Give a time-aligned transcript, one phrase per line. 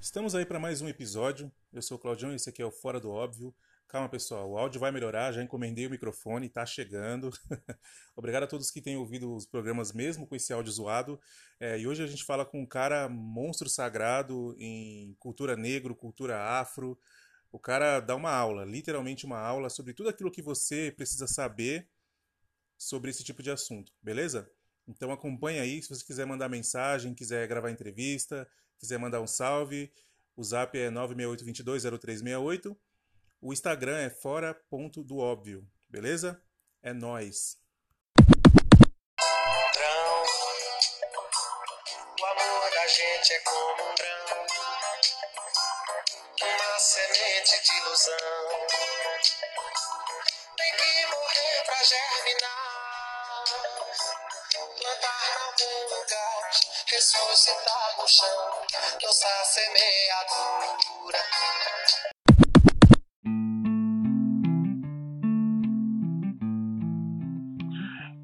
[0.00, 1.52] Estamos aí para mais um episódio.
[1.72, 3.54] Eu sou o Claudião e esse aqui é o Fora do Óbvio.
[3.86, 7.30] Calma, pessoal, o áudio vai melhorar, já encomendei o microfone, tá chegando.
[8.16, 11.20] Obrigado a todos que têm ouvido os programas mesmo com esse áudio zoado.
[11.58, 16.40] É, e hoje a gente fala com um cara monstro sagrado em cultura negro, cultura
[16.40, 16.98] afro.
[17.52, 21.88] O cara dá uma aula, literalmente uma aula, sobre tudo aquilo que você precisa saber
[22.78, 24.50] sobre esse tipo de assunto, beleza?
[24.86, 28.48] Então acompanha aí, se você quiser mandar mensagem, quiser gravar entrevista,
[28.78, 29.92] quiser mandar um salve,
[30.36, 32.76] o zap é 968220368.
[33.40, 36.42] O Instagram é fora.doóbvio, beleza?
[36.82, 37.58] É nós.
[42.20, 43.79] O amor da gente é como
[50.80, 53.44] que morrer pra germinar,
[54.78, 56.40] plantar algum lugar,
[56.90, 58.40] ressuscitar no chão,
[59.04, 61.20] lançar semeadura.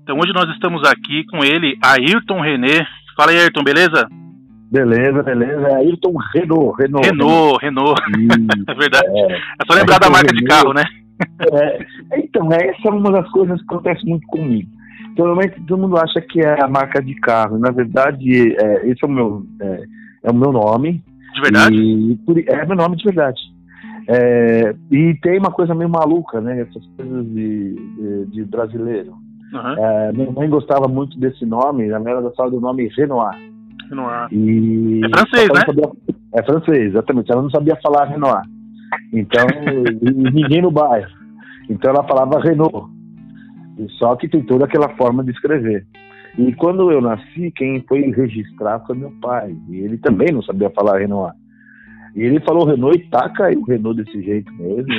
[0.03, 2.87] Então hoje nós estamos aqui com ele, Ayrton René.
[3.17, 4.07] Fala aí, Ayrton, beleza?
[4.71, 5.69] Beleza, beleza.
[5.69, 6.77] É Ayrton Renault.
[6.81, 8.01] Renault, Renault, Renault.
[8.69, 9.07] é verdade.
[9.09, 10.49] É, É só lembrar da Ayrton marca de René.
[10.49, 10.85] carro, né?
[11.53, 11.87] É,
[12.19, 14.69] então, essa é uma das coisas que acontece muito comigo.
[15.13, 17.59] Então, Normalmente todo mundo acha que é a marca de carro.
[17.59, 19.83] Na verdade, é, esse é o meu, é,
[20.25, 21.03] é o meu nome.
[21.35, 21.75] De verdade?
[21.77, 23.41] E, é meu nome de verdade.
[24.09, 26.61] É, e tem uma coisa meio maluca, né?
[26.61, 29.15] Essas coisas de, de, de brasileiro.
[29.79, 33.37] É, minha mãe gostava muito desse nome, verdade ela gostava do nome Renoir.
[33.89, 34.29] Renoir.
[34.33, 35.61] E É francês, né?
[35.67, 35.91] sabia-
[36.35, 37.33] É francês, exatamente.
[37.33, 38.43] Ela não sabia falar Renoir.
[39.13, 39.47] Então,
[40.33, 41.11] ninguém no bairro.
[41.69, 42.89] Então ela falava Renault.
[43.99, 45.87] Só que tem toda aquela forma de escrever.
[46.39, 49.55] E quando eu nasci, quem foi registrar foi meu pai.
[49.69, 51.33] E ele também não sabia falar Renoir.
[52.15, 54.93] E ele falou Renault e aí o Renault desse jeito mesmo.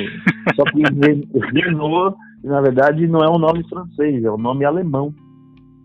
[0.54, 5.12] Só que Re- Renault, na verdade, não é um nome francês, é um nome alemão.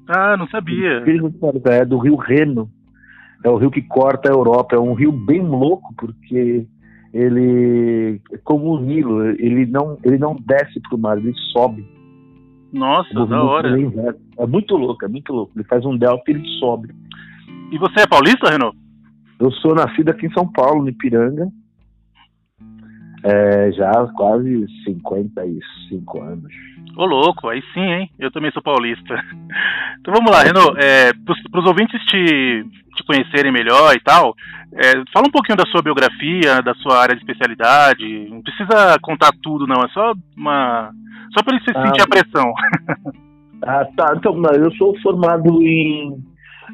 [0.07, 1.03] Ah, não sabia.
[1.65, 2.69] É do rio Reno.
[3.43, 4.75] É o rio que corta a Europa.
[4.75, 6.65] É um rio bem louco, porque
[7.13, 11.85] ele, como o Nilo, ele não, ele não desce para o mar, ele sobe.
[12.73, 13.79] Nossa, da hora.
[13.79, 14.43] é.
[14.43, 15.53] É muito louco, é muito louco.
[15.55, 16.89] Ele faz um delta e ele sobe.
[17.71, 18.75] E você é paulista, Renault?
[19.39, 21.47] Eu sou nascido aqui em São Paulo, no Ipiranga.
[23.23, 26.51] É, já há quase 55 anos.
[26.95, 28.09] Ô, louco, aí sim, hein?
[28.19, 29.15] Eu também sou paulista.
[29.99, 30.75] Então vamos lá, Renault.
[30.83, 31.13] É,
[31.49, 32.65] para os ouvintes te,
[32.95, 34.35] te conhecerem melhor e tal,
[34.73, 38.27] é, fala um pouquinho da sua biografia, da sua área de especialidade.
[38.29, 39.81] Não precisa contar tudo, não.
[39.81, 40.91] É só uma.
[41.33, 41.85] Só para ele se Ah.
[41.85, 42.51] sentir a pressão.
[43.65, 44.13] Ah, tá.
[44.17, 46.17] Então, eu sou formado em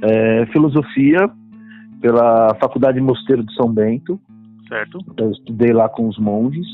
[0.01, 1.29] é, filosofia
[2.01, 4.19] pela Faculdade Mosteiro de São Bento.
[4.67, 4.97] Certo?
[5.17, 6.65] Eu estudei lá com os monges.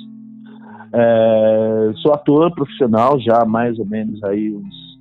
[0.98, 5.00] É, sou ator profissional já há mais ou menos aí uns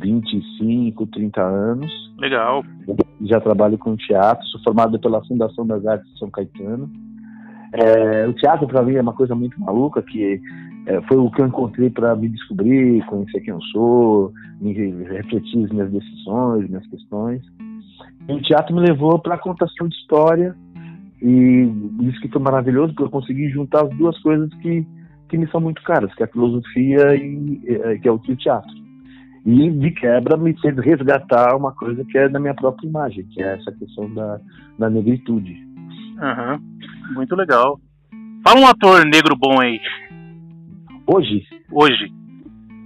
[0.00, 1.90] 25, 30 anos.
[2.18, 2.64] Legal.
[3.22, 4.46] Já trabalho com teatro.
[4.46, 6.88] Sou formado pela Fundação das Artes de São Caetano.
[7.72, 10.40] É, o teatro para mim é uma coisa muito maluca que
[10.86, 15.64] é, foi o que eu encontrei para me descobrir, conhecer quem eu sou, me refletir
[15.64, 17.42] as minhas decisões, minhas questões.
[18.28, 20.54] E o teatro me levou para a contação de história
[21.20, 21.68] e
[22.02, 24.86] isso que foi maravilhoso, porque eu consegui juntar as duas coisas que,
[25.34, 28.70] que me são muito caras, que é a filosofia e eh, que é o teatro.
[29.44, 33.42] E de quebra me fez resgatar uma coisa que é da minha própria imagem, que
[33.42, 34.40] é essa questão da,
[34.78, 35.56] da negritude.
[36.20, 36.60] Aham.
[37.14, 37.80] Muito legal.
[38.46, 39.80] Fala um ator negro bom aí,
[41.06, 42.12] Hoje, hoje.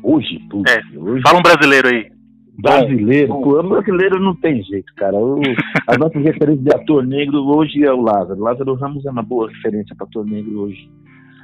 [0.03, 0.99] hoje, putz, É.
[0.99, 2.11] hoje Fala um brasileiro aí.
[2.59, 3.43] brasileiro, Bom.
[3.43, 5.17] pô, brasileiro não tem jeito, cara.
[5.17, 5.41] O,
[5.87, 8.41] as nossas referências de ator negro hoje é o Lázaro.
[8.41, 10.89] Lázaro Ramos é uma boa referência para ator negro hoje.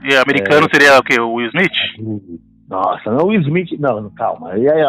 [0.05, 1.21] E americano seria o quê?
[1.21, 1.73] O Will Smith?
[2.69, 4.53] Nossa, não, o Will Smith, não, calma.
[4.53, 4.83] Aí, aí,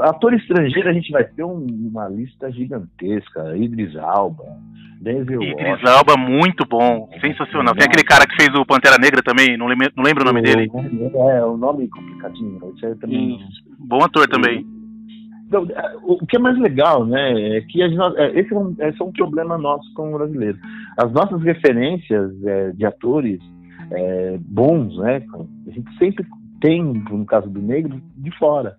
[0.00, 3.56] ator estrangeiro a gente vai ter um- uma lista gigantesca.
[3.56, 4.44] Idris Alba,
[5.00, 5.84] Denzel Idris.
[5.84, 7.08] Alba, muito bom.
[7.20, 7.74] Sensacional.
[7.74, 10.42] Tem aquele cara que fez o Pantera Negra também, não lembro, não lembro o nome
[10.42, 10.70] dele.
[11.32, 12.60] É, o nome complicadinho.
[13.00, 13.38] Também
[13.78, 14.66] Bom ator também.
[15.46, 18.74] Então, é, o que é mais legal, né, é que as é, esse é um,
[18.78, 20.56] esse é um problema nosso como brasileiro.
[20.96, 23.38] As nossas referências é, de atores
[23.94, 25.22] é, bons, né,
[25.66, 26.24] a gente sempre
[26.60, 28.76] tem, no caso do negro, de fora.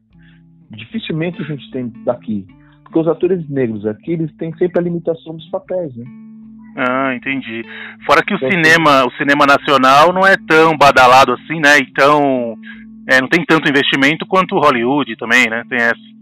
[0.71, 2.47] Dificilmente a gente tem daqui.
[2.83, 6.05] Porque os atores negros aqui, eles têm sempre a limitação dos papéis, né?
[6.75, 7.61] Ah, entendi.
[8.05, 11.77] Fora que o Então, cinema, o cinema nacional não é tão badalado assim, né?
[11.79, 12.55] E tão
[13.09, 15.63] É, não tem tanto investimento quanto Hollywood também, né?
[15.69, 16.12] Tem essa.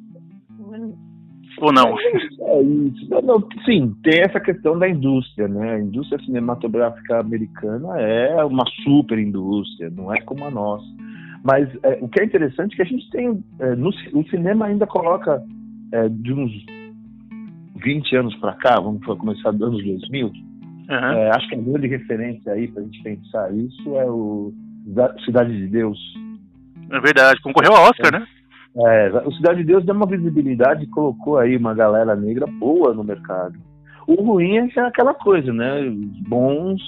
[1.61, 1.97] Ou não?
[1.99, 3.07] É isso.
[3.23, 5.75] Não, sim, tem essa questão da indústria, né?
[5.75, 10.85] A indústria cinematográfica americana é uma super indústria, não é como a nossa.
[11.43, 13.43] Mas é, o que é interessante é que a gente tem.
[13.59, 15.41] É, no, o cinema ainda coloca
[15.91, 16.51] é, de uns
[17.83, 20.27] 20 anos para cá, vamos começar dos anos 2000.
[20.27, 21.31] Uhum.
[21.33, 24.51] acho que a grande referência aí para a gente pensar isso é o
[25.23, 25.97] Cidade de Deus.
[26.91, 28.27] É verdade, concorreu ao Oscar, né?
[28.75, 32.93] É, o Cidade de Deus deu uma visibilidade e colocou aí uma galera negra boa
[32.93, 33.59] no mercado.
[34.07, 35.81] O ruim é, aquela coisa, né?
[35.81, 36.81] Os bons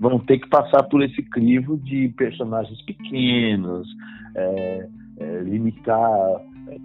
[0.00, 3.86] vão ter que passar por esse crivo de personagens pequenos,
[4.34, 4.88] é,
[5.18, 6.40] é, limitar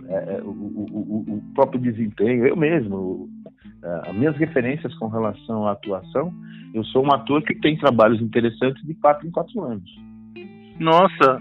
[0.07, 2.48] é, é o, o, o, próprio desempenho.
[2.48, 3.30] Eu mesmo,
[3.84, 6.34] é, as minhas referências com relação à atuação,
[6.74, 9.90] eu sou um ator que tem trabalhos interessantes de quatro em quatro anos.
[10.80, 11.40] Nossa,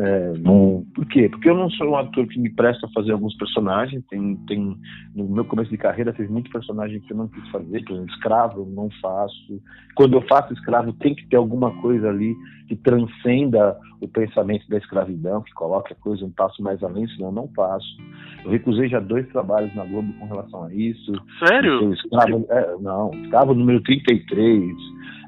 [0.00, 1.28] é, não, por quê?
[1.28, 4.04] Porque eu não sou um ator que me presta a fazer alguns personagens.
[4.08, 4.76] Tem, tem,
[5.14, 7.82] no meu começo de carreira, fiz muitos personagens que eu não quis fazer.
[7.84, 9.60] Por exemplo, escravo, eu não faço.
[9.96, 12.36] Quando eu faço escravo, tem que ter alguma coisa ali
[12.68, 17.28] que transcenda o pensamento da escravidão, que coloque a coisa um passo mais além, senão
[17.28, 17.96] eu não faço.
[18.44, 21.12] Eu recusei já dois trabalhos na Globo com relação a isso.
[21.44, 21.92] Sério?
[21.92, 24.76] Escravo, é, não, escravo número 33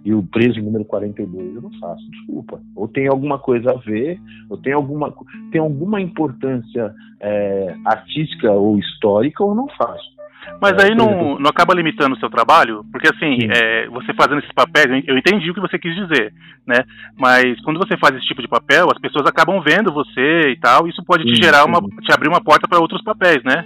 [0.05, 2.61] e o preso número 42, eu não faço, desculpa.
[2.75, 4.19] Ou tem alguma coisa a ver,
[4.49, 5.15] ou tem alguma,
[5.53, 10.21] tem alguma importância é, artística ou histórica, ou não faço.
[10.61, 12.85] Mas é, aí não, não acaba limitando o seu trabalho?
[12.91, 16.33] Porque assim, é, você fazendo esses papéis, eu entendi o que você quis dizer,
[16.67, 16.79] né?
[17.19, 20.89] Mas quando você faz esse tipo de papel, as pessoas acabam vendo você e tal,
[20.89, 23.65] isso pode te sim, gerar uma, te abrir uma porta para outros papéis, né?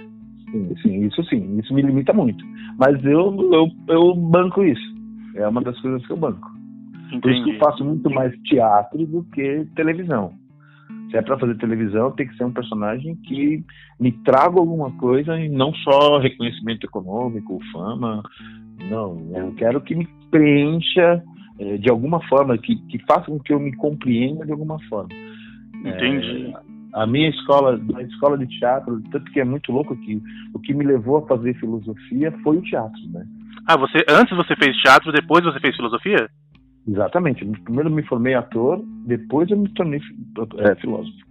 [0.51, 2.43] Sim, sim, isso sim, isso me limita muito.
[2.77, 4.95] Mas eu, eu, eu banco isso.
[5.35, 6.49] É uma das coisas que eu banco.
[7.07, 7.21] Entendi.
[7.21, 10.33] Por isso que eu faço muito mais teatro do que televisão.
[11.09, 13.63] Se é para fazer televisão, tem que ser um personagem que
[13.99, 18.23] me traga alguma coisa e não só reconhecimento econômico, fama.
[18.89, 21.23] Não, eu quero que me preencha
[21.59, 25.09] é, de alguma forma, que, que faça com que eu me compreenda de alguma forma.
[25.85, 26.53] Entendi.
[26.53, 30.21] É, a minha escola, a escola de teatro, tanto que é muito louco que
[30.53, 33.25] o que me levou a fazer filosofia foi o teatro, né?
[33.67, 36.29] Ah, você antes você fez teatro, depois você fez filosofia?
[36.87, 37.43] Exatamente.
[37.63, 39.99] Primeiro me formei ator, depois eu me tornei
[40.59, 41.25] é, filósofo.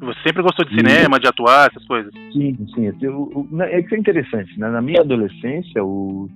[0.00, 2.12] Você sempre gostou de cinema, de atuar, essas coisas?
[2.32, 2.92] Sim, sim.
[3.00, 4.68] Eu, é que é interessante, né?
[4.68, 6.28] Na minha adolescência, o,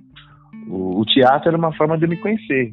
[0.67, 2.71] o, o, teatro era uma forma de me conhecer.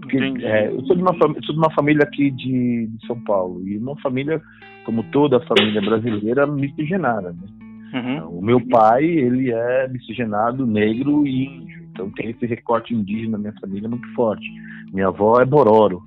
[0.00, 3.66] Porque, é, eu sou de, uma, sou de uma família aqui de, de, São Paulo,
[3.66, 4.40] e uma família,
[4.84, 7.67] como toda a família brasileira, miscigenada, né?
[7.92, 8.38] Uhum.
[8.38, 13.38] O meu pai, ele é miscigenado negro e índio, então tem esse recorte indígena na
[13.38, 14.46] minha família muito forte.
[14.92, 16.02] Minha avó é Bororo.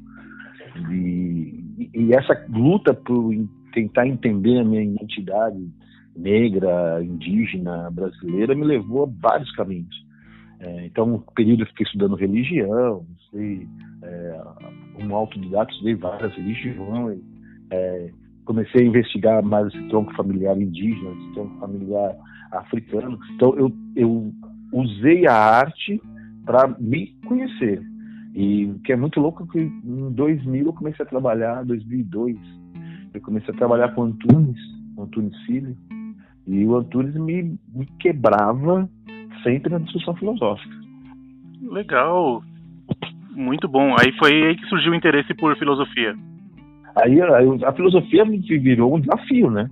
[0.90, 3.34] E, e essa luta por
[3.74, 5.70] tentar entender a minha identidade
[6.16, 9.96] negra, indígena, brasileira, me levou a vários caminhos.
[10.60, 13.68] É, então, um período eu fiquei estudando religião, sei,
[14.04, 14.42] é,
[15.00, 17.20] um autodidata, estudei várias religiões,
[17.72, 18.12] é,
[18.46, 22.16] comecei a investigar mais esse tronco familiar indígena, esse tronco familiar
[22.52, 23.20] africano.
[23.36, 24.34] Então, eu, eu
[24.72, 26.02] usei a arte
[26.46, 27.82] para me conhecer.
[28.34, 31.68] E o que é muito louco é que em 2000 eu comecei a trabalhar, em
[31.68, 32.38] 2002,
[33.14, 34.60] eu comecei a trabalhar com Antunes,
[34.98, 35.76] Antunes Filho,
[36.48, 38.90] e o Antunes me, me quebrava
[39.44, 40.76] sempre na discussão filosófica.
[41.62, 42.42] Legal,
[43.32, 43.96] muito bom.
[44.00, 46.16] Aí foi aí que surgiu o interesse por filosofia.
[46.96, 49.70] Aí a, a filosofia me virou um desafio, né?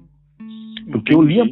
[0.91, 1.43] Porque eu lia,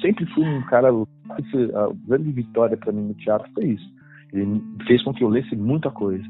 [0.00, 0.88] sempre fui um cara.
[0.90, 3.92] A grande vitória para mim no teatro foi isso.
[4.32, 6.24] Ele fez com que eu lesse muita coisa.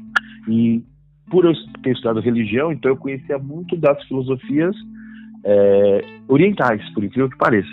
[0.47, 0.83] E
[1.29, 4.75] por eu ter estudado religião, então eu conhecia muito das filosofias
[5.43, 7.69] é, orientais, por incrível que pareça.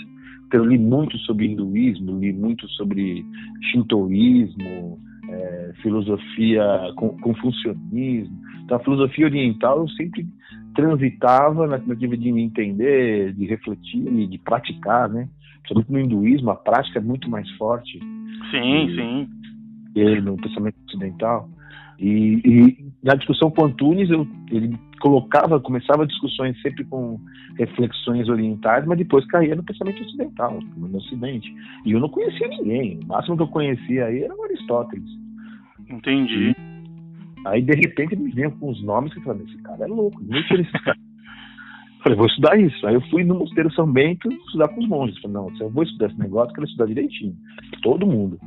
[0.47, 3.25] Então eu li muito sobre hinduísmo, li muito sobre
[3.71, 6.63] shintoísmo, é, filosofia
[6.95, 8.37] confucionismo.
[8.65, 10.27] Então a filosofia oriental eu sempre
[10.77, 15.29] transitava na tentativa de me entender, de refletir e de praticar, né?
[15.63, 17.99] Principalmente no hinduísmo, a prática é muito mais forte.
[18.51, 19.29] Sim, sim.
[19.97, 21.49] E no pensamento ocidental.
[21.99, 27.19] E, e, na discussão com Antunes, eu, ele colocava, começava discussões sempre com
[27.59, 31.53] reflexões orientais, mas depois caía no pensamento ocidental, no Ocidente.
[31.87, 33.01] E eu não conhecia ninguém.
[33.03, 35.09] O máximo que eu conhecia aí era o Aristóteles.
[35.89, 36.55] Entendi.
[37.47, 40.43] Aí, de repente, eles vinham com os nomes e falaram, esse cara é louco, nem
[40.45, 40.99] tira esse cara.
[42.03, 42.87] Falei, vou estudar isso.
[42.87, 45.19] Aí eu fui no Mosteiro São Bento estudar com os monges.
[45.21, 47.35] Falei, não, se eu vou estudar esse negócio, eu quero estudar direitinho.
[47.83, 48.39] Todo mundo.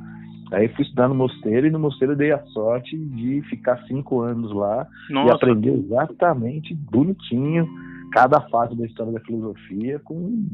[0.51, 4.51] Aí fui estudar no mosteiro e no mosteiro dei a sorte de ficar cinco anos
[4.51, 5.29] lá Nossa.
[5.29, 7.67] e aprender exatamente bonitinho
[8.11, 10.47] cada fase da história da filosofia com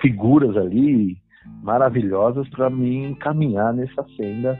[0.00, 1.18] figuras ali
[1.62, 4.58] maravilhosas para me encaminhar nessa senda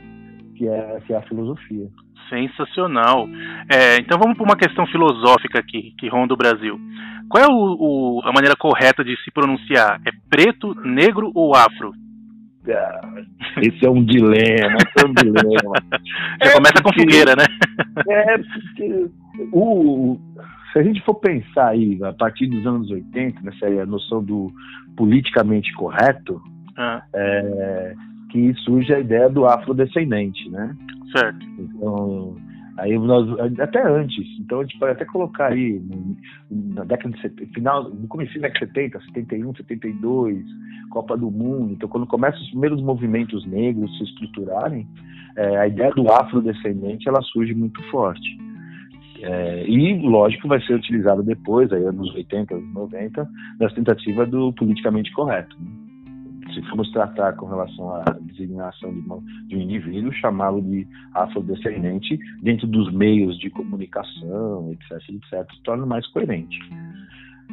[0.54, 1.88] que é, que é a filosofia.
[2.28, 3.28] Sensacional.
[3.73, 6.78] É, então vamos para uma questão filosófica aqui, que ronda o Brasil.
[7.28, 10.00] Qual é o, o, a maneira correta de se pronunciar?
[10.06, 11.92] É preto, negro ou afro?
[12.68, 13.00] Ah,
[13.62, 15.75] esse é um dilema, é um dilema.
[16.42, 17.45] Já é começa porque, com fogueira, né?
[18.09, 19.11] É, porque
[19.52, 20.18] o,
[20.73, 24.52] se a gente for pensar aí, a partir dos anos 80, nessa né, noção do
[24.97, 26.40] politicamente correto,
[26.76, 27.02] ah.
[27.14, 27.95] é,
[28.30, 30.75] que surge a ideia do afrodescendente, né?
[31.12, 31.46] Certo.
[31.58, 32.36] Então,
[32.78, 33.28] aí nós,
[33.60, 35.80] até antes, então a gente pode até colocar aí,
[36.50, 40.44] na década de 70, final, no começo da década de 70, 71, 72,
[40.90, 44.86] Copa do Mundo, então quando começam os primeiros movimentos negros se estruturarem,
[45.36, 48.38] é, a ideia do afrodescendente, ela surge muito forte.
[49.22, 54.52] É, e, lógico, vai ser utilizado depois, aí anos 80, anos 90, nas tentativas do
[54.52, 55.56] politicamente correto.
[55.58, 55.70] Né?
[56.56, 62.18] Se formos tratar com relação à designação de, uma, de um indivíduo, chamá-lo de afrodescendente
[62.42, 66.58] dentro dos meios de comunicação, etc, etc, se torna mais coerente.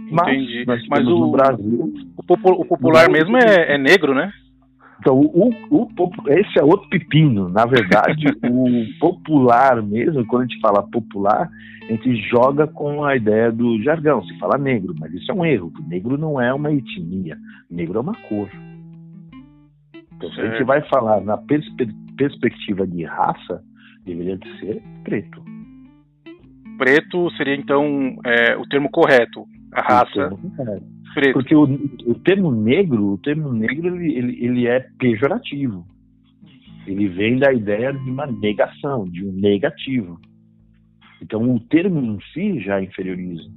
[0.09, 0.63] Mas, Entendi.
[0.89, 4.31] Mas o, Brasil, o, o popular mesmo é, é negro, né?
[5.01, 5.89] Então, o, o,
[6.29, 7.49] esse é outro pepino.
[7.49, 11.49] Na verdade, o popular mesmo, quando a gente fala popular,
[11.83, 14.23] a gente joga com a ideia do jargão.
[14.23, 15.73] Se fala negro, mas isso é um erro.
[15.89, 17.37] Negro não é uma etnia.
[17.69, 18.49] Negro é uma cor.
[20.23, 23.61] Então, se a gente vai falar na perspe perspectiva de raça,
[24.05, 25.43] deveria ser preto.
[26.77, 29.45] Preto seria, então, é, o termo correto.
[29.73, 30.31] A raça.
[31.13, 31.33] Preto.
[31.33, 35.85] Porque o, o termo negro, o termo negro, ele, ele, ele é pejorativo.
[36.87, 40.19] Ele vem da ideia de uma negação, de um negativo.
[41.21, 43.49] Então o termo em si já inferioriza.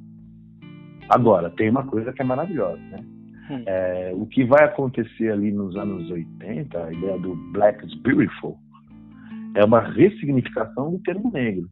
[1.09, 2.99] Agora, tem uma coisa que é maravilhosa, né?
[3.51, 3.63] Hum.
[3.67, 8.57] É, o que vai acontecer ali nos anos 80, a ideia do Black is Beautiful,
[9.55, 11.69] é uma ressignificação do termo negro.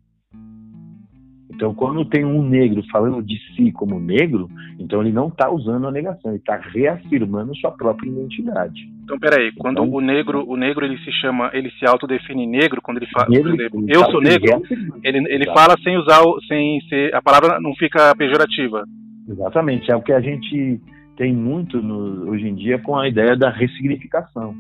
[1.55, 5.87] Então, quando tem um negro falando de si como negro, então ele não está usando
[5.87, 8.81] a negação, ele está reafirmando sua própria identidade.
[9.05, 12.83] Então, peraí, quando então, o negro, o negro ele se chama, ele se autodefine negro,
[12.83, 14.63] quando ele fala, negro, exemplo, eu sou negro,
[15.05, 18.85] ele, ele fala sem usar, sem ser, a palavra não fica pejorativa.
[19.29, 20.81] Exatamente, é o que a gente
[21.17, 24.55] tem muito no, hoje em dia com a ideia da ressignificação.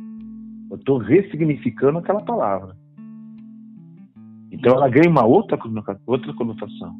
[0.70, 2.76] Eu estou ressignificando aquela palavra.
[4.50, 5.58] Então ela ganha uma outra,
[6.06, 6.94] outra conotação.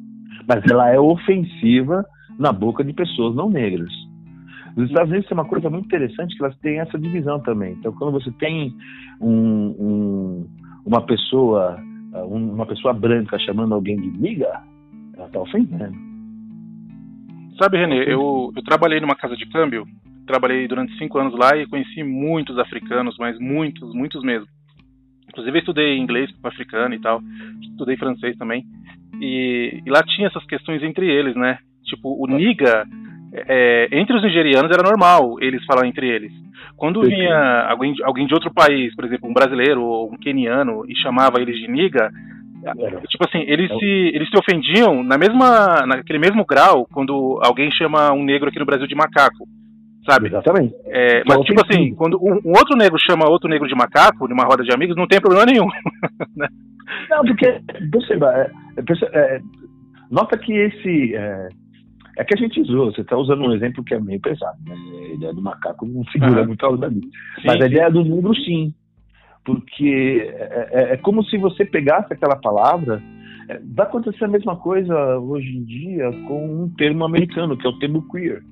[0.47, 2.05] Mas ela é ofensiva
[2.39, 3.93] na boca de pessoas não negras.
[4.77, 7.75] Nos Estados Unidos tem uma coisa muito interessante que elas têm essa divisão também.
[7.75, 8.75] Então quando você tem
[9.21, 10.47] um, um,
[10.85, 11.81] uma pessoa
[12.23, 14.63] uma pessoa branca chamando alguém de miga,
[15.17, 16.14] ela está ofendendo.
[17.59, 19.87] Sabe, Renê, eu, eu trabalhei numa casa de câmbio,
[20.27, 24.47] trabalhei durante cinco anos lá e conheci muitos africanos, mas muitos, muitos mesmo.
[25.29, 27.21] Inclusive, eu estudei inglês para africano e tal,
[27.63, 28.65] estudei francês também.
[29.21, 31.59] E, e, lá tinha essas questões entre eles, né?
[31.85, 32.85] Tipo, o niga,
[33.33, 36.33] é, entre os nigerianos era normal eles falarem entre eles.
[36.77, 40.97] Quando vinha alguém, alguém de outro país, por exemplo, um brasileiro ou um queniano, e
[40.97, 42.11] chamava eles de niga,
[43.09, 48.13] tipo assim, eles se, eles se ofendiam na mesma, naquele mesmo grau quando alguém chama
[48.13, 49.47] um negro aqui no Brasil de macaco
[50.07, 50.29] sabe?
[50.29, 50.75] Exatamente.
[50.87, 54.45] É, mas, tipo assim, quando um, um, outro negro chama outro negro de macaco, numa
[54.45, 55.67] roda de amigos, não tem problema nenhum.
[56.37, 56.49] né?
[57.11, 59.41] Não, porque, perceba, é, é, é,
[60.11, 61.15] nota que esse.
[61.15, 61.49] É,
[62.19, 64.75] é, que a gente usou, você está usando um exemplo que é meio pesado, né?
[64.75, 66.49] A ideia do macaco não figura uhum.
[66.49, 67.01] muito aula ali.
[67.45, 68.73] Mas a ideia do negro, sim.
[69.45, 73.03] Porque é, é, é, como se você pegasse aquela palavra.
[73.75, 77.79] vai acontecer a mesma coisa hoje em dia com um termo americano, que é o
[77.79, 78.43] termo queer.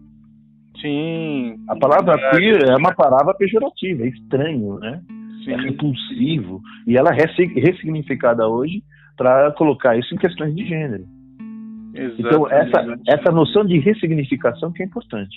[0.81, 1.57] Sim.
[1.69, 5.01] A palavra é, queer é uma palavra pejorativa, é estranho, né?
[5.45, 5.53] Sim.
[5.53, 6.61] É repulsivo.
[6.87, 7.25] E ela é
[7.61, 8.83] ressignificada hoje
[9.17, 11.05] para colocar isso em questões de gênero.
[11.95, 12.23] Exatamente.
[12.23, 15.37] Então, essa, essa noção de ressignificação que é importante.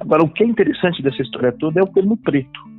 [0.00, 2.75] Agora, o que é interessante dessa história toda é o termo preto.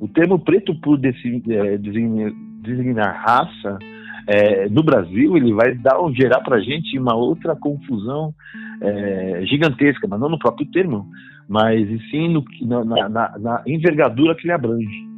[0.00, 3.78] O termo preto, por é, designar, designar raça,
[4.26, 8.34] é, no Brasil, ele vai dar, gerar para a gente uma outra confusão
[8.80, 11.08] é, gigantesca, mas não no próprio termo,
[11.48, 12.44] mas sim no,
[12.84, 15.08] na, na, na, envergadura que ele abrange.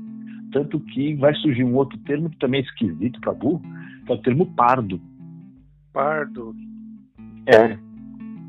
[0.52, 3.60] Tanto que vai surgir um outro termo que também é esquisito para burro,
[4.06, 5.00] que é o termo pardo.
[5.92, 6.54] Pardo.
[7.46, 7.76] É.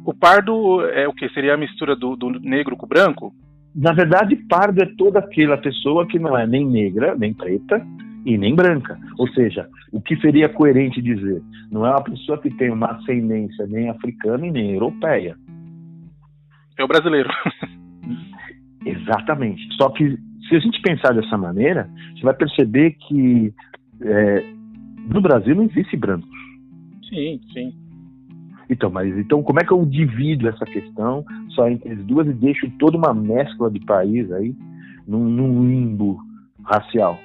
[0.06, 1.28] O pardo é o que?
[1.30, 3.34] Seria a mistura do, do negro com o branco?
[3.74, 7.82] Na verdade, pardo é toda aquela pessoa que não é nem negra, nem preta,
[8.26, 9.00] e nem branca.
[9.18, 11.42] Ou seja, o que seria coerente dizer?
[11.72, 15.36] Não é uma pessoa que tem uma ascendência nem africana e nem europeia.
[16.78, 17.30] É o brasileiro.
[18.86, 19.62] Exatamente.
[19.76, 23.54] Só que se a gente pensar dessa maneira, você vai perceber que
[24.02, 24.44] é,
[25.14, 26.30] no Brasil não existe brancos.
[27.10, 27.74] Sim, sim.
[28.72, 32.34] Então, mas então como é que eu divido essa questão só entre as duas e
[32.34, 34.56] deixo toda uma mescla de país aí
[35.06, 36.18] num, num limbo
[36.64, 37.20] racial?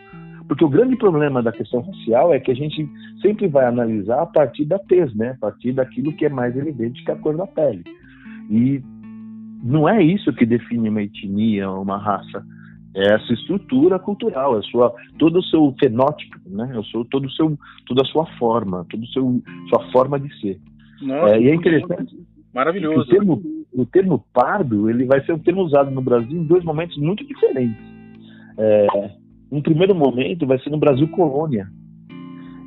[0.49, 2.89] Porque o grande problema da questão racial é que a gente
[3.23, 5.31] sempre vai analisar a partir da tez, né?
[5.31, 7.85] A partir daquilo que é mais evidente que a cor da pele.
[8.51, 8.83] E
[9.63, 12.45] não é isso que define uma etnia, uma raça.
[12.95, 16.73] É essa estrutura cultural, é sua, todo o seu fenótipo, né?
[16.75, 20.61] É o todo o seu, toda a sua forma, toda a sua forma de ser.
[21.03, 22.17] Nossa, é, e é interessante.
[22.55, 23.01] Maravilhoso.
[23.01, 26.65] O termo, o termo pardo ele vai ser um termo usado no Brasil em dois
[26.65, 27.85] momentos muito diferentes.
[28.59, 28.87] É,
[29.51, 31.69] um primeiro momento vai ser no Brasil colônia.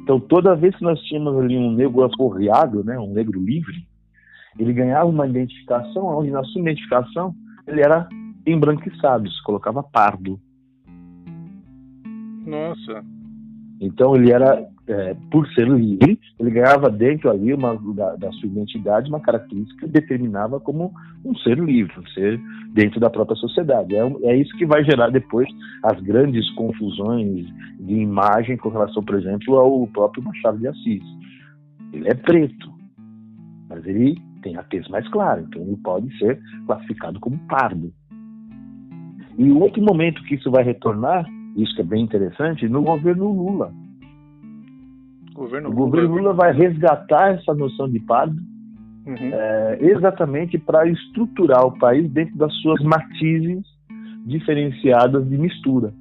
[0.03, 3.75] Então, toda vez que nós tínhamos ali um negro aporreado, né, um negro livre,
[4.57, 7.33] ele ganhava uma identificação, onde na sua identificação
[7.67, 8.07] ele era
[8.45, 10.39] embranquiçado, se colocava pardo.
[12.45, 13.03] Nossa.
[13.79, 18.47] Então ele era, é, por ser livre, ele ganhava dentro ali uma, da, da, sua
[18.47, 20.91] identidade uma característica que determinava como
[21.23, 22.39] um ser livre, um ser
[22.73, 23.95] dentro da própria sociedade.
[23.95, 25.47] É, é isso que vai gerar depois
[25.83, 27.45] as grandes confusões
[27.79, 31.03] de imagem com relação, por exemplo, ao próprio Machado de Assis.
[31.93, 32.69] Ele é preto,
[33.69, 37.93] mas ele tem a tez mais clara, então ele pode ser classificado como pardo.
[39.37, 43.31] E o outro momento que isso vai retornar isso que é bem interessante, no governo
[43.31, 43.73] Lula.
[45.39, 48.35] Governo o governo Lula vai resgatar essa noção de pardo
[49.05, 49.15] uhum.
[49.15, 53.65] é, exatamente para estruturar o país dentro das suas matizes
[54.25, 55.93] diferenciadas de mistura.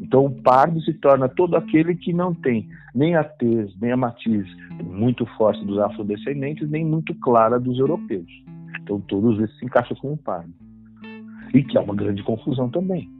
[0.00, 3.96] Então, o pardo se torna todo aquele que não tem nem a tez, nem a
[3.96, 4.46] matiz
[4.80, 8.30] muito forte dos afrodescendentes, nem muito clara dos europeus.
[8.80, 10.52] Então, todos esses se encaixam como pardo.
[11.52, 13.10] E que é uma grande confusão também.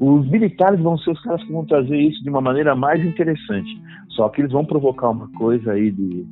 [0.00, 3.70] Os militares vão ser os caras que vão trazer isso de uma maneira mais interessante.
[4.10, 6.26] Só que eles vão provocar uma coisa aí de,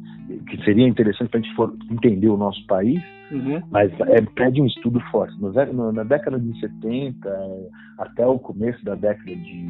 [0.48, 3.62] que seria interessante para a gente for, entender o nosso país, uhum.
[3.70, 5.34] mas é, pede um estudo forte.
[5.40, 7.28] No, no, na década de 70
[7.98, 9.66] até o começo da década de,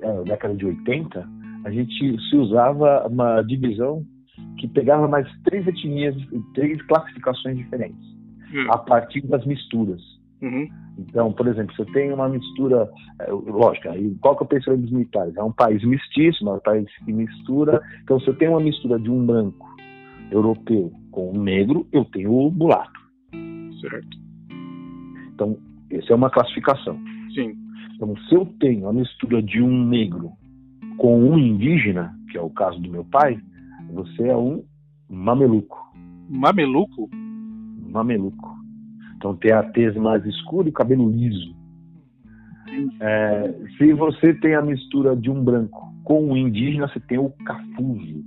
[0.00, 1.28] é, década de 80,
[1.64, 4.04] a gente se usava uma divisão
[4.58, 6.16] que pegava mais três etnias,
[6.54, 8.04] três classificações diferentes,
[8.52, 8.72] uhum.
[8.72, 10.00] a partir das misturas.
[10.40, 10.68] Uhum.
[10.98, 12.88] Então, por exemplo, você tem uma mistura,
[13.20, 15.36] é, lógico, aí, qual que é o pensamento dos militares?
[15.36, 17.80] É um país mestiço, um país que mistura.
[18.02, 19.66] Então, se eu tenho uma mistura de um branco
[20.30, 23.00] europeu com um negro, eu tenho o mulato.
[23.80, 24.16] Certo.
[25.34, 25.56] Então,
[25.90, 26.98] essa é uma classificação.
[27.34, 27.54] Sim.
[27.94, 30.30] Então, se eu tenho a mistura de um negro
[30.98, 33.40] com um indígena, que é o caso do meu pai,
[33.92, 34.62] você é um
[35.08, 35.78] mameluco.
[36.28, 37.08] Mameluco?
[37.90, 38.57] Mameluco.
[39.18, 41.54] Então tem a tez mais escura e o cabelo liso.
[43.00, 47.30] É, se você tem a mistura de um branco com um indígena, você tem o
[47.44, 48.24] cafuso,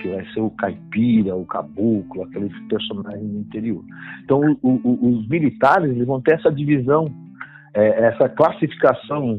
[0.00, 3.84] que vai ser o caipira, o caboclo, aquele personagem do interior.
[4.24, 7.12] Então o, o, os militares eles vão ter essa divisão,
[7.74, 9.38] é, essa classificação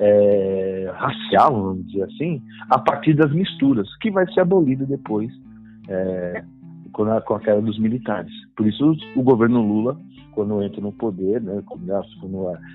[0.00, 5.32] é, racial, vamos dizer assim, a partir das misturas, que vai ser abolido depois
[5.88, 6.44] é,
[6.96, 8.32] com, a, com a queda dos militares.
[8.56, 10.00] Por isso o governo Lula
[10.32, 11.90] quando entra no poder, né, quando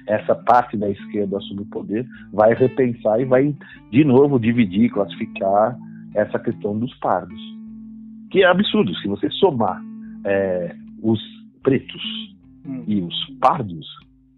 [0.08, 3.56] essa parte da esquerda assume o poder, vai repensar e vai
[3.92, 5.78] de novo dividir, classificar
[6.16, 7.40] essa questão dos pardos.
[8.32, 9.80] Que é absurdo, se você somar
[10.26, 11.20] é, os
[11.62, 12.02] pretos
[12.66, 12.84] hum.
[12.88, 13.86] e os pardos,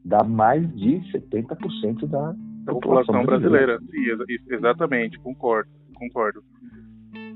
[0.03, 3.77] dá mais de 70% da, população brasileira.
[3.77, 4.25] brasileira.
[4.27, 6.43] Sim, exatamente, concordo, concordo.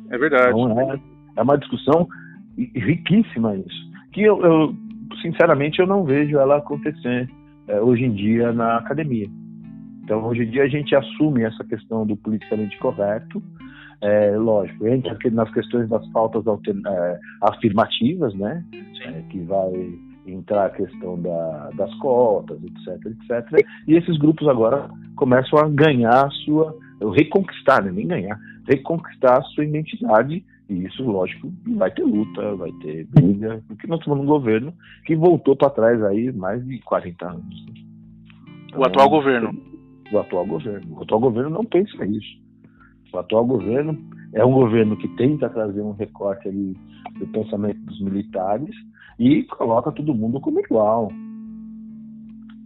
[0.10, 0.50] É verdade.
[0.50, 1.00] Então, é,
[1.38, 2.10] é uma discussão
[2.58, 3.91] riquíssima isso.
[4.12, 4.76] Que eu, eu
[5.22, 7.30] sinceramente, eu não vejo ela acontecer
[7.67, 9.28] é, hoje em dia na academia.
[10.04, 13.43] Então, hoje em dia, a gente assume essa questão do politicamente correto,
[14.02, 18.63] é, lógico, entra nas questões das pautas é, afirmativas, né?
[19.06, 19.72] É, que vai
[20.26, 23.65] entrar a questão da, das cotas, etc, etc.
[23.88, 26.76] E esses grupos agora começam a ganhar a sua,
[27.15, 27.91] reconquistar, né?
[27.91, 33.64] nem ganhar, reconquistar a sua identidade e isso, lógico, vai ter luta, vai ter briga,
[33.68, 34.74] porque nós estamos num governo
[35.06, 37.66] que voltou para trás aí mais de 40 anos.
[38.68, 39.56] Então, o atual governo.
[40.12, 40.98] O atual governo.
[40.98, 42.42] O atual governo não pensa isso.
[43.14, 43.98] O atual governo
[44.34, 46.76] é um governo que tenta trazer um recorte ali
[47.18, 48.76] do pensamento dos militares
[49.18, 51.10] e coloca todo mundo como igual.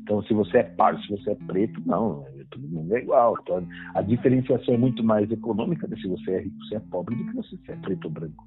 [0.01, 3.37] Então, se você é pardo, se você é preto, não, todo mundo é igual.
[3.41, 7.15] Então, a diferenciação é muito mais econômica de se você é rico, se é pobre,
[7.15, 8.45] do que se você é preto ou branco.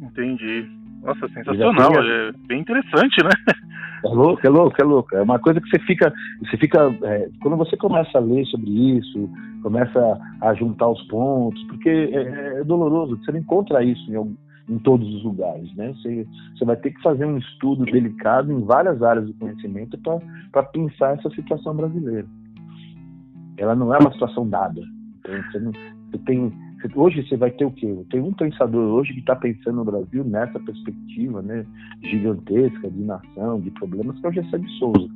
[0.00, 0.66] Entendi.
[1.02, 3.30] Nossa, sensacional, é bem interessante, né?
[4.02, 5.16] É louco, é louco, é louco.
[5.16, 8.70] É uma coisa que você fica, você fica, é, quando você começa a ler sobre
[8.70, 9.30] isso,
[9.62, 14.36] começa a juntar os pontos, porque é, é doloroso, você não encontra isso em,
[14.74, 15.92] em, todos os lugares, né?
[15.94, 19.98] Você, você vai ter que fazer um estudo delicado em várias áreas do conhecimento
[20.50, 22.26] para pensar essa situação brasileira.
[23.60, 24.80] Ela não é uma situação dada.
[25.20, 26.52] Então, você, não, você tem
[26.94, 27.94] Hoje você vai ter o quê?
[28.10, 31.66] Tem um pensador hoje que está pensando no Brasil nessa perspectiva né,
[32.02, 35.08] gigantesca de nação, de problemas, que é o Gessé de Souza.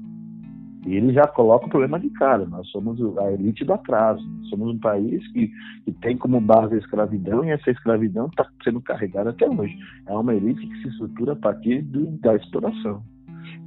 [0.86, 2.44] E ele já coloca o problema de cara.
[2.44, 4.22] Nós somos a elite do atraso.
[4.22, 5.50] Nós somos um país que,
[5.86, 9.74] que tem como base a escravidão e essa escravidão está sendo carregada até hoje.
[10.06, 13.02] É uma elite que se estrutura a partir do, da exploração.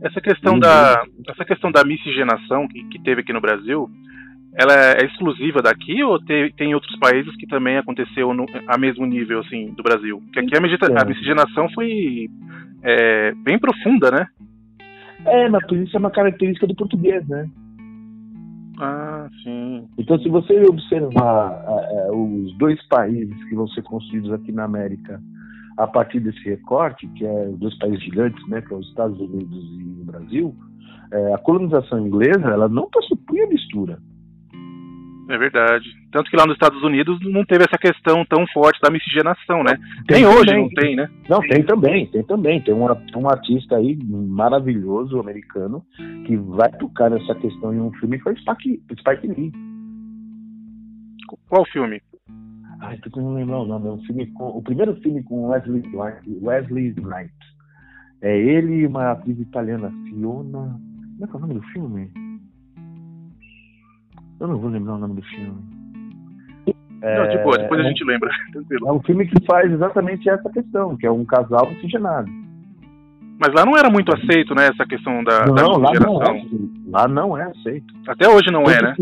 [0.02, 3.90] Essa questão, da, essa questão da miscigenação que, que teve aqui no Brasil,
[4.54, 9.06] ela é exclusiva daqui ou tem, tem outros países que também aconteceu no, a mesmo
[9.06, 10.22] nível assim do Brasil?
[10.26, 12.28] Porque aqui a, a miscigenação foi
[12.84, 14.28] é, bem profunda, né?
[15.26, 17.50] É, mas por isso é uma característica do português, né?
[18.80, 19.88] Ah, sim.
[19.98, 24.66] Então, se você observar uh, uh, os dois países que vão ser construídos aqui na
[24.66, 25.20] América
[25.78, 29.20] a partir desse recorte, que é os dois países gigantes, né, que é os Estados
[29.20, 30.56] Unidos e o Brasil,
[31.12, 34.00] uh, a colonização inglesa ela não pressupunha mistura.
[35.30, 35.86] É verdade.
[36.12, 39.78] Tanto que lá nos Estados Unidos não teve essa questão tão forte da miscigenação, né?
[40.08, 40.62] Tem, hoje também.
[40.62, 41.10] não tem, né?
[41.30, 42.62] Não, tem também, tem também.
[42.62, 45.84] Tem um, um artista aí maravilhoso, americano,
[46.26, 49.52] que vai tocar nessa questão em um filme que foi Spike, Spike Lee.
[51.50, 52.02] Qual filme?
[52.80, 53.88] Ai, tô tentando lembrar o nome.
[53.88, 55.84] É um filme com, o primeiro filme com Wesley,
[56.42, 57.58] Wesley Snipes.
[58.22, 60.80] É ele e uma atriz italiana, Fiona...
[61.18, 62.27] Como é que é o nome do filme?
[64.40, 65.58] Eu não vou lembrar o nome do filme.
[67.02, 68.30] É, não, depois a é gente lembra.
[68.86, 72.30] É um filme que faz exatamente essa questão, que é um casal miscigenado.
[73.40, 76.46] Mas lá não era muito aceito, né, essa questão da, não, da lá não, é,
[76.88, 77.94] lá não é aceito.
[78.08, 78.96] Até hoje não é, né?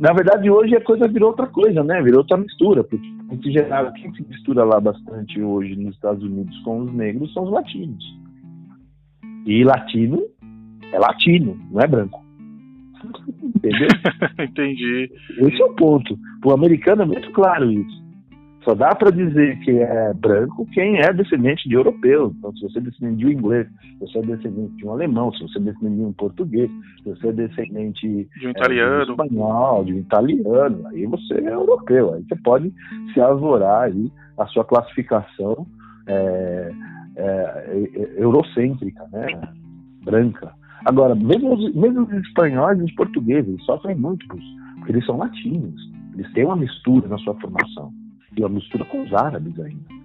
[0.00, 2.00] na verdade, hoje a coisa virou outra coisa, né?
[2.00, 2.82] Virou outra mistura.
[2.82, 7.44] Porque, miscigenado, quem se mistura lá bastante hoje nos Estados Unidos com os negros são
[7.44, 8.02] os latinos.
[9.44, 10.22] E latino
[10.90, 12.24] é latino, não é branco.
[13.56, 13.88] Entendeu?
[14.38, 15.10] Entendi.
[15.38, 16.18] Esse é o ponto.
[16.44, 18.00] O americano é muito claro isso.
[18.64, 22.34] Só dá para dizer que é branco quem é descendente de europeu.
[22.36, 25.32] Então, se você é descendente de um inglês, se você é descendente de um alemão,
[25.32, 26.70] se você é descendente de um português,
[27.02, 31.06] se você é descendente de um italiano, é, de um espanhol, de um italiano, aí
[31.06, 32.12] você é europeu.
[32.14, 32.70] Aí você pode
[33.14, 35.66] se avorar aí a sua classificação
[36.06, 36.70] é,
[37.16, 39.40] é, é eurocêntrica, né?
[40.02, 40.52] branca.
[40.84, 45.80] Agora, mesmo os, mesmo os espanhóis e os portugueses sofrem muito, porque eles são latinos.
[46.14, 47.92] Eles têm uma mistura na sua formação.
[48.36, 50.00] E uma mistura com os árabes ainda.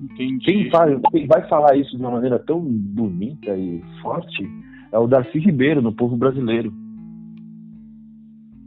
[0.00, 0.44] Entendi.
[0.44, 4.48] Quem, faz, quem vai falar isso de uma maneira tão bonita e forte
[4.92, 6.72] é o Darcy Ribeiro, no Povo Brasileiro.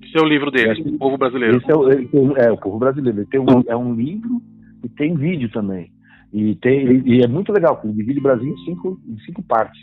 [0.03, 1.57] Esse é o livro dele, O Povo Brasileiro.
[1.57, 3.19] Esse é o, é, o Povo Brasileiro.
[3.19, 4.41] Ele tem um, é um livro
[4.83, 5.91] e tem vídeo também.
[6.31, 9.41] E, tem, e é muito legal, porque ele divide o Brasil em cinco, em cinco
[9.41, 9.81] partes.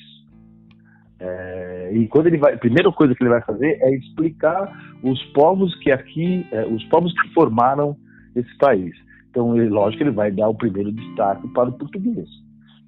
[1.21, 5.23] É, e quando ele vai, a primeira coisa que ele vai fazer é explicar os
[5.27, 7.95] povos que aqui, é, os povos que formaram
[8.35, 8.95] esse país.
[9.31, 12.29] Então, ele, lógico, ele vai dar o primeiro destaque para o português.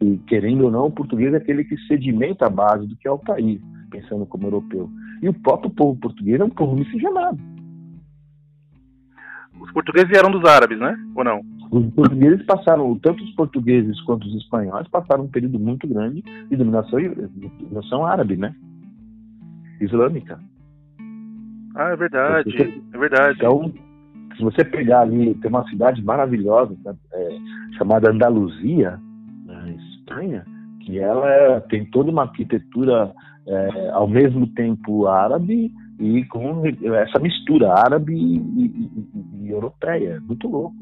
[0.01, 3.11] E querendo ou não, o português é aquele que sedimenta a base do que é
[3.11, 4.91] o país, pensando como europeu.
[5.21, 7.39] E o próprio povo português é um povo miscigenado.
[9.61, 10.97] Os portugueses vieram dos árabes, né?
[11.15, 11.52] Ou não?
[11.73, 16.55] Os portugueses passaram, tanto os portugueses quanto os espanhóis passaram um período muito grande de
[16.55, 17.01] dominação,
[17.59, 18.55] dominação árabe, né?
[19.81, 20.39] Islâmica.
[21.75, 23.39] Ah, é verdade, você, é verdade.
[23.39, 23.73] Então,
[24.37, 26.77] se você pegar ali, tem uma cidade maravilhosa
[27.15, 27.39] é,
[27.79, 29.01] chamada Andaluzia,
[29.47, 30.45] na Espanha,
[30.81, 33.11] que ela é, tem toda uma arquitetura
[33.47, 40.21] é, ao mesmo tempo árabe e com essa mistura árabe e, e, e, e europeia,
[40.21, 40.77] muito louco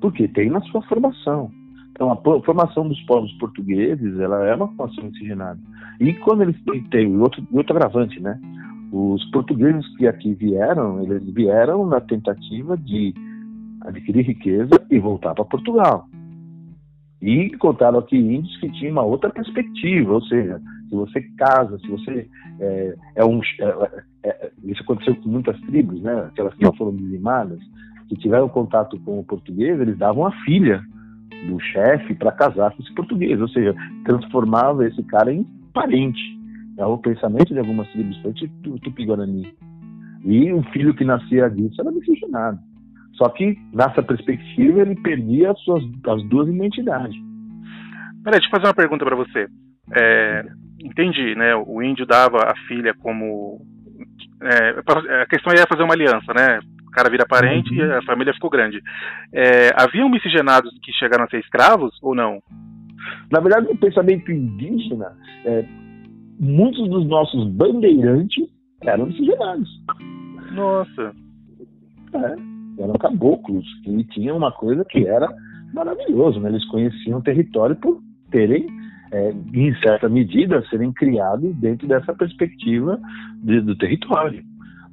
[0.00, 1.50] porque tem na sua formação.
[1.92, 5.60] Então, a formação dos povos portugueses, ela é uma formação miscigenada.
[6.00, 6.56] E quando eles
[6.90, 8.38] têm outro, outro agravante, né?
[8.90, 13.14] Os portugueses que aqui vieram, eles vieram na tentativa de
[13.82, 16.08] adquirir riqueza e voltar para Portugal.
[17.22, 21.88] E encontraram aqui índios que tinham uma outra perspectiva, ou seja, se você casa, se
[21.88, 22.28] você
[22.60, 23.40] é, é um.
[23.60, 26.26] É, é, isso aconteceu com muitas tribos, né?
[26.26, 27.60] Aquelas que foram dizimadas,
[28.08, 30.82] que tiveram contato com o português, eles davam a filha
[31.46, 36.20] do chefe para casar com esse português, ou seja, transformava esse cara em parente.
[36.78, 38.20] É o pensamento de algumas tribos,
[38.62, 39.54] do Tupi-Guarani.
[40.24, 42.58] E o filho que nascia disso era miscigenado.
[43.12, 47.16] Só que, nessa perspectiva, ele perdia as, suas, as duas identidades.
[48.24, 49.46] Peraí, deixa eu fazer uma pergunta para você.
[49.94, 50.44] É,
[50.80, 51.54] entendi, né?
[51.54, 53.60] O índio dava a filha como.
[54.42, 56.58] É, a questão é fazer uma aliança, né?
[56.94, 57.88] O cara vira parente uhum.
[57.88, 58.80] e a família ficou grande.
[59.32, 62.38] É, haviam miscigenados que chegaram a ser escravos ou não?
[63.32, 65.10] Na verdade, no pensamento indígena,
[65.44, 65.64] é,
[66.38, 68.46] muitos dos nossos bandeirantes
[68.80, 69.68] eram miscigenados.
[70.52, 71.12] Nossa.
[72.14, 75.28] É, eram caboclos, que tinham uma coisa que era
[75.72, 76.48] maravilhoso, né?
[76.48, 78.68] Eles conheciam o território por terem,
[79.10, 83.00] é, em certa medida, serem criados dentro dessa perspectiva
[83.42, 84.44] de, do território.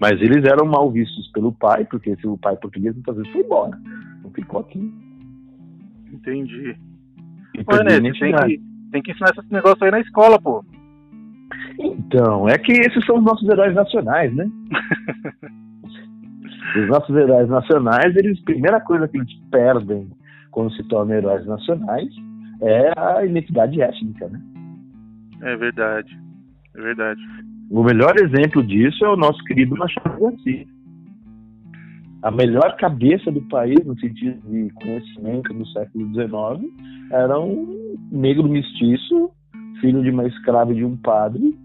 [0.01, 3.41] Mas eles eram mal vistos pelo pai, porque se o pai português muitas vezes foi
[3.41, 3.79] embora,
[4.23, 4.91] não ficou aqui.
[6.11, 6.75] Entendi.
[7.63, 8.61] Pô, né, tem que,
[8.91, 10.65] tem que ensinar esse negócio aí na escola, pô.
[11.77, 14.49] Então, é que esses são os nossos heróis nacionais, né?
[16.77, 20.09] os nossos heróis nacionais, eles, a primeira coisa que eles perdem
[20.49, 22.09] quando se tornam heróis nacionais
[22.61, 24.41] é a identidade étnica, né?
[25.41, 26.19] É verdade,
[26.75, 27.21] é verdade.
[27.71, 30.67] O melhor exemplo disso é o nosso querido Machado Garcia.
[32.21, 36.69] A melhor cabeça do país, no sentido de conhecimento do século XIX,
[37.11, 39.31] era um negro mestiço,
[39.79, 41.57] filho de uma escrava e de um padre,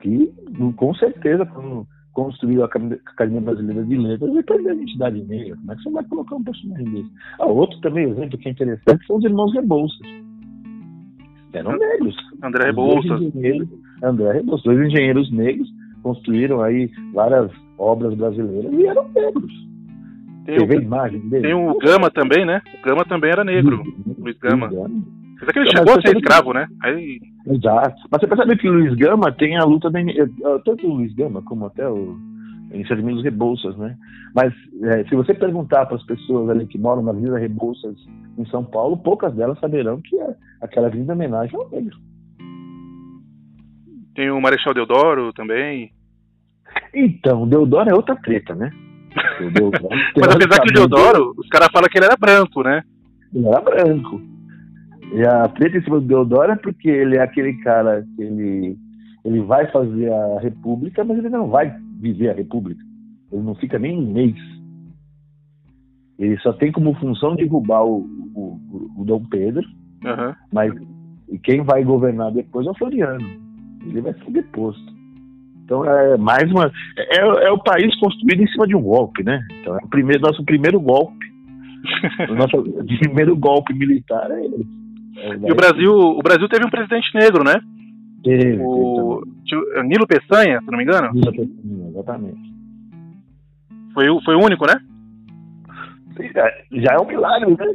[0.00, 0.32] que,
[0.76, 5.56] com certeza, quando construiu a Academia Brasileira de Letras, vai perder a identidade negra.
[5.56, 7.10] Como é que você vai colocar um personagem desse?
[7.40, 10.06] Ah, outro também exemplo que é interessante são os irmãos Rebouças.
[11.52, 12.16] Eram negros.
[12.44, 13.20] André Rebouças.
[14.02, 14.64] André Rebouças.
[14.64, 15.68] Dois engenheiros negros
[16.02, 19.52] construíram aí várias obras brasileiras e eram negros.
[20.44, 21.42] Tem, o, imagem dele?
[21.42, 22.62] tem o Gama também, né?
[22.80, 23.82] O Gama também era negro.
[24.18, 24.70] Luiz Gama.
[24.70, 26.66] Mas é que ele chegou a ser escravo, né?
[26.82, 27.20] Aí...
[27.46, 28.02] Exato.
[28.10, 30.28] Mas você percebe que o Luiz Gama tem a luta da, eh,
[30.64, 32.16] tanto o Luiz Gama como até o
[32.72, 33.96] Iniciativos Rebouças, né?
[34.34, 37.96] Mas é, se você perguntar para as pessoas ali que moram na Avenida Rebouças
[38.36, 41.96] em São Paulo, poucas delas saberão que é aquela avenida homenagem ao negro.
[44.18, 45.92] Tem o Marechal Deodoro também.
[46.92, 48.68] Então, o Deodoro é outra treta, né?
[49.54, 52.82] Deodoro, Mas apesar que o Deodoro, os caras falam que ele era branco, né?
[53.32, 54.20] Ele era branco.
[55.12, 58.76] E a treta em cima do Deodoro é porque ele é aquele cara que ele,
[59.24, 62.82] ele vai fazer a república, mas ele não vai viver a república.
[63.30, 64.34] Ele não fica nem um mês.
[66.18, 68.00] Ele só tem como função derrubar o,
[68.34, 69.64] o, o Dom Pedro,
[70.04, 70.34] uhum.
[70.52, 70.74] mas
[71.44, 73.47] quem vai governar depois é o Floriano.
[73.86, 74.98] Ele vai ser deposto.
[75.64, 76.72] Então é mais uma.
[76.96, 79.46] É, é, o país construído em cima de um golpe, né?
[79.60, 81.26] Então é o primeiro, nosso primeiro golpe.
[82.28, 82.62] o nosso
[83.02, 84.66] primeiro golpe militar é ele.
[85.18, 87.60] É, e o Brasil, o Brasil teve um presidente negro, né?
[88.24, 88.58] Teve.
[88.60, 91.12] O teve Nilo Peçanha, se não me engano.
[91.12, 92.48] Nilo Peçanha, exatamente.
[93.92, 94.80] Foi, o, foi o único, né?
[96.34, 97.66] É, já é um milagre, né?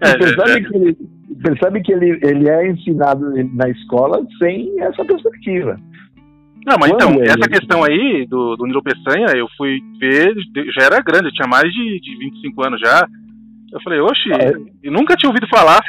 [0.00, 0.96] é, percebe, é, que ele,
[1.42, 5.78] percebe que ele, ele é ensinado na escola sem essa perspectiva.
[6.66, 10.34] Não, mas Quando então, essa questão aí do, do Nilo Peçanha, eu fui ver,
[10.78, 13.06] já era grande, tinha mais de, de 25 anos já.
[13.72, 14.52] Eu falei, oxe, é.
[14.82, 15.80] eu nunca tinha ouvido falar.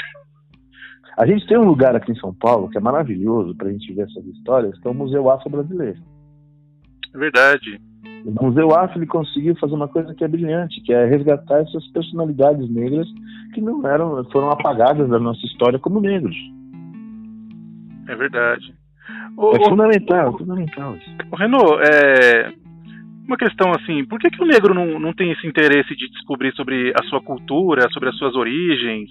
[1.17, 3.93] A gente tem um lugar aqui em São Paulo que é maravilhoso para a gente
[3.93, 5.99] ver essas histórias, que é o Museu Afro-Brasileiro.
[7.13, 7.81] É verdade.
[8.25, 11.85] O Museu Afro ele conseguiu fazer uma coisa que é brilhante, que é resgatar essas
[11.87, 13.07] personalidades negras
[13.53, 16.35] que não eram, foram apagadas da nossa história como negros.
[18.07, 18.73] É verdade.
[19.37, 20.95] O, é fundamental, o, fundamental.
[21.31, 22.53] O Renault, é,
[23.25, 26.53] uma questão assim, por que, que o negro não, não tem esse interesse de descobrir
[26.53, 29.09] sobre a sua cultura, sobre as suas origens,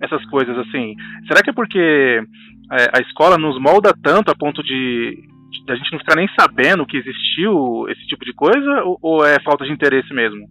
[0.00, 0.94] essas coisas assim?
[1.26, 2.22] Será que é porque
[2.70, 5.18] é, a escola nos molda tanto a ponto de,
[5.68, 9.40] a gente não ficar nem sabendo que existiu esse tipo de coisa, ou, ou é
[9.40, 10.46] falta de interesse mesmo?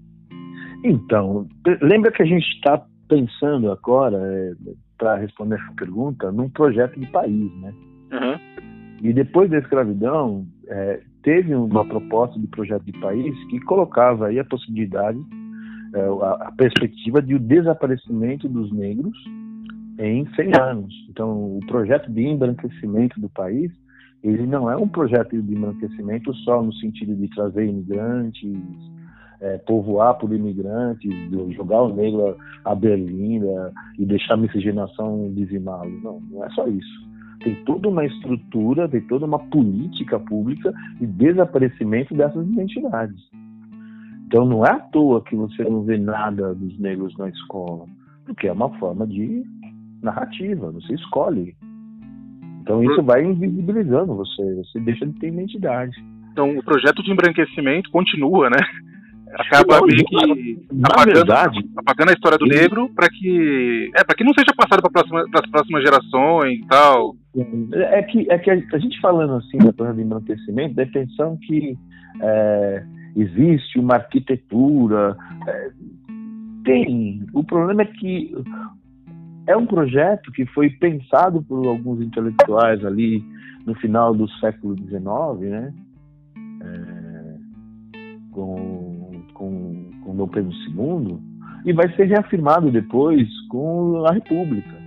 [0.84, 1.48] Então,
[1.82, 4.54] lembra que a gente está pensando agora, é,
[4.98, 7.74] para responder essa pergunta, num projeto de país, né?
[8.12, 8.40] Uhum.
[9.02, 14.40] E depois da escravidão, é, teve uma proposta de projeto de país que colocava aí
[14.40, 15.20] a possibilidade,
[15.94, 19.18] é, a, a, perspectiva de o desaparecimento dos negros
[20.00, 20.94] em 100 anos.
[21.10, 23.72] Então, o projeto de embranquecimento do país,
[24.24, 28.58] ele não é um projeto de embranquecimento só no sentido de trazer imigrantes,
[29.40, 31.12] é, povoar por imigrantes,
[31.56, 35.92] jogar o negro à berlinda e deixar a miscigenação dizimá-lo.
[36.04, 37.12] Não, não é só isso
[37.44, 43.20] tem toda uma estrutura, tem toda uma política pública de desaparecimento dessas identidades.
[44.28, 47.86] Então não é à toa que você não vê nada dos negros na escola,
[48.26, 49.44] porque é uma forma de
[50.02, 51.56] narrativa, você escolhe.
[52.62, 55.96] Então isso vai invisibilizando você, você deixa de ter identidade.
[56.32, 58.58] Então o projeto de embranquecimento continua, né?
[59.34, 64.04] Acaba Não, meio que apagando, verdade, apagando a história do ele- negro para que é
[64.04, 67.16] para que não seja passado para próxima, as próximas gerações e tal.
[67.72, 70.86] É que, é que a, a gente falando assim da coisa de embranquecimento, dá a
[70.86, 71.78] impressão que
[72.22, 72.84] é,
[73.16, 75.16] existe uma arquitetura.
[75.48, 75.70] é,
[76.66, 77.26] tem.
[77.34, 78.36] O problema é que
[79.52, 83.24] é um projeto que foi pensado por alguns intelectuais ali
[83.66, 85.74] no final do século XIX, né?
[86.64, 87.36] É,
[88.32, 91.20] com, com, com Dom Pedro II,
[91.66, 94.82] e vai ser reafirmado depois com a República.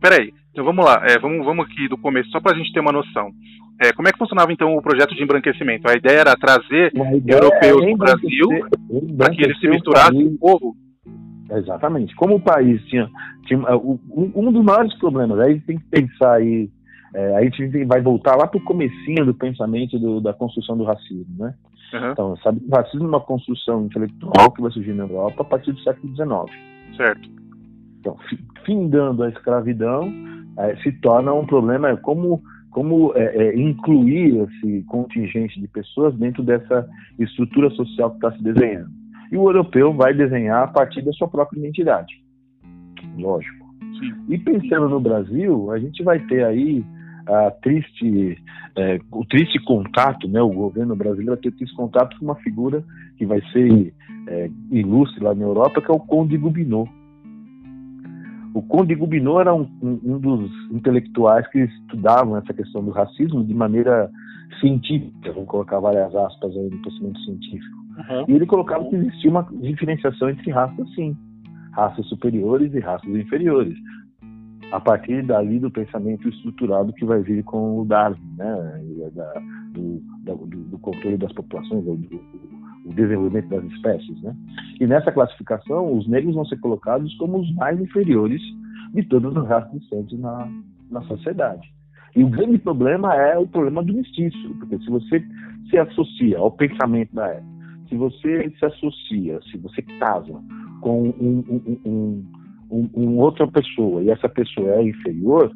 [0.00, 2.80] Peraí, então vamos lá, é, vamos, vamos aqui do começo, só para a gente ter
[2.80, 3.30] uma noção.
[3.80, 5.88] É, como é que funcionava então o projeto de embranquecimento?
[5.88, 8.48] A ideia era trazer ideia europeus é no Brasil
[9.16, 10.87] para que eles se o misturassem com o povo?
[11.50, 12.14] Exatamente.
[12.16, 13.08] Como o país tinha,
[13.46, 16.70] tinha o- um, dos maiores problemas, aí tem que pensar aí,
[17.14, 20.76] é, aí a gente vai voltar lá para o comecinho do pensamento do- da construção
[20.76, 21.54] do racismo, né?
[21.94, 25.44] Aham, Então, sabe, o racismo é uma construção intelectual que vai surgir na Europa a
[25.44, 26.50] partir do século XIX.
[26.96, 27.28] certo.
[28.00, 30.12] Então, fi- findando a escravidão,
[30.58, 36.42] eh, se torna um problema como como eh, eh, incluir esse contingente de pessoas dentro
[36.42, 36.86] dessa
[37.18, 38.90] estrutura social que está se desenhando.
[39.30, 42.14] E o europeu vai desenhar a partir da sua própria identidade,
[43.18, 43.66] lógico.
[43.98, 44.14] Sim.
[44.28, 46.84] E pensando no Brasil, a gente vai ter aí
[47.26, 48.38] a triste,
[48.76, 50.40] eh, o triste contato, né?
[50.40, 52.82] O governo brasileiro vai ter triste contato com uma figura
[53.18, 53.92] que vai ser
[54.28, 56.88] eh, ilustre lá na Europa, que é o Conde Gobineau.
[58.54, 63.44] O Conde Gobineau era um, um- um dos intelectuais que estudavam essa questão do racismo
[63.44, 64.10] de maneira
[64.60, 67.76] científica, vamos colocar várias aspas aí no pensamento científico.
[67.98, 68.24] Uhum.
[68.28, 71.16] E ele colocava que existia uma diferenciação entre raças, sim.
[71.72, 73.76] Raças superiores e raças inferiores.
[74.72, 78.82] A partir dali do pensamento estruturado que vai vir com o Darwin, né?
[78.84, 82.38] e da- do, da- do- do controle das populações, do, do-
[82.94, 84.34] desenvolvimento das espécies, né?
[84.80, 88.40] E nessa classificação, os negros vão ser colocados como os mais inferiores
[88.94, 90.48] de todas as raças existentes na,
[90.90, 91.68] na sociedade.
[92.16, 95.22] E o grande problema é o problema do mestiço, porque se você
[95.68, 97.57] se associa ao pensamento da época,
[97.88, 100.32] se você se associa, se você casa
[100.80, 101.44] com um,
[101.86, 102.24] um,
[102.70, 105.50] um, um, outra pessoa e essa pessoa é inferior,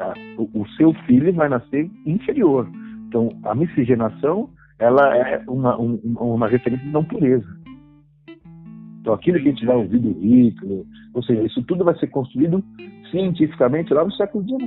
[0.00, 2.68] a- o, o seu filho vai nascer inferior.
[3.08, 7.46] Então, a miscigenação ela é uma, um- uma referência de não pureza.
[9.00, 12.06] Então, aquilo que a gente vai ouvir do Hitler, ou seja, isso tudo vai ser
[12.08, 12.64] construído
[13.10, 14.64] cientificamente lá no século XIX.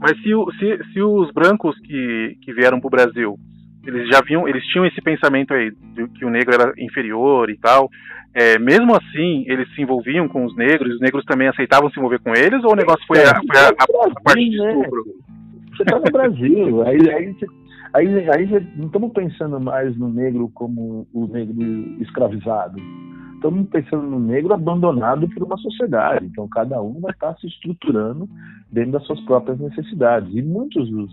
[0.00, 3.38] Mas se, se, se os brancos que, que vieram para o Brasil,
[3.86, 7.56] eles já viam, eles tinham esse pensamento aí de que o negro era inferior e
[7.58, 7.88] tal,
[8.34, 12.18] é, mesmo assim eles se envolviam com os negros, os negros também aceitavam se envolver
[12.20, 14.70] com eles, ou o negócio foi a, foi a, a- a parte de né?
[14.72, 15.04] estupro?
[15.76, 17.36] Você está no Brasil, aí, aí,
[17.94, 21.56] aí, aí não estamos pensando mais no negro como o negro
[22.02, 22.78] escravizado.
[23.34, 26.26] Estamos pensando no negro abandonado por uma sociedade.
[26.26, 28.28] Então, cada um vai estar se estruturando
[28.72, 30.28] dentro das suas próprias necessidades.
[30.34, 31.08] E muitos dos,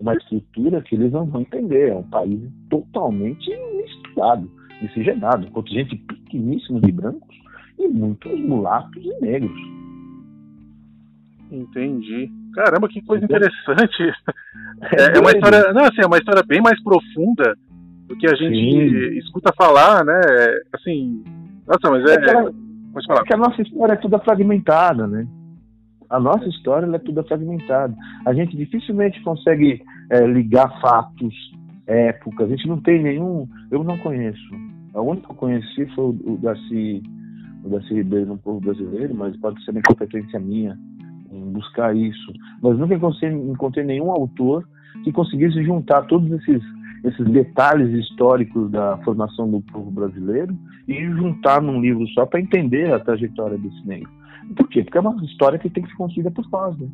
[0.00, 1.90] uma estrutura que eles não vão entender.
[1.90, 4.50] É um país totalmente misturado,
[4.82, 7.36] miscigenado, um contingente pequeníssimo de brancos
[7.78, 9.60] e muitos mulatos e negros.
[11.52, 12.32] Entendi.
[12.54, 14.12] Caramba, que coisa interessante.
[14.92, 17.56] É, é uma história, não, assim, é uma história bem mais profunda
[18.06, 19.18] do que a gente Sim.
[19.18, 20.20] escuta falar, né?
[20.74, 21.24] Assim,
[21.66, 22.14] nossa, mas é.
[22.14, 23.20] é Pode falar.
[23.20, 25.26] Porque a nossa história é toda fragmentada, né?
[26.08, 27.94] A nossa história é toda fragmentada.
[28.24, 31.34] A gente dificilmente consegue é, ligar fatos,
[31.86, 32.46] épocas.
[32.46, 33.48] A gente não tem nenhum.
[33.70, 34.54] Eu não conheço.
[34.94, 37.02] A única que eu conheci foi o, o Darcy,
[37.64, 40.78] o Darcy Ribeiro no povo brasileiro, mas pode ser uma competência minha
[41.34, 42.32] em buscar isso.
[42.62, 44.66] Mas nunca encontrei nenhum autor
[45.02, 46.62] que conseguisse juntar todos esses,
[47.04, 50.56] esses detalhes históricos da formação do povo brasileiro
[50.86, 54.10] e juntar num livro só para entender a trajetória desse negro.
[54.56, 54.82] Por quê?
[54.82, 56.88] Porque é uma história que tem que ser construída por nós, né?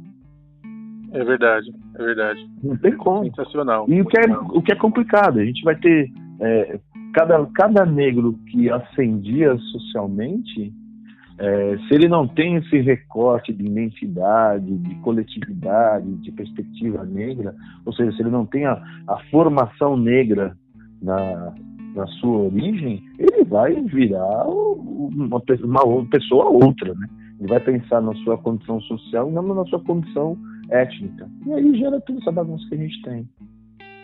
[1.13, 2.49] É verdade, é verdade.
[2.63, 3.25] Não tem como.
[3.25, 3.85] Sensacional.
[3.89, 6.09] E o que é, o que é complicado, a gente vai ter
[6.41, 6.79] é,
[7.13, 10.73] cada, cada negro que ascendia socialmente,
[11.41, 17.55] é, se ele não tem esse recorte de identidade, de coletividade, de perspectiva negra,
[17.87, 18.75] ou seja, se ele não tem a,
[19.09, 20.55] a formação negra
[21.01, 21.55] na,
[21.95, 25.41] na sua origem, ele vai virar uma,
[25.83, 27.09] uma pessoa outra, né?
[27.39, 30.37] Ele vai pensar na sua condição social e não na sua condição
[30.69, 31.27] étnica.
[31.47, 33.27] E aí gera toda essa bagunça que a gente tem.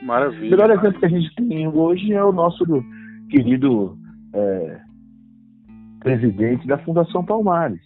[0.02, 0.46] Maravilha.
[0.46, 2.64] O melhor exemplo que a gente tem hoje é o nosso
[3.28, 3.98] querido
[4.32, 4.80] é,
[6.06, 7.80] presidente da Fundação Palmares.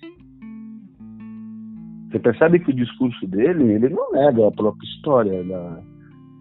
[2.10, 5.80] Você percebe que o discurso dele, ele não nega a própria história da,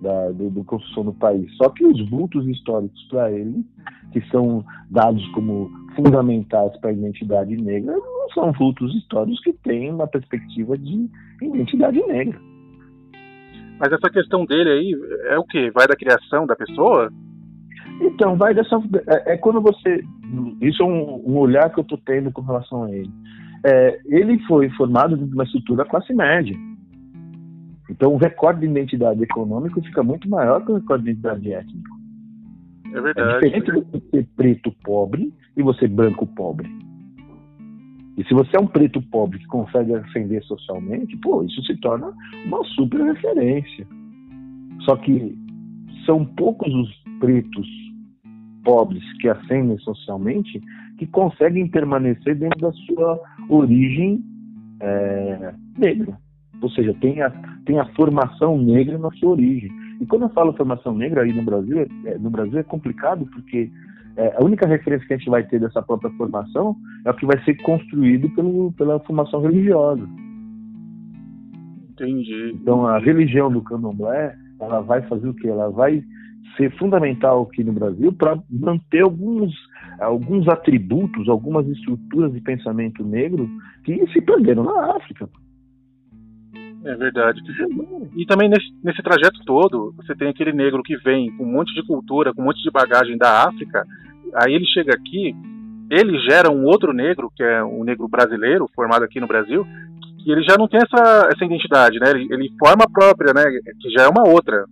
[0.02, 1.50] da do, do construção do país.
[1.56, 3.64] Só que os vultos históricos para ele,
[4.12, 4.62] que são
[4.92, 10.78] dados como fundamentais para a identidade negra, não são vultos históricos que têm uma perspectiva
[10.78, 11.10] de
[11.42, 12.38] identidade negra.
[13.80, 14.96] Mas essa questão dele aí
[15.30, 15.72] é o que?
[15.72, 17.10] Vai da criação da pessoa?
[18.02, 18.76] Então, vai dessa.
[19.08, 20.04] É, é quando você.
[20.62, 23.12] Isso é um, um, olhar que eu estou tendo com relação a ele.
[23.66, 26.56] É, ele foi formado de uma estrutura classe média.
[27.90, 31.92] Então, o recorde de identidade econômica fica muito maior que o recorde de identidade étnica.
[32.94, 33.46] É verdade.
[33.48, 36.70] É diferente você ser preto pobre e você branco pobre.
[38.18, 42.14] E se você é um preto pobre que consegue ascender socialmente, pô, isso se torna
[42.46, 43.88] uma super referência.
[44.82, 45.38] Só que
[46.06, 47.68] são poucos os pretos
[48.70, 50.62] pobres que ascendem socialmente
[51.00, 54.24] que conseguem permanecer dentro da sua origem
[54.80, 56.16] é, negra.
[56.62, 57.32] Ou seja, tem a,
[57.66, 59.72] tem a formação negra na sua origem.
[60.00, 63.72] E quando eu falo formação negra aí no Brasil, é, no Brasil é complicado porque
[64.18, 67.26] é, a única referência que a gente vai ter dessa própria formação é o que
[67.26, 70.08] vai ser construído pelo, pela formação religiosa.
[71.92, 72.52] Entendi.
[72.54, 75.48] Então a religião do candomblé, ela vai fazer o quê?
[75.48, 76.04] Ela vai
[76.58, 79.54] ser fundamental aqui no Brasil para manter alguns,
[80.00, 83.50] alguns atributos, algumas estruturas de pensamento negro
[83.84, 85.30] que se perderam na África.
[86.86, 87.42] É verdade.
[88.16, 91.74] E também nesse, nesse trajeto todo, você tem aquele negro que vem com um monte
[91.74, 93.86] de cultura, com um monte de bagagem da África,
[94.34, 95.36] aí ele chega aqui,
[95.92, 99.66] ele gera um outro negro, que é um negro brasileiro, formado aqui no Brasil,
[100.24, 102.12] que ele já não tem essa, essa identidade, né?
[102.12, 103.44] Ele, ele forma própria, né?
[103.82, 104.66] Que já é uma outra.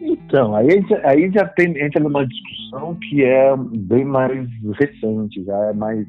[0.00, 0.68] Então, aí,
[1.04, 4.48] aí já tem, entra numa discussão que é bem mais
[4.78, 6.06] recente, já é mais,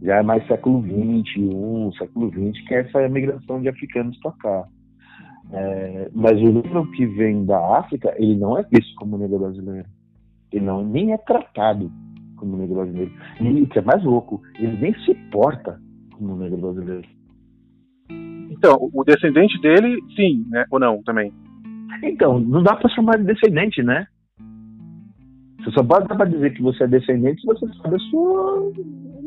[0.00, 4.68] já é mais século XXI, século XX, que é essa migração de africanos para cá.
[5.52, 9.88] É, mas o negro que vem da África, ele não é visto como negro brasileiro.
[10.52, 11.90] Ele não, nem é tratado
[12.36, 13.12] como negro brasileiro.
[13.40, 15.80] E o que é mais louco, ele nem se porta
[16.12, 17.08] como negro brasileiro.
[18.50, 20.64] Então, o descendente dele, sim, né?
[20.70, 21.32] Ou não, também?
[22.02, 24.06] Então, não dá para chamar de descendente, né?
[25.58, 28.72] Você só pode dar para dizer que você é descendente se você sabe a sua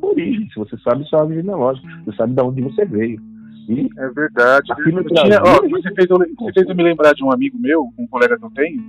[0.01, 3.21] origem, se você sabe a sua árvore genealógica, você sabe de onde você veio.
[3.69, 4.67] E é verdade.
[5.07, 8.07] Tinha, ó, você, fez eu, você fez eu me lembrar de um amigo meu, um
[8.07, 8.81] colega que eu tenho,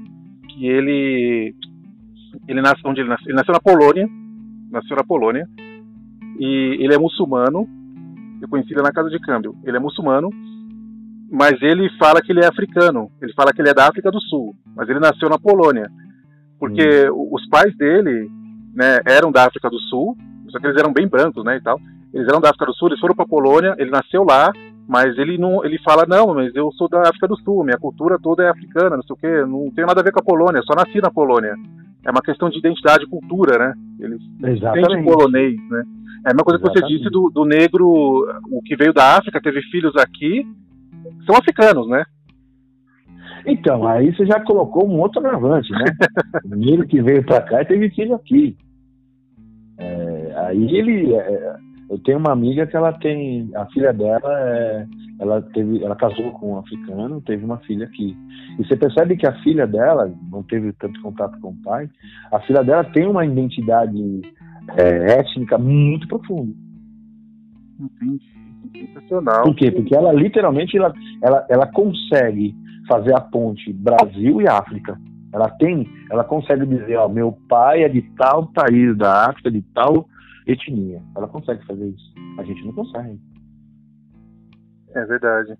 [0.48, 1.54] que ele
[2.48, 3.28] ele nasceu onde ele nasceu?
[3.28, 4.08] Ele nasceu na Polônia,
[4.70, 5.48] nasceu na Polônia,
[6.38, 7.66] e ele é muçulmano.
[8.42, 9.54] Eu conheci ele na casa de câmbio.
[9.64, 10.30] Ele é muçulmano
[11.36, 13.10] mas ele fala que ele é africano.
[13.20, 15.86] Ele fala que ele é da África do Sul, mas ele nasceu na Polônia,
[16.58, 17.28] porque hum.
[17.30, 18.30] os pais dele,
[18.74, 20.16] né, eram da África do Sul,
[20.48, 21.78] só que eles eram bem brancos, né, e tal.
[22.14, 24.50] Eles eram da África do Sul, eles foram para Polônia, ele nasceu lá,
[24.88, 28.18] mas ele não, ele fala não, mas eu sou da África do Sul, minha cultura
[28.18, 30.62] toda é africana, não sei o quê, não tem nada a ver com a Polônia,
[30.62, 31.54] só nasci na Polônia.
[32.02, 33.74] É uma questão de identidade e cultura, né?
[34.00, 35.82] Ele sente polonês, né?
[36.24, 37.86] É a mesma coisa que você disse do, do negro,
[38.50, 40.46] o que veio da África, teve filhos aqui,
[41.26, 42.04] são africanos, né?
[43.46, 45.84] Então, aí você já colocou um outro agravante, né?
[46.44, 48.56] o menino que veio para cá e teve filho aqui.
[49.78, 51.14] É, aí ele.
[51.14, 51.56] É,
[51.88, 53.50] eu tenho uma amiga que ela tem.
[53.54, 54.86] A filha dela é,
[55.20, 58.16] ela teve, ela casou com um africano, teve uma filha aqui.
[58.58, 61.88] E você percebe que a filha dela não teve tanto contato com o pai.
[62.32, 64.22] A filha dela tem uma identidade
[64.76, 66.52] é, étnica muito profunda.
[67.78, 68.45] Entendi.
[68.80, 69.44] Sensacional.
[69.44, 69.70] Por quê?
[69.70, 72.54] Porque ela literalmente ela, ela, ela consegue
[72.88, 74.98] fazer a ponte Brasil e África.
[75.32, 79.60] Ela tem, ela consegue dizer, ó, meu pai é de tal país da África, de
[79.74, 80.08] tal
[80.46, 81.02] etnia.
[81.16, 82.14] Ela consegue fazer isso.
[82.38, 83.20] A gente não consegue.
[84.94, 85.58] É verdade.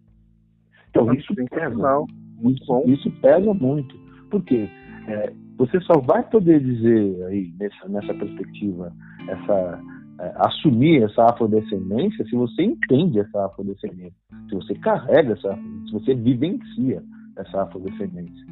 [0.91, 2.07] Então isso pesa.
[2.41, 2.85] Muito bom.
[2.87, 3.97] Isso pesa muito.
[4.31, 4.69] Por quê?
[5.09, 8.93] É, você só vai poder dizer aí, nessa, nessa perspectiva,
[9.29, 9.81] essa,
[10.19, 14.17] é, assumir essa afrodescendência se você entende essa afrodescendência,
[14.49, 17.03] se você carrega essa, se você vivencia
[17.37, 18.47] essa afrodescendência.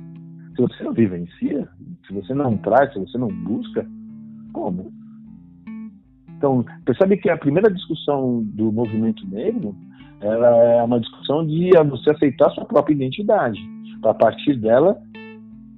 [0.55, 1.69] Se você não vivencia,
[2.07, 3.87] se você não traz, se você não busca,
[4.53, 4.93] como?
[6.37, 9.75] Então, percebe que a primeira discussão do movimento negro
[10.21, 13.59] ela é uma discussão de você aceitar sua própria identidade,
[14.01, 15.01] para a partir dela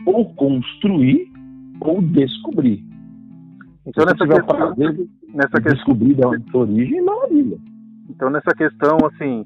[0.05, 1.31] ou construir
[1.81, 2.85] ou descobrir.
[3.87, 4.75] Então, nessa questão,
[5.37, 7.59] nessa descobrir da origem, maravilha.
[8.09, 9.45] Então, nessa questão, assim,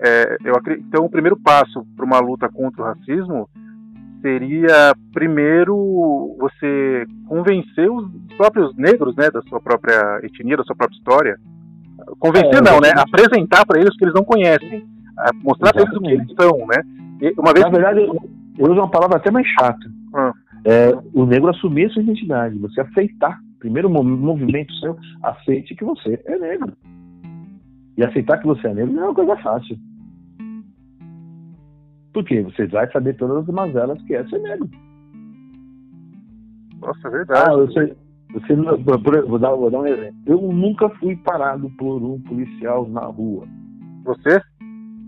[0.00, 3.48] é, eu acredito, então o primeiro passo para uma luta contra o racismo
[4.22, 10.96] seria primeiro você convencer os próprios negros, né, da sua própria etnia, da sua própria
[10.96, 11.38] história,
[12.18, 12.90] Convencer é, não, né?
[12.96, 14.84] Apresentar para eles que eles não conhecem.
[15.42, 16.82] Mostrar para eles o que eles são, né?
[17.20, 18.16] E uma vez Na verdade, eu,
[18.58, 19.90] eu uso uma palavra até mais chata.
[20.14, 20.32] Ah.
[20.64, 23.38] É, o negro assumir a sua identidade, você aceitar.
[23.64, 26.70] Primeiro movimento seu, aceite que você é negro.
[27.96, 29.78] E aceitar que você é negro não é uma coisa fácil.
[32.12, 34.68] Porque você vai saber todas as mazelas que é ser negro.
[36.78, 37.50] Nossa, é verdade.
[37.50, 37.96] Ah, você,
[38.34, 40.20] você vou, dar, vou dar um exemplo.
[40.26, 43.48] Eu nunca fui parado por um policial na rua.
[44.04, 44.42] Você?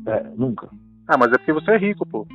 [0.06, 0.70] É, nunca.
[1.06, 2.26] Ah, mas é porque você é rico, pô.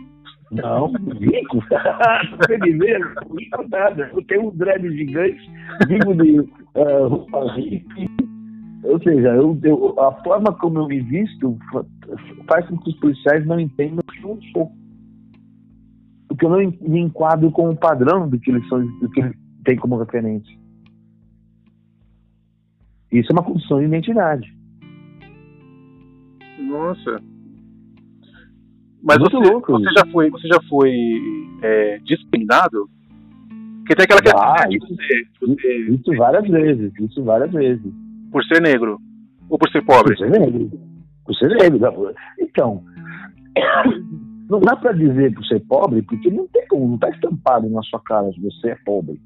[0.51, 1.63] Não, rico?
[2.37, 4.11] você me vê, não nada.
[4.13, 5.49] Eu tenho um dread gigante,
[5.87, 8.09] vivo de uh, roupa hippie.
[8.83, 11.57] Ou seja, eu, eu, a forma como eu me visto
[12.47, 14.71] faz com que os policiais não entendam que eu sou.
[16.27, 19.35] Porque eu não me enquadro com o padrão do que eles, são, do que eles
[19.63, 20.59] têm como referência.
[23.11, 24.53] Isso é uma construção de identidade.
[26.59, 27.30] Nossa.
[29.03, 30.91] Mas você, louco, você já foi, você já foi
[31.61, 32.89] é, discriminado?
[33.79, 37.91] Porque tem aquela questão ah, de você, você, Isso várias vezes, isso várias vezes.
[38.31, 38.99] Por ser negro?
[39.49, 40.15] Ou por ser pobre?
[40.15, 40.71] Por ser negro.
[41.25, 42.13] Por ser negro.
[42.39, 42.83] Então,
[44.49, 47.81] não dá para dizer por ser pobre, porque não tem como, não está estampado na
[47.83, 49.19] sua cara que você é pobre.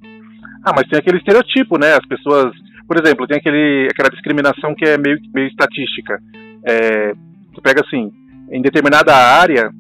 [0.64, 1.94] Ah, mas tem aquele estereotipo, né?
[1.94, 2.56] As pessoas
[2.88, 6.20] por exemplo, tem aquele, aquela discriminação que é meio, meio estatística.
[6.64, 7.14] É,
[7.54, 8.12] tu pega assim,
[8.52, 9.72] em determinada área,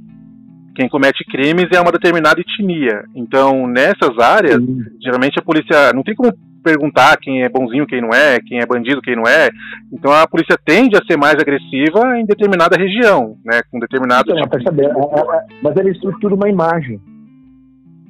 [0.76, 3.05] quem comete crimes é uma determinada etnia.
[3.16, 4.61] Então, nessas áreas,
[5.01, 8.66] geralmente a polícia não tem como perguntar quem é bonzinho, quem não é, quem é
[8.66, 9.49] bandido, quem não é.
[9.93, 14.41] Então a polícia tende a ser mais agressiva em determinada região, né, com determinado então,
[14.41, 15.61] tipo saber, de...
[15.61, 16.99] mas ela estrutura uma imagem.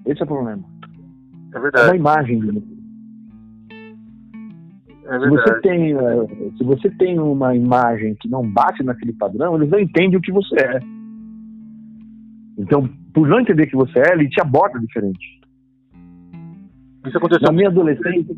[0.05, 0.63] Esse é o problema.
[1.53, 1.87] É verdade.
[1.87, 2.63] É uma imagem
[5.07, 6.27] é se, você tem, eh,
[6.57, 10.31] se você tem uma imagem que não bate naquele padrão, eles não entendem o que
[10.31, 10.79] você é.
[12.57, 15.39] Então, por não entender que você é, ele te aborda diferente.
[17.05, 18.35] Isso aconteceu na minha adolescência,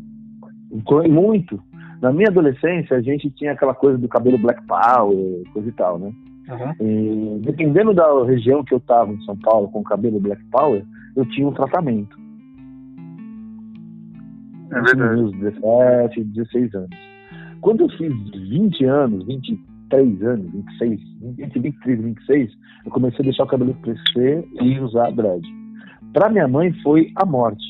[1.10, 1.62] muito.
[2.02, 5.98] Na minha adolescência, a gente tinha aquela coisa do cabelo black power, coisa e tal,
[5.98, 6.12] né?
[6.48, 6.86] Uhum.
[6.86, 10.84] E, dependendo da região que eu estava em São Paulo com o cabelo black power,
[11.16, 12.17] eu tinha um tratamento.
[14.70, 15.20] É verdade.
[15.20, 16.90] Meus 17, 16 anos.
[17.60, 18.12] Quando eu fiz
[18.48, 21.00] 20 anos, 23 anos, 26,
[21.38, 22.50] entre 23 e 26,
[22.84, 25.42] eu comecei a deixar o cabelo crescer e usar dread.
[26.12, 27.64] Para minha mãe foi a morte.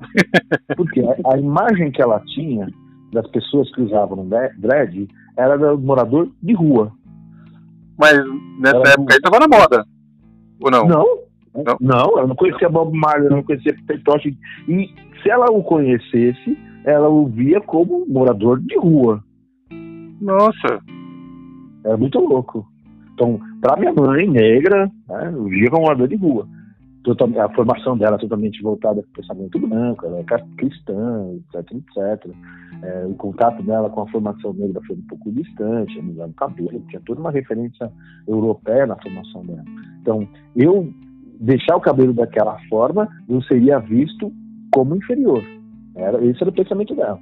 [0.76, 2.68] Porque a, a, imagem que ela tinha
[3.12, 6.92] das pessoas que usavam dread era do morador de rua.
[7.98, 8.12] Mas
[8.60, 9.84] nessa era época aí estava na moda,
[10.60, 10.86] ou não?
[10.86, 11.17] Não,
[11.64, 14.26] não, não, eu não conhecia Bob Marley, eu não conhecia Peter Tosh.
[14.26, 19.22] E se ela o conhecesse, ela o via como morador de rua.
[20.20, 20.80] Nossa.
[21.84, 22.66] Era muito louco.
[23.14, 26.46] Então, para minha mãe negra, né, eu via como morador de rua.
[27.42, 30.24] A formação dela é totalmente voltada para o pensamento branco, ela é
[30.58, 32.34] cristã, etc, etc.
[32.82, 37.00] É, o contato dela com a formação negra foi um pouco distante, no cabelo, tinha
[37.06, 37.90] toda uma referência
[38.26, 39.64] europeia na formação dela.
[40.02, 40.92] Então, eu
[41.40, 44.32] deixar o cabelo daquela forma, eu seria visto
[44.72, 45.42] como inferior.
[45.94, 47.18] Era, esse era o pensamento dela.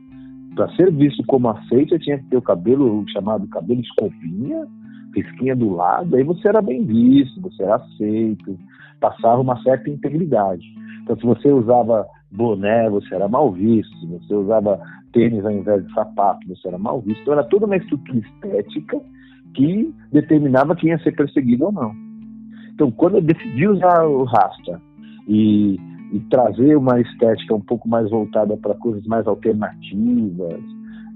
[0.55, 4.67] Para ser visto como aceito, eu tinha que ter o cabelo chamado cabelo escovinha,
[5.15, 8.59] risquinha do lado, aí você era bem visto, você era aceito,
[9.01, 10.65] passava uma certa integridade.
[11.03, 14.81] Então, se você usava boné, você era mal visto, se você usava
[15.13, 17.21] tênis ao invés de sapato, você era mal visto.
[17.23, 19.01] Então, era toda uma estrutura estética
[19.55, 22.06] que determinava quem ia ser perseguido ou não.
[22.77, 24.83] Então, quando eu decidi usar o rasta
[25.27, 25.81] e,
[26.13, 30.61] e trazer uma estética um pouco mais voltada para coisas mais alternativas,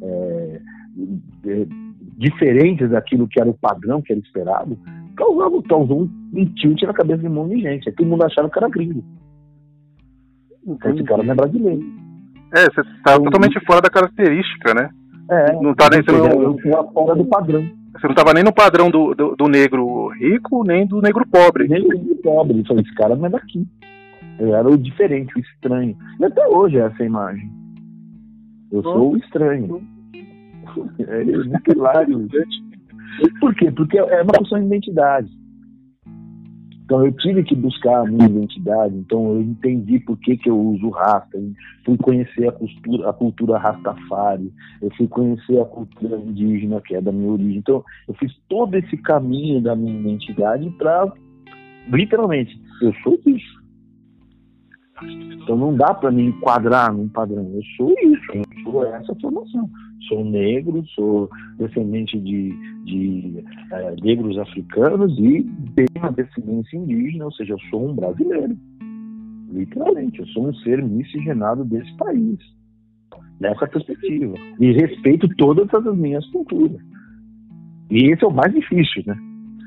[0.02, 0.60] é,
[1.46, 1.66] é,
[2.16, 4.78] diferentes daquilo que era o padrão que era esperado,
[5.14, 7.90] causava, causou um, um tilt na cabeça de um monte de gente.
[7.90, 9.04] Aí todo mundo achava que era gringo.
[10.66, 11.82] Então, esse cara não é brasileiro.
[12.54, 14.88] É, você está então, totalmente fora da característica, né?
[15.30, 16.56] É, não tá nem sendo...
[16.94, 17.79] fora do padrão.
[17.92, 21.66] Você não estava nem no padrão do, do, do, negro rico, nem do negro pobre.
[21.66, 22.64] Nem do negro pobre.
[22.64, 23.66] Falou, esse cara não é daqui.
[24.38, 25.96] Eu era o diferente, o estranho.
[26.18, 27.50] E até hoje é essa imagem.
[28.70, 29.82] Eu sou o estranho.
[31.00, 32.28] É muito hilário.
[33.40, 33.72] Por quê?
[33.72, 35.28] Porque é uma questão de identidade.
[36.90, 40.58] Então eu tive que buscar a minha identidade, então eu entendi por que, que eu
[40.58, 41.38] uso rasta,
[41.84, 47.00] fui conhecer a cultura, a cultura rastafari, eu fui conhecer a cultura indígena que é
[47.00, 47.58] da minha origem.
[47.58, 51.12] Então eu fiz todo esse caminho da minha identidade para,
[51.92, 53.59] literalmente, eu sou isso.
[55.02, 57.50] Então não dá para me enquadrar num padrão.
[57.54, 59.68] Eu sou isso, eu sou essa formação.
[60.08, 61.28] Sou negro, sou
[61.58, 62.50] descendente de,
[62.84, 65.42] de é, negros africanos e
[65.74, 68.56] tenho uma descendência indígena, ou seja, eu sou um brasileiro.
[69.52, 72.38] Literalmente, eu sou um ser miscigenado desse país.
[73.40, 74.34] Nessa perspectiva.
[74.58, 76.80] E respeito todas as minhas culturas.
[77.90, 79.16] E esse é o mais difícil, né?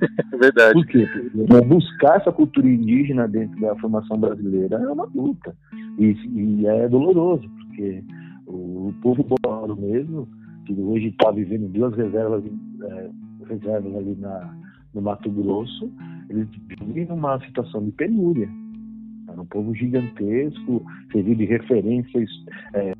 [0.39, 0.73] Verdade.
[0.73, 1.07] Por quê?
[1.07, 5.55] Porque buscar essa cultura indígena dentro da formação brasileira é uma luta.
[5.97, 8.03] E, e é doloroso, porque
[8.47, 10.27] o, povo bororo mesmo,
[10.65, 12.43] que hoje está vivendo duas reservas,
[12.83, 13.09] é,
[13.47, 14.55] reservas ali na,
[14.93, 15.91] no Mato Grosso,
[16.29, 16.47] eles
[16.79, 18.49] vivem numa situação de penúria.
[19.27, 22.29] Era um povo gigantesco, serviu de referências
[22.73, 22.93] é,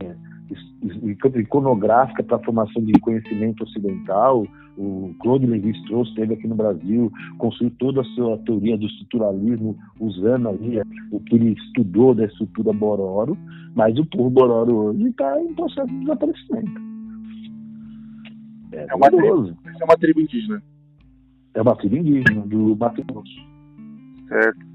[1.39, 4.45] iconográfica para a formação de conhecimento ocidental.
[4.77, 10.49] O Claude Lévi-Strauss esteve aqui no Brasil, construiu toda a sua teoria do estruturalismo usando
[10.49, 13.37] ali o que ele estudou da estrutura Bororo,
[13.75, 16.71] mas o povo Bororo hoje está em processo de desaparecimento.
[18.71, 20.63] É, é, uma tribo, é uma tribo indígena.
[21.53, 23.47] É uma tribo indígena do Mato Grosso.
[24.27, 24.65] Certo.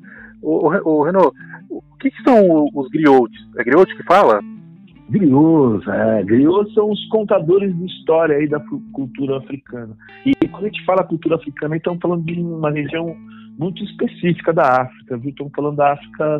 [0.40, 1.32] O, o, o
[1.70, 3.38] o que, que são os griotes?
[3.56, 4.40] É griote que fala?
[5.08, 8.60] Griots, é, griots são os contadores de história aí da
[8.92, 9.96] cultura africana.
[10.26, 13.16] E quando a gente fala cultura africana, estamos falando de uma região
[13.58, 15.30] muito específica da África, viu?
[15.30, 16.38] Estamos falando da África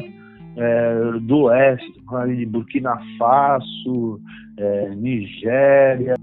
[0.56, 1.92] é, do Oeste,
[2.36, 4.20] de Burkina Faso,
[4.58, 6.14] é, Nigéria,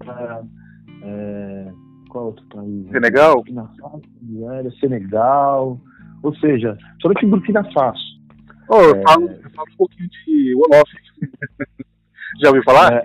[1.01, 1.71] é,
[2.09, 2.89] qual outro país?
[2.91, 3.35] Senegal?
[3.37, 5.79] Burkina Faso, Nigéria, Senegal,
[6.21, 8.15] ou seja, somente Burkina Faso.
[8.69, 10.91] Oh, eu, falo, eu falo um pouquinho de Wolof.
[12.41, 12.93] Já ouviu falar?
[12.93, 13.03] É...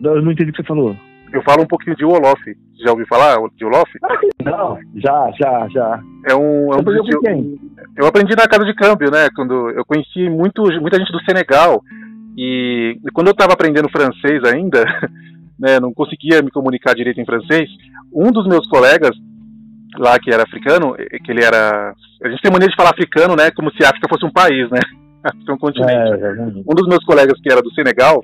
[0.00, 0.96] Não, eu não entendi o que você falou.
[1.32, 2.40] Eu falo um pouquinho de Wolof.
[2.84, 3.90] Já ouviu falar de Wolof?
[4.02, 6.02] Ah, não, já, já, já.
[6.28, 6.72] É um.
[6.72, 7.58] É um eu, quem?
[7.96, 9.28] eu aprendi na casa de câmbio, né?
[9.34, 11.82] Quando eu conheci muito, muita gente do Senegal.
[12.36, 14.84] E quando eu estava aprendendo francês ainda,
[15.58, 17.68] né, não conseguia me comunicar direito em francês,
[18.12, 19.14] um dos meus colegas
[19.98, 21.94] lá que era africano, que ele era.
[22.24, 23.50] A gente tem mania de falar africano, né?
[23.50, 24.80] Como se a África fosse um país, né?
[25.48, 25.92] um continente.
[25.92, 26.32] É,
[26.66, 28.22] um dos meus colegas que era do Senegal,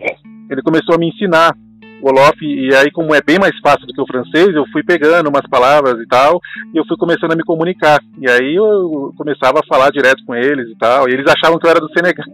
[0.50, 1.54] ele começou a me ensinar
[2.02, 4.84] o Olof, e aí como é bem mais fácil do que o francês, eu fui
[4.84, 6.40] pegando umas palavras e tal,
[6.72, 8.00] e eu fui começando a me comunicar.
[8.18, 11.66] E aí eu começava a falar direto com eles e tal, e eles achavam que
[11.66, 12.26] eu era do Senegal.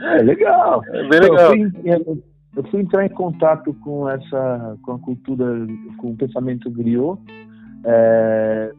[0.00, 0.82] É legal.
[0.92, 1.54] É bem legal.
[1.54, 2.22] Eu fui,
[2.56, 5.44] eu fui entrar em contato com essa, com a cultura,
[5.98, 7.20] com o pensamento griot,
[7.84, 8.72] é,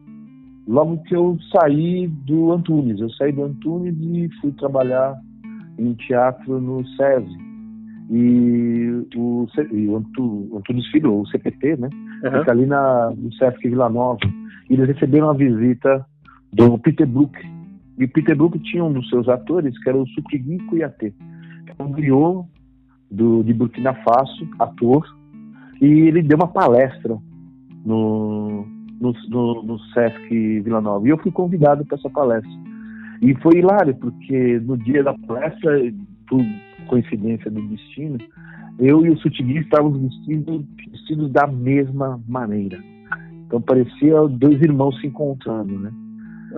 [0.70, 3.00] logo que eu saí do Antunes.
[3.00, 5.20] Eu saí do Antunes e fui trabalhar
[5.76, 7.50] em teatro no SESI.
[8.12, 11.88] E o, e o Antunes Filho, o CPT, né?
[12.24, 12.38] Uhum.
[12.38, 14.20] Fica ali na, no Sesc Vila Nova.
[14.68, 16.06] E eles receberam a visita
[16.52, 17.36] do Peter Brook.
[17.98, 21.12] E o Peter Brook tinha um dos seus atores, que era o Sukigui Kuyate,
[21.66, 22.46] que é um griot
[23.10, 25.04] do, de Burkina Faso, ator.
[25.80, 27.16] E ele deu uma palestra
[27.84, 28.66] no,
[29.00, 31.06] no, no, no Sesc Vila Nova.
[31.06, 32.50] E eu fui convidado para essa palestra.
[33.22, 35.92] E foi hilário, porque no dia da palestra,
[36.28, 36.44] por
[36.86, 38.18] coincidência do destino,
[38.78, 42.78] eu e o Sutigui estávamos vestidos, vestidos da mesma maneira.
[43.46, 45.92] Então parecia dois irmãos se encontrando, né?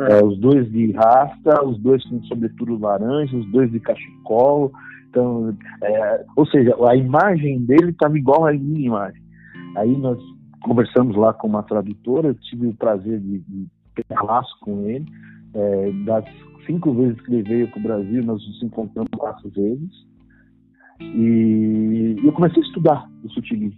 [0.08, 0.18] É.
[0.18, 4.72] É, os dois de rasta, os dois com sobretudo laranja, os dois de cachecol.
[5.10, 9.22] Então, é, ou seja, a imagem dele estava igual à minha imagem.
[9.76, 10.18] Aí nós
[10.62, 15.06] conversamos lá com uma tradutora, eu tive o prazer de, de ter laço com ele.
[15.54, 16.24] É, das
[16.66, 19.90] cinco vezes que ele veio para o Brasil, nós nos encontramos quatro vezes.
[21.00, 23.76] E eu comecei a estudar o Sutili.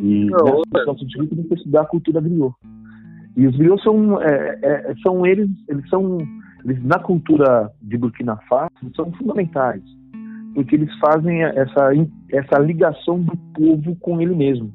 [0.00, 2.54] E Não, nessa eu comecei a estudar a cultura griot.
[3.36, 6.18] E os griots são, é, é, são eles, eles são,
[6.64, 9.82] eles, na cultura de Burkina Faso, são fundamentais.
[10.54, 11.90] Porque eles fazem essa,
[12.32, 14.72] essa ligação do povo com ele mesmo.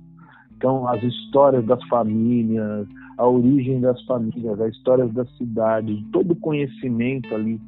[0.62, 2.88] Então, as histórias das famílias,
[3.18, 7.60] a origem das famílias, as histórias das cidades, todo o conhecimento ali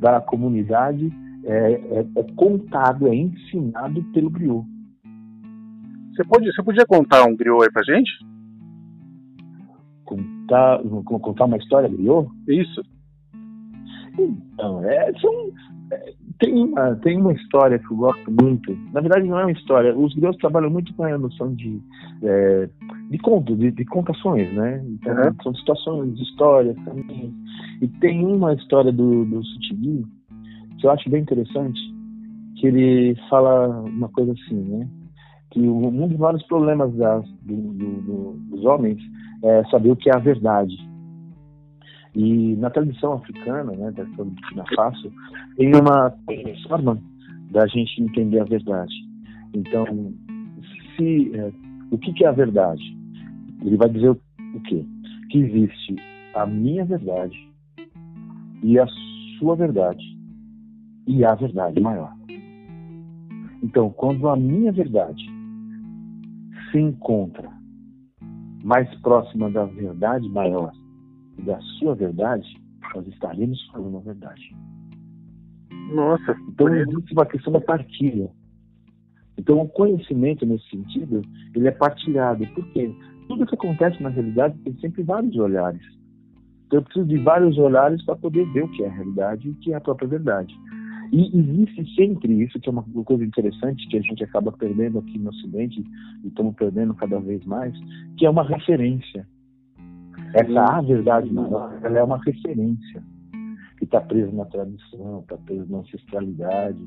[0.00, 1.12] da comunidade
[1.44, 4.66] é, é, é contado, é ensinado pelo griot.
[6.12, 8.10] Você, pode, você podia contar um griot aí pra gente?
[10.04, 12.28] Contar, contar uma história griot?
[12.48, 12.82] Isso.
[14.18, 15.52] Então, é, são,
[15.92, 18.76] é, tem, uma, tem uma história que eu gosto muito.
[18.92, 19.96] Na verdade, não é uma história.
[19.96, 21.80] Os griots trabalham muito com a noção de,
[22.22, 22.68] é,
[23.10, 24.82] de conto, de, de, contações, né?
[24.86, 25.34] Então, uhum.
[25.42, 27.32] São situações, histórias também.
[27.82, 30.04] E tem uma história do, do Sutigi
[30.78, 31.78] que eu acho bem interessante,
[32.56, 34.88] que ele fala uma coisa assim, né?
[35.50, 38.98] Que um dos vários problemas das, do, do, dos homens
[39.44, 40.74] é saber o que é a verdade.
[42.14, 45.12] E na tradição africana, né, da Burkina Faso,
[45.56, 46.12] tem uma
[46.66, 46.98] forma
[47.50, 48.94] da gente entender a verdade.
[49.54, 49.84] Então,
[50.96, 51.52] se é,
[51.90, 52.82] o que, que é a verdade?
[53.64, 54.20] Ele vai dizer o,
[54.54, 54.84] o quê?
[55.30, 55.96] Que existe
[56.34, 57.36] a minha verdade
[58.62, 58.86] e a
[59.38, 60.04] sua verdade
[61.06, 62.12] e a verdade maior.
[63.62, 65.22] Então, quando a minha verdade
[66.70, 67.50] se encontra
[68.62, 70.72] mais próxima da verdade maior
[71.40, 72.46] da sua verdade,
[72.94, 74.54] nós estaremos falando a verdade.
[75.94, 76.36] Nossa.
[76.48, 78.30] Então existe uma questão da partilha.
[79.36, 81.22] Então o conhecimento nesse sentido,
[81.54, 82.46] ele é partilhado.
[82.48, 82.94] Por quê?
[83.28, 85.82] Tudo que acontece na realidade tem sempre vários olhares.
[86.66, 89.50] Então eu preciso de vários olhares para poder ver o que é a realidade e
[89.50, 90.54] o que é a própria verdade.
[91.12, 95.18] E existe sempre isso, que é uma coisa interessante que a gente acaba perdendo aqui
[95.18, 95.84] no Ocidente,
[96.22, 97.74] e estamos perdendo cada vez mais,
[98.16, 99.26] que é uma referência.
[100.34, 103.02] Essa a verdade maior, ela é uma referência
[103.78, 106.78] que está presa na tradição, está presa na ancestralidade.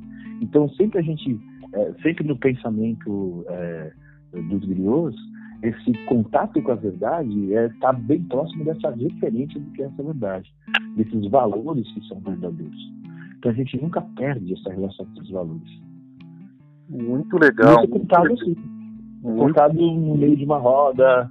[0.41, 1.39] Então, sempre a gente,
[1.73, 3.91] é, sempre no pensamento é,
[4.31, 5.19] dos griots,
[5.63, 9.85] esse contato com a verdade está é, tá bem próximo dessa referência do que é
[9.85, 10.53] essa verdade,
[10.95, 12.93] desses valores que são verdadeiros.
[13.37, 15.81] Então, a gente nunca perde essa relação com esses valores.
[16.89, 17.83] Muito legal.
[17.83, 18.55] Isso é contado assim.
[19.21, 21.29] Contado no meio de uma roda,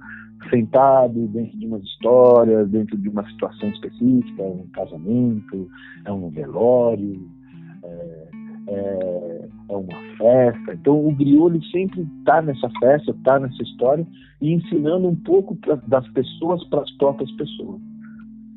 [0.53, 5.67] sentado dentro de umas histórias, dentro de uma situação específica, um casamento,
[6.05, 7.27] é um velório,
[7.83, 8.27] é,
[8.67, 10.73] é, é uma festa.
[10.73, 14.05] Então o griot sempre está nessa festa, está nessa história
[14.41, 17.81] e ensinando um pouco pra, das pessoas para as próprias pessoas.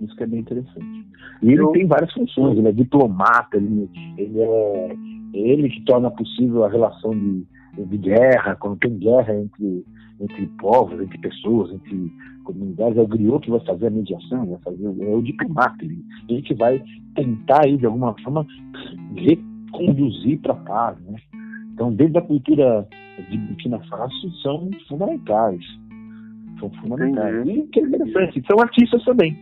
[0.01, 1.07] Isso que é bem interessante.
[1.43, 1.73] E ele Eu...
[1.73, 3.89] tem várias funções, ele é diplomata, ele,
[4.19, 4.97] ele é
[5.33, 7.45] ele que torna possível a relação de,
[7.77, 9.85] de guerra, quando tem guerra entre
[10.21, 12.13] entre povos, entre pessoas, entre
[12.45, 16.05] comunidades, é o griot que vai fazer a mediação, vai fazer, é o diplomata, ele,
[16.29, 16.83] ele que vai
[17.15, 18.47] tentar aí, de alguma forma
[19.15, 21.17] reconduzir para a paz, né?
[21.75, 22.89] Então, desde a cultura
[23.29, 25.63] de Burkina Faso são fundamentais,
[26.59, 27.37] são fundamentais.
[27.37, 27.61] Entendi.
[27.61, 29.37] E que é interessante, são artistas também.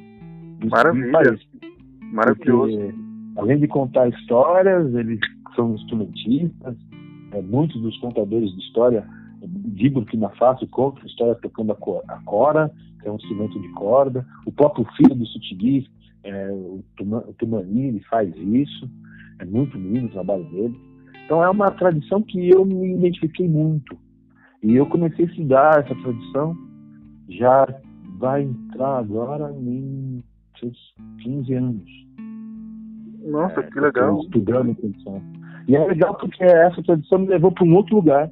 [0.69, 1.39] Maravilha,
[2.13, 2.77] maravilhoso.
[2.77, 2.95] Porque,
[3.37, 5.21] além de contar histórias, eles
[5.55, 6.77] são instrumentistas,
[7.33, 9.05] é, muitos dos contadores de história
[9.47, 12.71] de Burkina Faso conta a história tocando a cora,
[13.01, 14.27] que é um instrumento de corda.
[14.47, 15.87] O próprio filho do Sutiguis,
[16.23, 16.83] é, o
[17.39, 18.91] Tumani, ele faz isso.
[19.39, 20.79] É muito lindo o trabalho dele.
[21.25, 23.97] Então é uma tradição que eu me identifiquei muito.
[24.63, 26.57] E eu comecei a estudar essa tradição,
[27.29, 27.67] já
[28.19, 30.23] vai entrar agora em
[31.23, 31.91] 15 anos.
[33.27, 34.21] Nossa, é, que legal.
[34.21, 35.23] Estudando a tradição.
[35.67, 38.31] E é legal porque essa tradição me levou para um outro lugar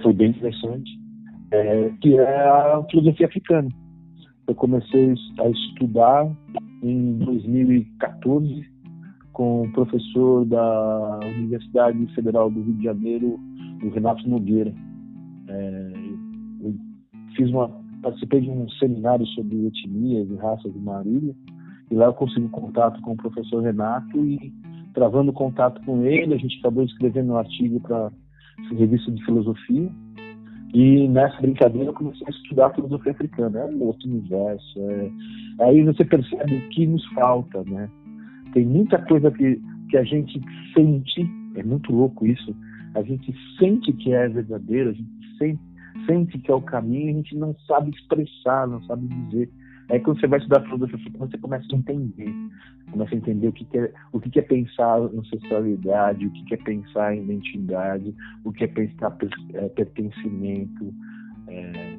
[0.00, 0.90] foi bem interessante,
[1.50, 3.68] é, que é a filosofia africana.
[4.46, 6.30] Eu comecei a estudar
[6.82, 8.70] em 2014
[9.32, 13.40] com o professor da Universidade Federal do Rio de Janeiro,
[13.82, 14.74] o Renato Nogueira.
[15.48, 15.92] É,
[16.60, 16.74] eu
[17.36, 17.68] fiz uma,
[18.02, 21.34] participei de um seminário sobre etnias e raças de Marília,
[21.90, 24.52] e lá eu consegui contato com o professor Renato e
[24.92, 28.10] travando contato com ele, a gente acabou escrevendo um artigo para
[28.74, 29.90] revista de filosofia.
[30.74, 33.60] E nessa brincadeira eu comecei a estudar filosofia africana.
[33.60, 34.80] É um outro universo.
[34.80, 35.10] É...
[35.60, 37.90] Aí você percebe o que nos falta, né?
[38.52, 40.40] Tem muita coisa que, que a gente
[40.74, 41.26] sente,
[41.56, 42.54] é muito louco isso.
[42.94, 45.60] A gente sente que é verdadeiro, a gente sente,
[46.06, 49.50] sente que é o caminho, a gente não sabe expressar, não sabe dizer.
[49.90, 52.34] Aí quando você vai estudar filosofia, você começa a entender,
[52.90, 56.30] começa a entender o que, que é, o que, que é pensar na sexualidade, o
[56.30, 58.14] que, que é pensar em identidade,
[58.44, 59.16] o que é pensar
[59.54, 60.94] é, pertencimento.
[61.48, 61.98] É,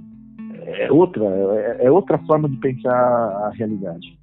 [0.85, 4.17] é outra, é, é outra forma de pensar a realidade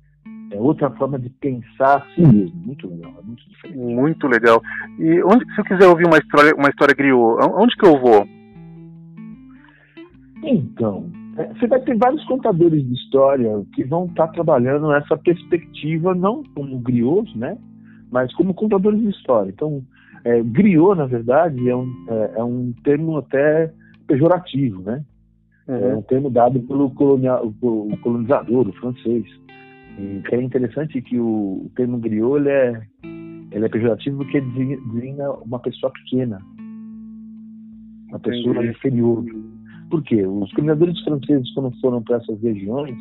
[0.50, 2.56] é outra forma de pensar a si mesmo.
[2.56, 3.78] Muito legal, é muito diferente.
[3.78, 4.62] Muito legal.
[4.98, 8.26] E onde, se eu quiser ouvir uma história, uma história griot, onde que eu vou?
[10.42, 11.10] Então,
[11.48, 16.78] você vai ter vários contadores de história que vão estar trabalhando nessa perspectiva, não como
[16.78, 17.56] griots, né?
[18.10, 19.50] Mas como contadores de história.
[19.50, 19.82] Então,
[20.24, 23.72] é, griot, na verdade, é um, é, é um termo até
[24.06, 25.04] pejorativo, né?
[25.68, 25.76] Uhum.
[25.76, 29.24] É um termo dado pelo colonial, o colonizador, o francês.
[29.98, 32.82] E é interessante que o, o termo griot ele é,
[33.52, 36.38] ele é pejorativo porque designa uma pessoa pequena,
[38.08, 38.70] uma pessoa Entendi.
[38.70, 39.24] inferior.
[39.90, 40.24] Por quê?
[40.24, 42.96] Os colonizadores franceses, quando foram para essas regiões,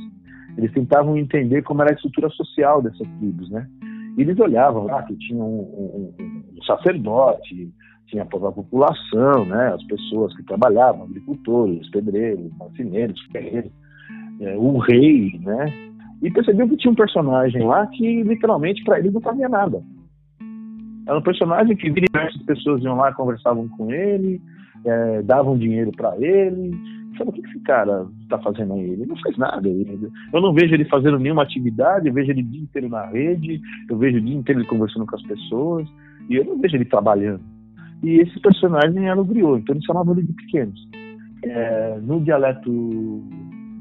[0.58, 3.68] eles tentavam entender como era a estrutura social dessas tribos, né?
[4.18, 6.14] Eles olhavam lá que tinha um, um,
[6.58, 7.72] um sacerdote,
[8.08, 9.74] tinha a população, né?
[9.74, 13.72] As pessoas que trabalhavam, agricultores, pedreiros, marceneiros, ferreiros,
[14.42, 15.66] é, o rei, né?
[16.22, 19.82] E percebeu que tinha um personagem lá que literalmente para ele não fazia nada.
[21.08, 24.42] Era um personagem que diversas pessoas iam lá, conversavam com ele,
[24.86, 26.72] é, davam dinheiro para ele.
[27.18, 28.92] Sabe o que esse cara está fazendo aí?
[28.92, 29.68] Ele não faz nada.
[29.68, 33.62] Eu não vejo ele fazendo nenhuma atividade, eu vejo ele o dia inteiro na rede,
[33.90, 35.88] eu vejo o dia inteiro ele conversando com as pessoas,
[36.30, 37.42] e eu não vejo ele trabalhando.
[38.04, 40.88] E esse personagem era o griot, então eles chamavam ele de pequenos.
[41.44, 43.24] É, no dialeto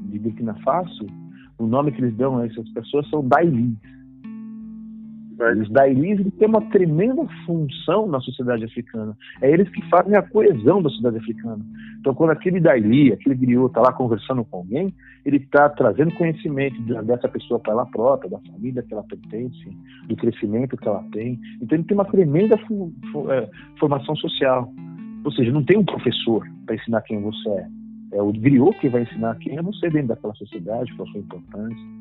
[0.09, 1.05] de Burkina Faso,
[1.57, 3.73] o nome que eles dão a essas pessoas são dailis.
[5.39, 9.15] Os dailis têm uma tremenda função na sociedade africana.
[9.41, 11.65] É eles que fazem a coesão da sociedade africana.
[11.99, 14.93] Então, quando aquele daili, aquele griot está lá conversando com alguém,
[15.25, 19.77] ele está trazendo conhecimento dessa pessoa para ela própria, da família que ela pertence,
[20.07, 21.39] do crescimento que ela tem.
[21.61, 24.69] Então, ele tem uma tremenda é, formação social.
[25.23, 27.67] Ou seja, não tem um professor para ensinar quem você é.
[28.11, 31.21] É o griot que vai ensinar quem é você dentro daquela sociedade, qual a sua
[31.21, 31.98] importância.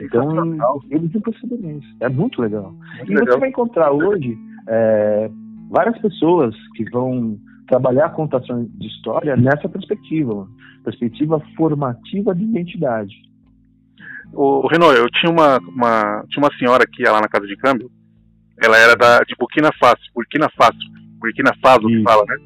[0.00, 1.80] Então, eles têm.
[2.00, 2.72] É muito legal.
[2.72, 3.26] Muito e legal.
[3.26, 4.36] você vai encontrar hoje
[4.68, 5.30] é,
[5.70, 10.48] várias pessoas que vão trabalhar a contação de história nessa perspectiva,
[10.84, 13.14] perspectiva formativa de identidade.
[14.32, 17.46] O, o Renault, eu tinha uma, uma, tinha uma senhora que ia lá na casa
[17.46, 17.90] de câmbio,
[18.60, 20.78] ela era da, de Burkina Faso, Burkina Faso,
[21.18, 22.36] Burkina Faso que fala, né?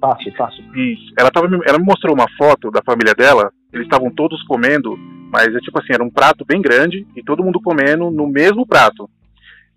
[0.00, 0.64] Fácil, fácil.
[0.76, 1.12] Isso.
[1.18, 4.96] Ela, tava, ela me mostrou uma foto da família dela, eles estavam todos comendo
[5.32, 8.66] mas é tipo assim, era um prato bem grande e todo mundo comendo no mesmo
[8.66, 9.08] prato.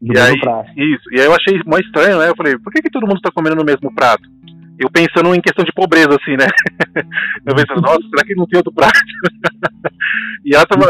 [0.01, 0.70] No e aí, prato.
[0.76, 1.03] Isso.
[1.12, 2.30] E aí eu achei mais estranho, né?
[2.30, 4.24] Eu falei, por que, que todo mundo está comendo no mesmo prato?
[4.78, 6.47] Eu pensando em questão de pobreza, assim, né?
[7.47, 8.99] eu pensando, nossa, será que não tem outro prato?
[10.43, 10.86] e ela tava.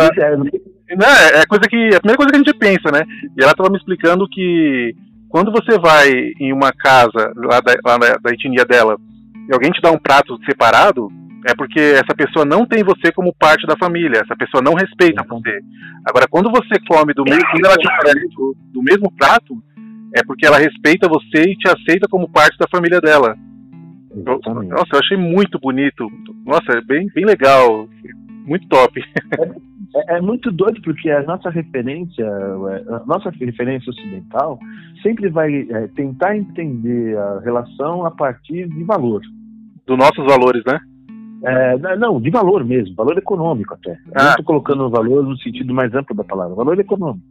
[0.97, 1.93] Não, é, é coisa que.
[1.93, 3.05] É a primeira coisa que a gente pensa, né?
[3.37, 4.95] E ela tava me explicando que
[5.29, 6.09] quando você vai
[6.39, 8.97] em uma casa lá da, lá da etnia dela
[9.47, 11.09] e alguém te dá um prato separado,
[11.45, 15.23] é porque essa pessoa não tem você como parte da família, essa pessoa não respeita
[15.27, 15.59] você.
[16.03, 19.55] Agora, quando você come do mesmo, quando ela te oferece do, do mesmo prato,
[20.15, 23.35] é porque ela respeita você e te aceita como parte da família dela.
[24.15, 26.09] Eu, nossa, eu achei muito bonito.
[26.45, 27.87] Nossa, é bem, bem legal.
[28.45, 28.99] Muito top.
[29.95, 34.59] É, é, muito doido porque a nossa referência, a nossa referência ocidental
[35.01, 39.21] sempre vai é, tentar entender a relação a partir de valor.
[39.85, 40.79] Dos nossos valores, né?
[41.45, 43.97] É, não, de valor mesmo, valor econômico até.
[44.15, 44.23] Ah.
[44.23, 47.23] Eu estou colocando valor no sentido mais amplo da palavra, valor econômico.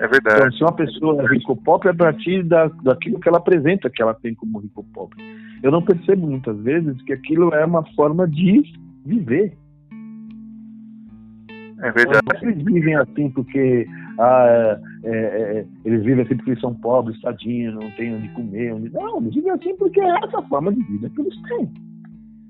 [0.00, 0.38] É verdade.
[0.38, 3.38] Então, se uma pessoa é rico ou pobre, é a partir da, daquilo que ela
[3.38, 5.22] apresenta que ela tem como rico ou pobre.
[5.62, 8.62] Eu não percebo muitas vezes que aquilo é uma forma de
[9.04, 9.52] viver.
[11.82, 12.26] É verdade.
[12.42, 13.86] Não eles vivem assim porque
[14.18, 18.72] ah, é, é, eles vivem assim porque são pobres, tadinhos, não têm onde comer.
[18.72, 18.90] Onde...
[18.92, 21.89] Não, eles vivem assim porque é essa forma de vida que eles têm.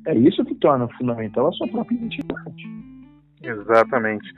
[0.07, 2.91] É isso que torna fundamental a sua própria identidade.
[3.43, 4.29] Exatamente.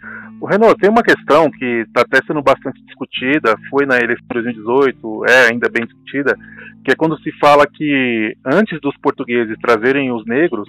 [0.41, 4.43] O Renault, tem uma questão que está até sendo bastante discutida, foi na eleição de
[4.43, 6.37] 2018, é ainda bem discutida,
[6.85, 10.69] que é quando se fala que antes dos portugueses trazerem os negros,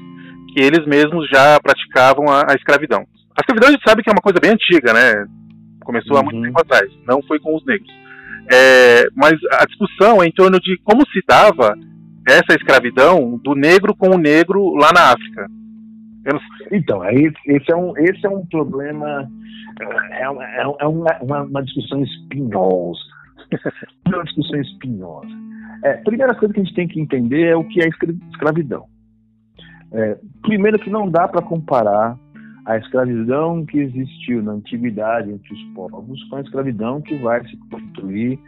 [0.53, 3.05] que eles mesmos já praticavam a, a escravidão.
[3.35, 5.25] A escravidão a gente sabe que é uma coisa bem antiga, né?
[5.83, 6.19] Começou uhum.
[6.19, 6.43] há muito uhum.
[6.43, 7.91] tempo atrás, não foi com os negros.
[8.51, 11.75] É, mas a discussão é em torno de como se dava
[12.27, 15.47] essa escravidão do negro com o negro lá na África.
[16.71, 19.29] Então, esse é um, esse é um problema,
[20.11, 20.23] é, é,
[20.79, 22.99] é uma, uma, uma, discussão espinhosa.
[23.51, 25.27] É uma discussão espinhosa.
[25.83, 27.89] É, a primeira coisa que a gente tem que entender é o que é
[28.31, 28.85] escravidão.
[29.91, 32.17] É, primeiro que não dá para comparar
[32.65, 37.57] a escravidão que existiu na antiguidade entre os povos com a escravidão que vai se
[37.69, 38.39] construir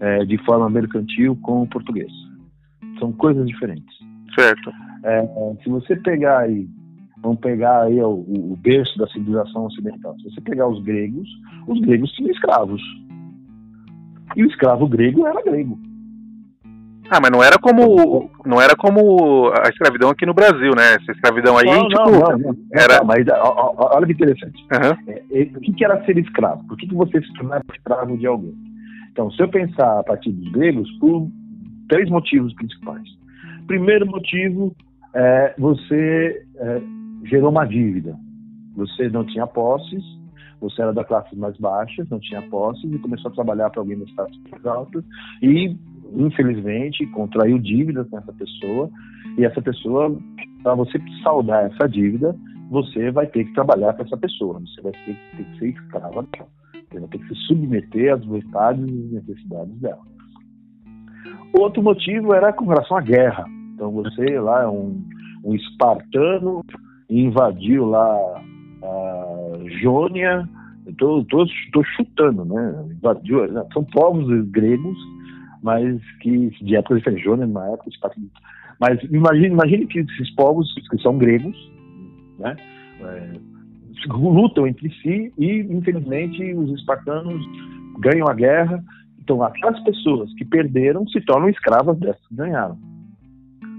[0.00, 2.12] é, de forma mercantil com o português.
[2.98, 3.96] São coisas diferentes.
[4.34, 4.70] Certo.
[5.04, 5.22] É,
[5.62, 6.68] se você pegar aí,
[7.18, 10.14] vamos pegar aí o, o, berço da civilização ocidental.
[10.18, 11.28] Se você pegar os gregos,
[11.66, 12.82] os gregos tinham escravos.
[14.36, 15.78] E o escravo grego era grego.
[17.10, 20.94] Ah, mas não era como não era como a escravidão aqui no Brasil, né?
[20.94, 22.56] Essa escravidão aí, não, tipo, não, não, não.
[22.72, 23.04] era.
[23.04, 24.64] mas olha que interessante.
[24.72, 25.14] Uhum.
[25.30, 26.66] É, o que, era ser escravo?
[26.66, 28.54] Por que, que você se tornava escravo de alguém?
[29.12, 31.28] Então, se eu pensar a partir dos gregos, por
[31.88, 33.02] três motivos principais.
[33.66, 34.74] Primeiro motivo
[35.14, 36.82] é você é,
[37.24, 38.16] gerou uma dívida.
[38.76, 40.02] Você não tinha posses,
[40.60, 43.96] você era da classe mais baixa, não tinha posses e começou a trabalhar para alguém
[43.96, 45.04] no status mais alto
[45.40, 45.76] e
[46.16, 48.90] infelizmente, contraiu dívidas com essa pessoa,
[49.36, 50.16] e essa pessoa,
[50.62, 52.36] para você saldar essa dívida,
[52.70, 56.22] você vai ter que trabalhar para essa pessoa, você vai ter, ter que ser escrava
[56.22, 60.13] dela, você vai ter que se submeter às vontades e necessidades dela.
[61.52, 63.44] Outro motivo era com relação à guerra.
[63.74, 65.02] Então você lá é um,
[65.44, 66.64] um espartano
[67.08, 68.42] invadiu lá
[68.82, 70.48] a Jônia,
[70.86, 72.84] estou chutando, né?
[72.90, 73.40] Invadiu,
[73.72, 74.96] são povos gregos
[75.64, 77.98] mas que de época diferentes, Jonas na época de
[78.78, 81.56] Mas imagine, imagine que esses povos que são gregos,
[82.38, 82.54] né,
[83.00, 83.32] é,
[84.06, 87.42] lutam entre si e infelizmente os espartanos
[87.98, 88.84] ganham a guerra.
[89.24, 92.78] Então aquelas pessoas que perderam se tornam escravas dessas que ganharam.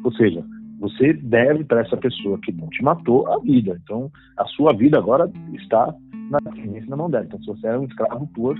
[0.03, 0.43] Ou seja,
[0.79, 3.79] você deve para essa pessoa que não te matou a vida.
[3.83, 5.93] Então a sua vida agora está
[6.29, 6.39] na,
[6.87, 7.25] na mão dela.
[7.25, 8.57] Então se você era um escravo por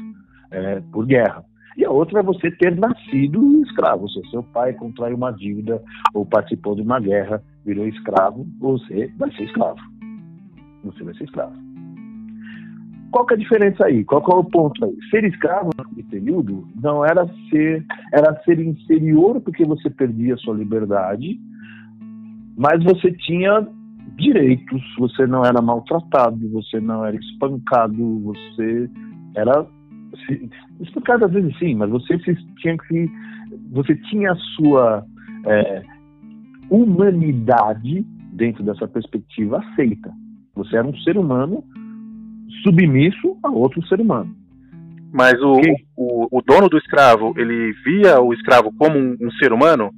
[0.51, 1.43] é, por guerra.
[1.75, 4.07] E a outra é você ter nascido escravo.
[4.09, 5.83] Se seu pai contraiu uma dívida
[6.13, 9.79] ou participou de uma guerra, virou escravo, você vai ser escravo.
[10.83, 11.64] Você vai ser escravo.
[13.15, 14.03] Qual que é a diferença aí?
[14.03, 14.93] Qual é o ponto aí?
[15.09, 20.53] Ser escravo naquele período não era ser, era ser inferior porque você perdia a sua
[20.53, 21.39] liberdade,
[22.57, 23.65] mas você tinha
[24.17, 28.89] direitos, você não era maltratado, você não era espancado, você
[29.33, 29.65] era
[30.81, 33.09] explicado às vezes sim, mas você tinha que
[33.71, 35.05] você tinha a sua
[35.45, 35.83] é,
[36.69, 38.01] humanidade
[38.33, 40.11] dentro dessa perspectiva aceita.
[40.53, 41.63] Você era um ser humano
[42.63, 44.35] submisso a outro ser humano.
[45.13, 45.75] Mas o, okay?
[45.95, 49.89] o, o, dono do escravo, ele via o escravo como um, um ser humano?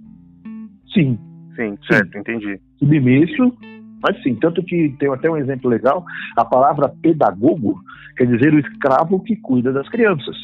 [0.93, 1.17] Sim.
[1.55, 2.19] Sim, certo, sim.
[2.19, 2.59] entendi.
[2.77, 3.57] Submisso,
[4.01, 7.79] mas sim, tanto que tem até um exemplo legal, a palavra pedagogo
[8.15, 10.35] quer dizer o escravo que cuida das crianças.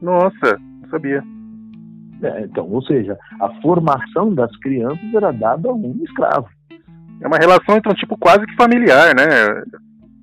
[0.00, 1.24] Nossa, não sabia.
[2.22, 6.48] É, então, ou seja, a formação das crianças era dada a um escravo.
[7.20, 9.64] É uma relação, então, tipo, quase que familiar, né?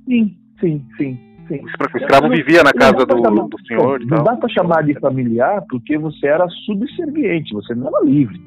[0.05, 1.18] Sim, sim, sim.
[1.47, 1.62] sim.
[1.62, 3.99] O escravo vivia na casa do, chamar, do senhor.
[4.05, 8.39] Não dá para chamar de familiar porque você era subserviente, você não era livre.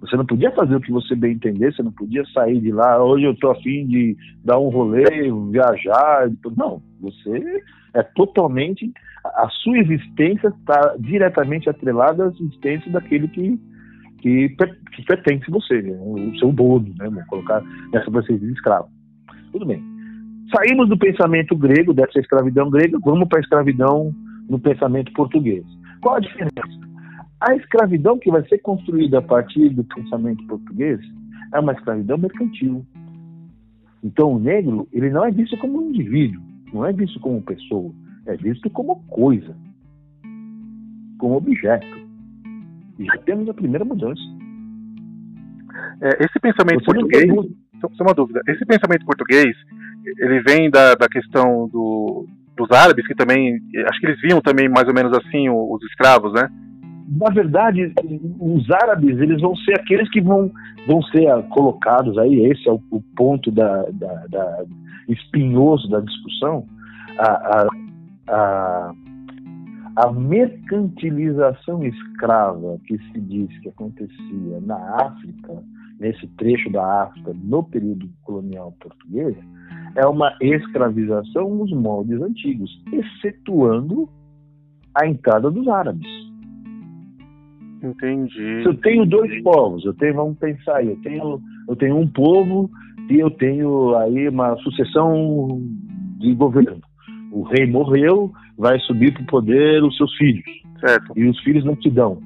[0.00, 3.02] Você não podia fazer o que você bem entender, você não podia sair de lá,
[3.02, 6.30] hoje eu estou afim de dar um rolê, viajar.
[6.56, 7.62] Não, você
[7.94, 8.90] é totalmente.
[9.24, 13.60] A sua existência está diretamente atrelada à existência daquele que,
[14.18, 14.56] que,
[14.92, 15.92] que pertence a você, né?
[16.00, 17.04] o seu dono, né?
[17.04, 17.62] Vamos colocar
[17.92, 18.88] nessa perspectiva de escravo.
[19.52, 19.89] Tudo bem.
[20.54, 24.12] Saímos do pensamento grego, dessa escravidão grega, vamos para a escravidão
[24.48, 25.64] no pensamento português.
[26.00, 26.50] Qual a diferença?
[27.40, 31.00] A escravidão que vai ser construída a partir do pensamento português
[31.54, 32.84] é uma escravidão mercantil.
[34.02, 36.42] Então, o negro ele não é visto como um indivíduo,
[36.72, 37.92] não é visto como pessoa,
[38.26, 39.54] é visto como coisa,
[41.18, 41.86] como objeto.
[42.98, 44.20] E já temos a primeira mudança.
[46.02, 47.30] É, esse pensamento Você português,
[47.80, 49.54] só uma dúvida, esse pensamento português,
[50.18, 52.26] ele vem da, da questão do,
[52.56, 53.58] dos árabes, que também,
[53.88, 56.48] acho que eles viam também mais ou menos assim os escravos, né?
[57.10, 57.92] na verdade,
[58.38, 60.50] os árabes eles vão ser aqueles que vão,
[60.86, 64.64] vão ser colocados aí, esse é o, o ponto da, da, da,
[65.08, 66.64] espinhoso da discussão,
[67.18, 67.68] a, a,
[68.28, 68.92] a,
[69.96, 75.64] a, mercantilização escrava que se diz que acontecia na África,
[76.00, 79.36] nesse trecho da África, no período colonial português,
[79.94, 84.08] é uma escravização nos moldes antigos, excetuando
[84.94, 86.08] a entrada dos árabes.
[87.82, 88.62] Entendi.
[88.62, 92.06] Se eu tenho dois povos, eu tenho, vamos pensar aí, eu tenho, eu tenho um
[92.06, 92.70] povo
[93.08, 95.60] e eu tenho aí uma sucessão
[96.18, 96.80] de governo.
[97.32, 100.44] O rei morreu, vai subir para o poder os seus filhos.
[100.80, 101.12] Certo.
[101.16, 102.18] E os filhos não te dão.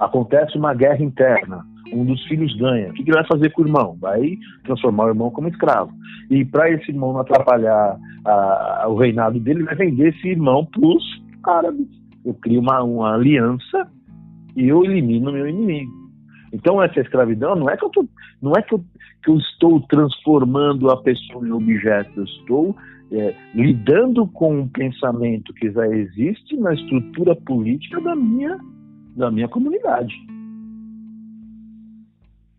[0.00, 1.64] Acontece uma guerra interna.
[1.92, 2.90] Um dos filhos ganha.
[2.90, 3.96] O que, ele vai fazer com o irmão?
[4.00, 5.92] Vai transformar o irmão como escravo.
[6.30, 10.28] E para esse irmão não atrapalhar a, a, o reinado dele, ele vai vender esse
[10.28, 11.04] irmão para os
[11.44, 11.86] árabes.
[12.24, 13.88] Eu crio uma, uma aliança
[14.56, 15.92] e eu elimino meu inimigo.
[16.52, 18.06] Então essa escravidão não é que eu, tô,
[18.42, 18.84] não é que eu,
[19.22, 22.76] que eu estou transformando a pessoa em objeto, eu estou
[23.12, 28.58] é, lidando com um pensamento que já existe na estrutura política da minha,
[29.16, 30.14] da minha comunidade.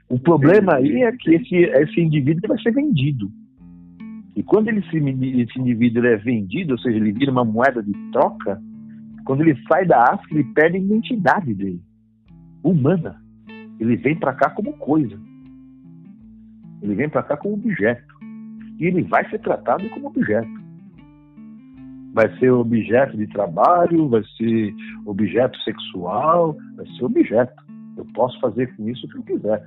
[0.09, 3.31] O problema aí é que esse, esse indivíduo vai ser vendido.
[4.35, 7.93] E quando ele, esse, esse indivíduo é vendido, ou seja, ele vira uma moeda de
[8.11, 8.59] troca,
[9.25, 11.81] quando ele sai da África, ele perde a identidade dele,
[12.63, 13.21] humana.
[13.79, 15.19] Ele vem para cá como coisa.
[16.81, 18.15] Ele vem para cá como objeto.
[18.79, 20.59] E ele vai ser tratado como objeto.
[22.13, 24.73] Vai ser objeto de trabalho, vai ser
[25.05, 27.63] objeto sexual, vai ser objeto.
[27.97, 29.63] Eu posso fazer com isso o que eu quiser.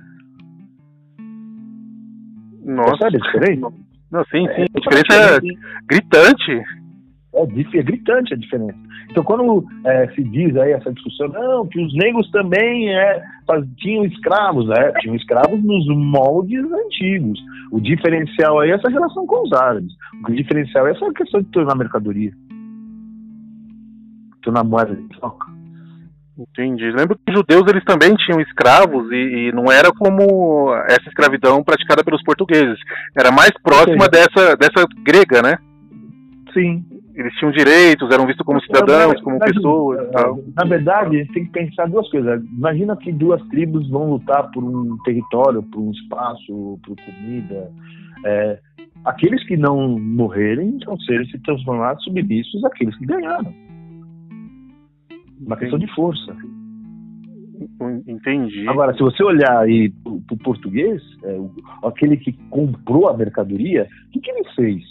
[2.63, 3.09] Nossa.
[3.09, 3.73] Percebe a diferença?
[4.11, 4.65] Não, sim, sim.
[4.75, 5.39] A diferença é
[5.87, 6.63] gritante.
[7.35, 7.41] É,
[7.79, 8.77] é gritante a diferença.
[9.09, 13.23] Então, quando é, se diz aí essa discussão, não, que os negros também é,
[13.77, 17.39] tinham escravos, é, tinham escravos nos moldes antigos.
[17.71, 19.91] O diferencial aí é essa relação com os árabes.
[20.27, 22.31] O diferencial é essa questão de tornar mercadoria.
[24.41, 25.62] Tornar moeda de troca.
[26.37, 26.89] Entendi.
[26.91, 31.63] Lembro que os judeus eles também tinham escravos e, e, não era como essa escravidão
[31.63, 32.79] praticada pelos portugueses.
[33.15, 35.57] Era mais próxima dessa, dessa grega, né?
[36.51, 36.83] Sim.
[37.15, 40.39] Eles tinham direitos, eram vistos como cidadãos, como pessoas e tal.
[40.55, 42.43] Na verdade, a gente tem que pensar duas coisas.
[42.57, 47.71] Imagina que duas tribos vão lutar por um território, por um espaço, por comida.
[48.25, 48.59] É,
[49.05, 53.53] aqueles que não morrerem vão ser se transformar submissos àqueles que ganharam
[55.45, 56.35] uma questão de força.
[58.07, 58.67] Entendi.
[58.67, 61.39] Agora, se você olhar aí para o português, é,
[61.83, 64.83] aquele que comprou a mercadoria, o que, que ele fez?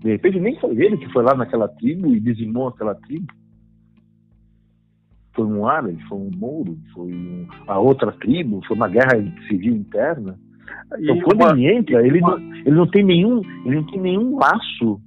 [0.00, 3.32] De repente, nem foi ele que foi lá naquela tribo e dizimou aquela tribo.
[5.34, 9.16] Foi um árabe, foi um mouro, foi um, a outra tribo, foi uma guerra
[9.48, 10.38] civil interna.
[10.98, 11.52] Então, quando uma...
[11.52, 15.00] ele entra, ele não, ele não tem nenhum, ele não tem nenhum laço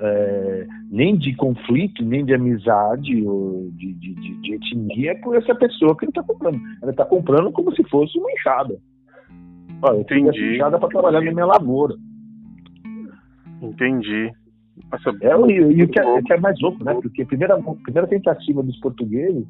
[0.00, 5.54] é, nem de conflito, nem de amizade ou de, de, de, de etnia com essa
[5.54, 6.60] pessoa que ele está comprando.
[6.82, 8.76] Ele está comprando como se fosse uma enxada.
[9.82, 11.94] Olha, eu tenho essa enxada para trabalhar na minha lavoura.
[13.62, 14.32] Entendi.
[14.90, 16.94] Nossa, é, e, e o que é, que é, mais louco, né?
[16.94, 19.46] Porque a primeira, a primeira tentativa dos portugueses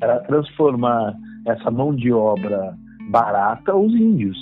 [0.00, 1.14] era transformar
[1.46, 2.76] essa mão de obra
[3.10, 4.36] barata os índios.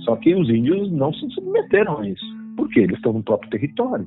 [0.00, 2.24] Só que os índios não se submeteram a isso.
[2.56, 2.80] Por quê?
[2.80, 4.06] Eles estão no próprio território.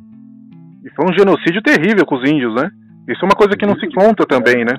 [0.84, 2.70] E foi um genocídio terrível com os índios, né?
[3.08, 4.78] Isso é uma coisa que não se conta também, né?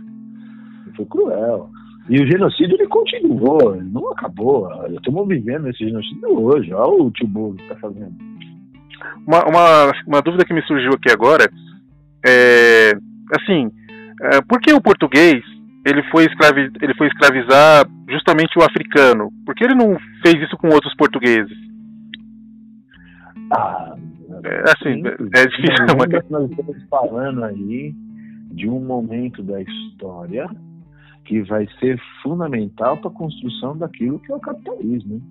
[0.96, 1.70] Foi cruel.
[2.08, 4.68] E o genocídio ele continuou, ele não acabou.
[4.88, 6.72] Estamos vivendo esse genocídio hoje.
[6.72, 8.14] Olha o tio Bolo que está fazendo.
[9.26, 11.50] Uma, uma, uma, dúvida que me surgiu aqui agora
[12.26, 12.92] é
[13.38, 13.70] assim,
[14.22, 15.42] é, por que o português
[15.84, 19.30] ele foi, escravi, ele foi escravizar justamente o africano?
[19.44, 21.56] Por que ele não fez isso com outros portugueses?
[23.50, 23.94] Ah,
[24.44, 25.02] é, assim,
[25.34, 25.86] é difícil.
[26.30, 27.94] Nós estamos falando aí
[28.50, 30.48] de um momento da história
[31.24, 35.22] que vai ser fundamental para a construção daquilo que é o capitalismo.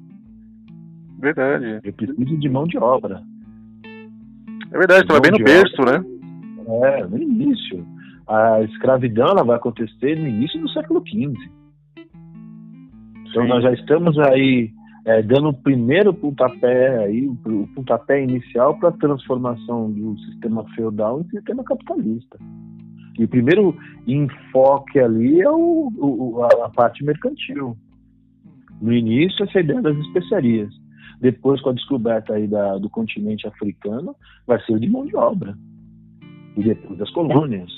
[1.20, 1.80] Verdade.
[1.84, 3.22] Eu preciso de mão de obra.
[4.71, 6.05] É verdade, estava bem no berço, obra, né?
[6.67, 7.86] É, no início.
[8.28, 11.36] A escravidão ela vai acontecer no início do século XV.
[13.29, 13.50] Então Sim.
[13.50, 14.71] nós já estamos aí
[15.05, 21.21] é, dando o primeiro pontapé aí, o pontapé inicial para a transformação do sistema feudal
[21.21, 22.38] em sistema capitalista.
[23.20, 23.75] E o primeiro
[24.08, 27.78] enfoque ali é o, o, a parte mercantil.
[28.82, 30.74] No início, essa ideia das especiarias.
[31.20, 34.16] Depois, com a descoberta aí da, do continente africano,
[34.47, 35.55] vai ser o de mão de obra.
[36.58, 37.71] E depois das colônias.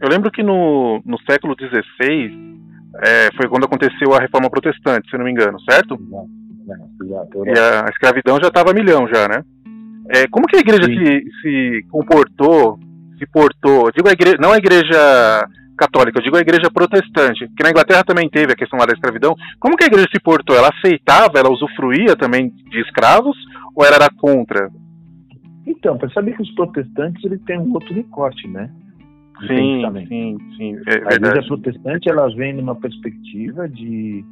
[0.00, 2.53] Eu lembro que no, no século XVI,
[3.02, 5.94] é, foi quando aconteceu a reforma protestante, se não me engano, certo?
[5.94, 7.46] Exato, exato.
[7.46, 9.42] E a, escravidão já estava a milhão já, né?
[10.10, 12.78] É, como que a igreja se, se comportou,
[13.18, 13.90] se portou?
[13.92, 18.04] Digo a igreja, não a igreja católica, eu digo a igreja protestante, que na Inglaterra
[18.04, 19.34] também teve a questão lá da escravidão.
[19.58, 20.56] Como que a igreja se portou?
[20.56, 23.36] Ela aceitava, ela usufruía também de escravos
[23.74, 24.70] ou ela era contra?
[25.66, 28.70] Então, percebe que os protestantes ele tem um outro recorte, né?
[29.46, 34.24] Sim, sim, sim, é a igreja protestante ela vem numa perspectiva de,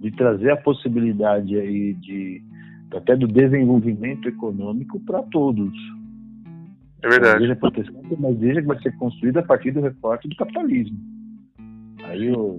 [0.00, 2.42] de trazer a possibilidade aí de
[2.94, 5.72] até do desenvolvimento econômico para todos.
[7.02, 7.34] É verdade.
[7.34, 10.36] A igreja protestante é uma igreja que vai ser construída a partir do recorte do
[10.36, 10.96] capitalismo.
[12.04, 12.58] Aí o,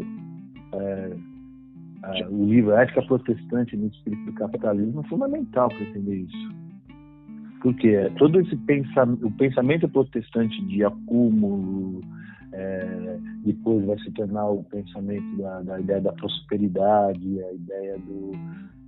[0.74, 1.18] é,
[2.04, 6.50] Uh, o livro Ética Protestante no Espírito do Capitalismo é fundamental para entender isso.
[7.62, 12.02] Porque todo esse pensamento, o pensamento protestante de acúmulo,
[12.54, 18.32] é, depois vai se tornar o pensamento da, da ideia da prosperidade, a ideia do,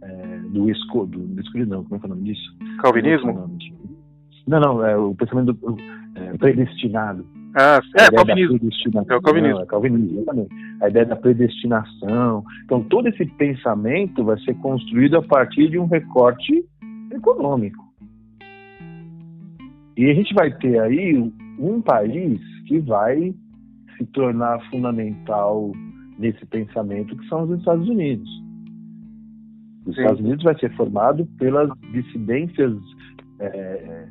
[0.01, 2.57] é, do escudo, do escudo não, como é que é o nome disso?
[2.81, 3.49] Calvinismo?
[4.47, 5.77] Não, não, é o pensamento do,
[6.15, 7.25] é, predestinado.
[7.55, 8.59] Ah, é, calvinismo.
[9.09, 9.55] É o calvinismo.
[9.55, 10.55] Não, é calvinismo, exatamente.
[10.81, 12.43] A ideia da predestinação.
[12.63, 16.63] Então, todo esse pensamento vai ser construído a partir de um recorte
[17.11, 17.88] econômico.
[19.99, 21.17] E a gente vai ter aí
[21.59, 23.35] um país que vai
[23.97, 25.73] se tornar fundamental
[26.17, 28.29] nesse pensamento, que são os Estados Unidos.
[29.85, 30.01] Os Sim.
[30.01, 32.77] Estados Unidos vai ser formado pelas dissidências
[33.41, 34.07] é,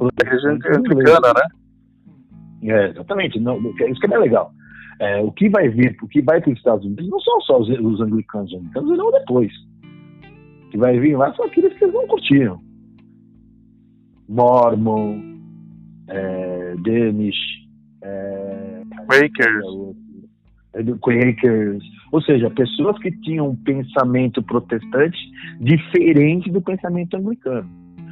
[0.00, 2.72] anglicana, né?
[2.72, 3.38] É, exatamente.
[3.38, 3.58] Não,
[3.90, 4.50] isso que é legal.
[5.00, 7.60] É, o que vai vir, o que vai para os Estados Unidos não são só
[7.60, 9.52] os, os anglicanos, os anglicanos virão depois.
[10.64, 12.65] O que vai vir lá são aqueles que eles não curtiram.
[14.28, 15.20] Mormon,
[16.08, 17.36] é, Danish,
[18.02, 19.96] é, Quakers.
[20.74, 25.18] É, Quakers, ou seja, pessoas que tinham um pensamento protestante
[25.60, 27.68] diferente do pensamento anglicano.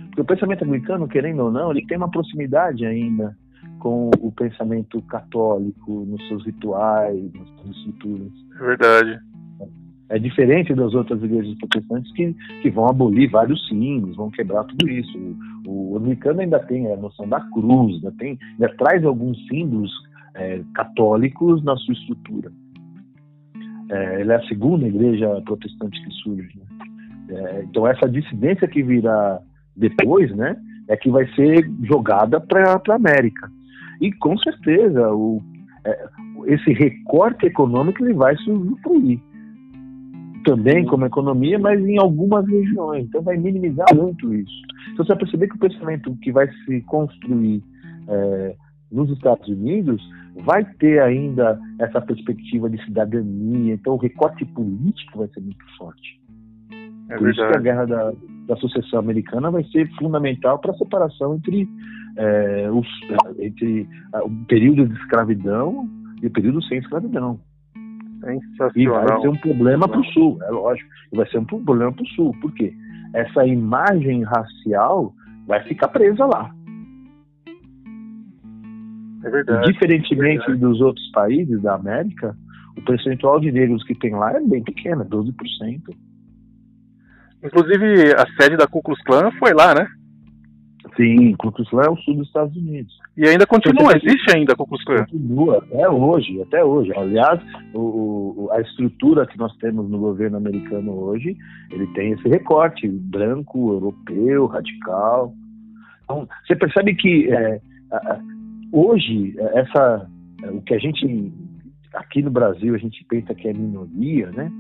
[0.06, 3.36] Porque o pensamento anglicano, querendo ou não, ele tem uma proximidade ainda
[3.80, 8.32] com o pensamento católico nos seus rituais, nas suas estruturas.
[8.54, 9.18] É verdade.
[10.10, 14.88] É diferente das outras igrejas protestantes que, que vão abolir vários símbolos, vão quebrar tudo
[14.88, 15.18] isso.
[15.66, 19.90] O, o anglicano ainda tem a noção da cruz, ainda, tem, ainda traz alguns símbolos
[20.34, 22.52] é, católicos na sua estrutura.
[23.90, 26.58] É, ele é a segunda igreja protestante que surge.
[26.58, 27.36] Né?
[27.36, 29.40] É, então essa dissidência que virá
[29.74, 30.54] depois, né,
[30.88, 33.50] é que vai ser jogada para a América.
[34.02, 35.42] E com certeza o,
[35.86, 36.06] é,
[36.46, 39.18] esse recorte econômico ele vai se usufruir
[40.44, 43.06] também como economia, mas em algumas regiões.
[43.06, 44.52] Então vai minimizar muito isso.
[44.92, 47.62] Então você vai perceber que o pensamento que vai se construir
[48.08, 48.54] é,
[48.92, 50.00] nos Estados Unidos
[50.44, 53.74] vai ter ainda essa perspectiva de cidadania.
[53.74, 56.20] Então o recorte político vai ser muito forte.
[57.08, 57.30] É Por verdade.
[57.32, 58.12] isso que a guerra da,
[58.46, 61.68] da sucessão americana vai ser fundamental para a separação entre,
[62.16, 62.86] é, os,
[63.38, 63.86] entre
[64.22, 65.88] o período de escravidão
[66.22, 67.38] e o período sem escravidão.
[68.74, 70.88] E vai ser um problema para o Sul, é lógico.
[71.12, 72.34] Vai ser um problema para o Sul.
[72.40, 72.72] Por quê?
[73.12, 75.12] Essa imagem racial
[75.46, 76.50] vai ficar presa lá.
[79.24, 79.72] É verdade.
[79.72, 80.60] Diferentemente é verdade.
[80.60, 82.36] dos outros países da América,
[82.76, 85.32] o percentual de negros que tem lá é bem pequeno, 12%.
[87.42, 89.86] Inclusive, a sede da Ku Klux Klan foi lá, né?
[90.96, 92.96] Sim, Ku Klux Klan é o sul dos Estados Unidos.
[93.16, 95.04] E ainda continua, existe ainda Ku Klux Klan?
[95.04, 96.92] Continua, até hoje, até hoje.
[96.96, 97.40] Aliás,
[97.72, 101.36] o, o, a estrutura que nós temos no governo americano hoje,
[101.72, 105.34] ele tem esse recorte branco, europeu, radical.
[106.04, 107.60] Então, você percebe que é,
[108.72, 110.08] hoje, essa,
[110.44, 111.32] o que a gente,
[111.94, 114.50] aqui no Brasil, a gente pensa que é minoria, né?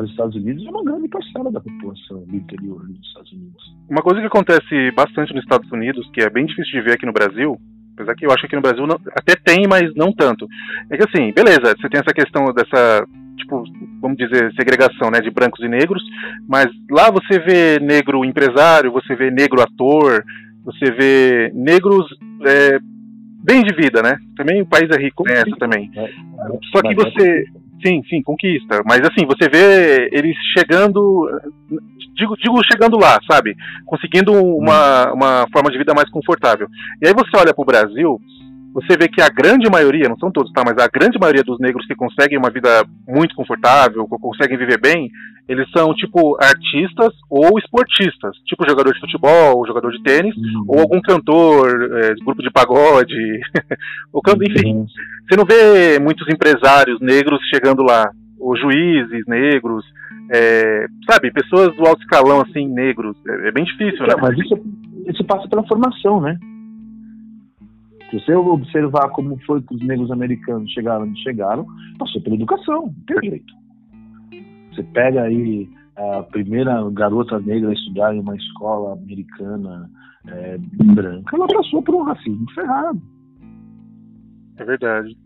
[0.00, 3.76] Nos Estados Unidos é uma grande parcela da população do interior dos Estados Unidos.
[3.88, 7.06] Uma coisa que acontece bastante nos Estados Unidos, que é bem difícil de ver aqui
[7.06, 7.58] no Brasil,
[7.94, 10.46] apesar que eu acho que aqui no Brasil não, até tem, mas não tanto,
[10.90, 13.06] é que assim, beleza, você tem essa questão dessa,
[13.36, 13.64] tipo,
[14.00, 16.02] vamos dizer, segregação, né, de brancos e negros,
[16.48, 20.24] mas lá você vê negro empresário, você vê negro ator,
[20.64, 22.06] você vê negros
[22.46, 22.78] é,
[23.42, 24.16] bem de vida, né?
[24.36, 25.90] Também o país é rico nessa também.
[25.94, 26.10] É, é,
[26.70, 27.46] Só que você
[27.84, 28.82] Sim, sim, conquista.
[28.84, 31.28] Mas assim, você vê eles chegando.
[32.14, 33.56] Digo, digo chegando lá, sabe?
[33.86, 36.68] Conseguindo uma, uma forma de vida mais confortável.
[37.02, 38.20] E aí você olha para o Brasil,
[38.72, 40.62] você vê que a grande maioria, não são todos, tá?
[40.64, 45.10] Mas a grande maioria dos negros que conseguem uma vida muito confortável, conseguem viver bem,
[45.48, 50.64] eles são tipo artistas ou esportistas, tipo jogador de futebol, jogador de tênis, uhum.
[50.68, 51.68] ou algum cantor,
[52.02, 53.14] é, grupo de pagode,
[54.12, 54.74] ou enfim.
[54.74, 54.86] Uhum.
[55.28, 59.84] Você não vê muitos empresários negros chegando lá, ou juízes negros,
[60.32, 64.14] é, sabe, pessoas do alto escalão assim negros, é, é bem difícil, né?
[64.20, 64.54] Mas isso,
[65.08, 66.38] isso passa pela formação, né?
[68.12, 71.66] Se você observar como foi que os negros americanos chegaram onde chegaram,
[71.98, 73.54] passou pela educação, não tem jeito.
[74.70, 75.66] Você pega aí
[75.96, 79.90] a primeira garota negra a estudar em uma escola americana
[80.26, 83.00] é, branca, ela passou por um racismo ferrado.
[84.58, 85.16] É verdade.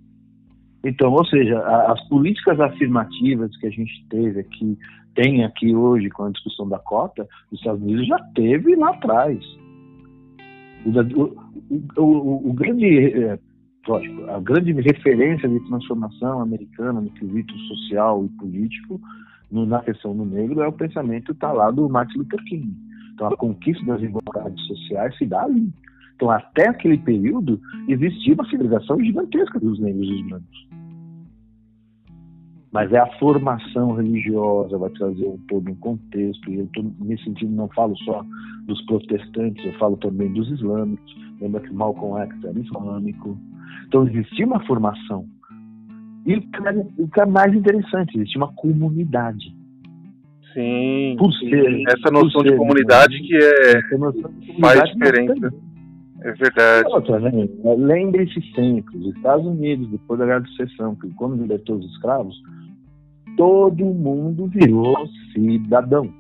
[0.85, 1.59] Então, ou seja,
[1.89, 4.79] as políticas afirmativas que a gente teve aqui,
[5.17, 9.45] tem aqui hoje com a discussão da cota, os Estados Unidos já teve lá atrás.
[10.85, 11.45] O,
[11.97, 13.39] o, o grande, é,
[13.87, 19.01] lógico, a grande referência de transformação americana no quesito social e político
[19.51, 22.74] no, na questão do negro é o pensamento tá lá do Martin Luther King.
[23.15, 25.73] Então a conquista das igualdades sociais se dá ali.
[26.15, 30.69] Então até aquele período existia uma segregação gigantesca dos negros e dos brancos.
[32.77, 36.51] Mas é a formação religiosa, vai trazer um todo um contexto.
[36.51, 38.24] E eu tô, nesse sentido não falo só
[38.66, 41.16] dos protestantes, eu falo também dos islâmicos.
[41.40, 43.39] Lembra que Malcolm X era islâmico.
[43.86, 45.27] Então existia uma formação
[46.27, 46.35] e
[46.98, 49.55] o que é mais interessante, existe uma comunidade.
[50.53, 53.81] Sim, por ser, essa noção de comunidade que é
[54.61, 55.55] faz diferença.
[56.23, 56.89] É verdade.
[56.89, 57.48] Outra, né?
[57.62, 62.35] Lembre-se sempre, os Estados Unidos, depois da Guerra de Secessão, que quando libertou os escravos,
[63.37, 66.13] todo mundo virou cidadão.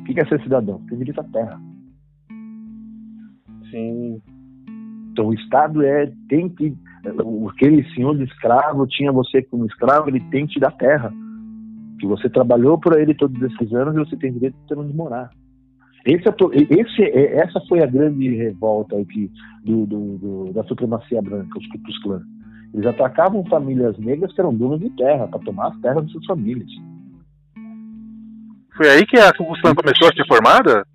[0.00, 0.80] O que é ser cidadão?
[0.88, 1.60] Tem direito à terra.
[3.70, 4.22] Sim.
[5.12, 6.74] Então o Estado é, tem que
[7.48, 11.12] aquele senhor de escravo tinha você como escravo, ele tem que te dar terra.
[12.00, 14.94] Que você trabalhou por ele todos esses anos e você tem direito de ter onde
[14.94, 15.30] morar.
[16.06, 16.32] Esse, é
[16.80, 19.30] esse, é, essa foi a grande revolta aqui
[19.64, 22.22] do, do, do, da supremacia branca, os Ku Klux
[22.74, 26.26] Eles atacavam famílias negras que eram donas de terra, para tomar as terras das suas
[26.26, 26.70] famílias.
[28.76, 30.86] Foi aí que a Ku Klux Klan começou a ser formada?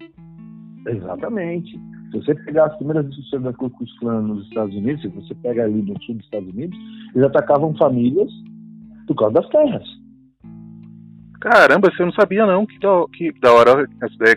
[0.87, 1.77] Exatamente.
[2.11, 5.35] Se você pegar as primeiras discussões da Ku Klux Klan nos Estados Unidos, se você
[5.35, 6.77] pega ali no sul dos Estados Unidos,
[7.13, 8.31] eles atacavam famílias
[9.07, 9.83] por causa das terras.
[11.41, 13.85] Caramba, você não sabia não, que da, que da hora,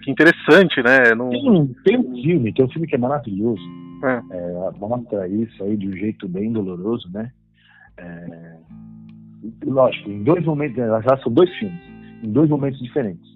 [0.02, 1.14] que interessante, né?
[1.14, 1.30] Não...
[1.30, 3.62] Tem, tem um filme, tem um filme que é maravilhoso,
[4.04, 4.22] é.
[4.30, 7.30] É, mostra isso aí de um jeito bem doloroso, né?
[7.98, 8.56] É,
[9.64, 11.80] lógico, em dois momentos, já são dois filmes,
[12.22, 13.26] em dois momentos diferentes.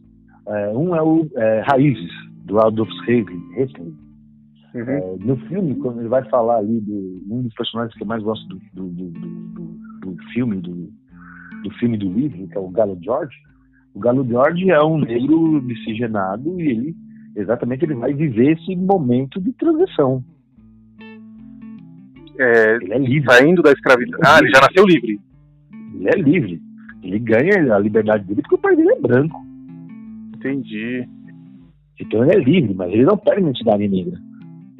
[0.46, 2.10] É, um é o é, Raízes,
[2.44, 3.94] do Aldous Huxley,
[4.72, 4.88] Uhum.
[4.88, 8.22] É, no filme, quando ele vai falar ali do um dos personagens que eu mais
[8.22, 10.92] gosto do, do, do, do, do filme, do,
[11.64, 13.36] do filme do livro, que é o Galo George,
[13.94, 16.96] o Galo George é um negro miscigenado e ele
[17.34, 20.22] exatamente ele vai viver esse momento de transição.
[22.40, 23.32] É, ele é livre.
[23.32, 24.18] Saindo da escravidão.
[24.24, 25.20] Ah, ele já nasceu livre.
[25.94, 26.62] Ele é livre.
[27.02, 29.38] Ele ganha a liberdade dele porque o pai dele é branco.
[30.36, 31.06] Entendi.
[32.00, 34.18] Então ele é livre, mas ele não perde a identidade negra.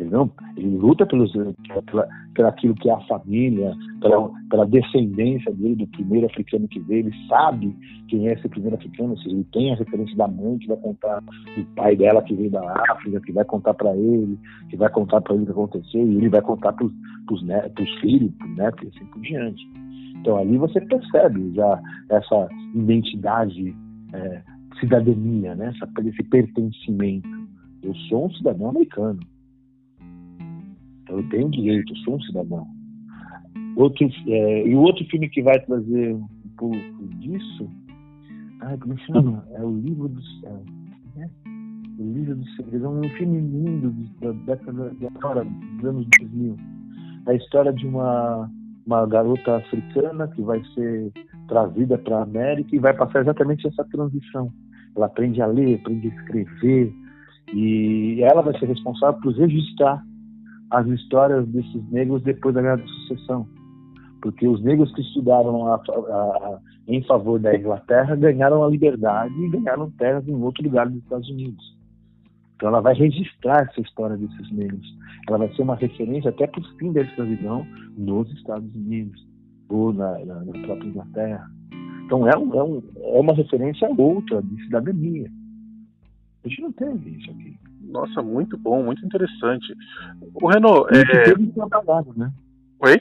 [0.01, 0.11] Ele,
[0.57, 5.87] ele luta pelos, pela, pela aquilo que é a família, pela, pela descendência dele, do
[5.89, 7.07] primeiro africano que veio.
[7.07, 7.77] Ele sabe
[8.09, 10.77] quem é esse primeiro africano, ou seja, ele tem a referência da mãe que vai
[10.79, 14.91] contar do pai dela que veio da África, que vai contar para ele, que vai
[14.91, 18.57] contar para ele o que aconteceu, e ele vai contar para os filhos, para os
[18.57, 19.63] netos e assim por diante.
[20.21, 23.75] Então ali você percebe já essa identidade,
[24.13, 24.43] é,
[24.79, 25.73] cidadania, né?
[25.75, 27.29] Essa, esse pertencimento.
[27.83, 29.21] Eu sou um cidadão americano.
[31.11, 32.67] Eu tenho direito, eu sou um cidadão.
[33.77, 36.77] Outro, é, e o outro filme que vai trazer um pouco
[37.19, 37.69] disso,
[38.61, 39.45] ai, como chama?
[39.53, 40.63] É o Livro do Céu.
[41.17, 41.31] Né?
[41.99, 42.85] O Livro do Segredo.
[42.85, 46.57] É um filme lindo da década agora, dos anos 2000.
[47.27, 48.51] É a história de uma,
[48.87, 51.13] uma garota africana que vai ser
[51.49, 54.53] trazida para a América e vai passar exatamente essa transição.
[54.97, 56.93] Ela aprende a ler, aprende a escrever,
[57.53, 60.05] e ela vai ser responsável por registrar
[60.71, 63.47] as histórias desses negros depois da Guerra de Sucessão.
[64.23, 69.35] Porque os negros que estudaram a, a, a, em favor da Inglaterra ganharam a liberdade
[69.35, 71.81] e ganharam terras em outro lugar dos Estados Unidos.
[72.55, 74.87] Então ela vai registrar essa história desses negros.
[75.27, 77.67] Ela vai ser uma referência até para o fim da escravidão
[77.97, 79.27] nos Estados Unidos
[79.71, 81.51] ou na, na, na própria Inglaterra.
[82.05, 85.31] Então é, um, é, um, é uma referência outra de cidadania.
[86.45, 87.57] A gente não teve isso aqui.
[87.91, 89.75] Nossa, muito bom, muito interessante.
[90.35, 90.89] O Renault.
[90.95, 91.23] E o que é...
[91.25, 92.33] teve foi apagado, né?
[92.81, 93.01] Oi?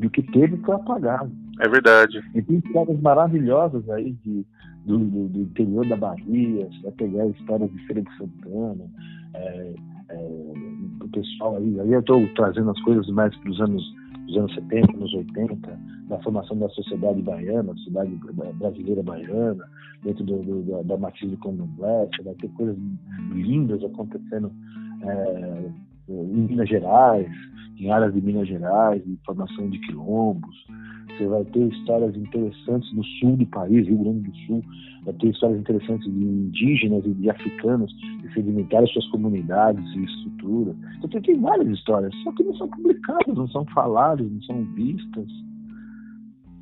[0.00, 1.30] E o que teve foi apagado.
[1.60, 2.22] É verdade.
[2.34, 4.44] E tem histórias maravilhosas aí de,
[4.84, 8.84] do, do, do interior da Bahia, você vai pegar histórias de Feira de Santana,
[9.34, 9.74] é,
[10.10, 10.52] é,
[11.00, 13.82] o pessoal aí, aí eu estou trazendo as coisas mais para os anos,
[14.34, 18.18] dos anos 70, anos 80, da formação da sociedade baiana, da sociedade
[18.58, 19.64] brasileira baiana,
[20.02, 22.76] dentro do, do, da, da matriz do candomblé, você vai ter coisas
[23.32, 24.52] lindas acontecendo
[25.02, 25.70] é,
[26.08, 27.30] em Minas Gerais,
[27.78, 30.66] em áreas de Minas Gerais, de formação de quilombos.
[31.16, 34.64] Você vai ter histórias interessantes no sul do país, Rio Grande do Sul,
[35.04, 40.76] vai ter histórias interessantes de indígenas e de africanos que sedimentaram suas comunidades e estruturas.
[40.98, 44.64] Então tem, tem várias histórias, só que não são publicadas, não são faladas, não são
[44.74, 45.28] vistas,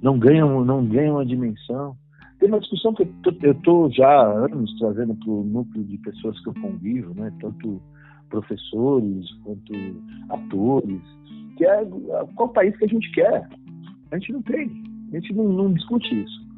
[0.03, 1.97] não ganham, não ganham a dimensão.
[2.39, 3.09] Tem uma discussão que
[3.45, 7.33] eu estou já há anos trazendo para o núcleo de pessoas que eu convivo, né?
[7.41, 7.81] tanto
[8.29, 9.73] professores quanto
[10.31, 11.01] atores,
[11.57, 11.87] que é
[12.35, 13.49] qual país que a gente quer.
[14.13, 14.71] A gente não tem,
[15.11, 16.53] a gente não, não discute isso.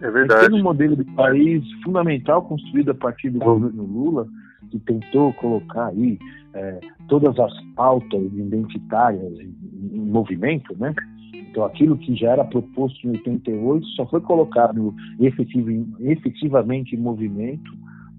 [0.00, 0.48] É verdade.
[0.48, 4.28] Tem um modelo de país fundamental construído a partir do governo Lula,
[4.70, 6.18] que tentou colocar aí
[6.54, 9.54] é, todas as pautas identitárias em,
[9.92, 10.94] em, movimento, né?
[11.34, 17.70] Então, aquilo que já era proposto em 88 só foi colocado efetivo, efetivamente em movimento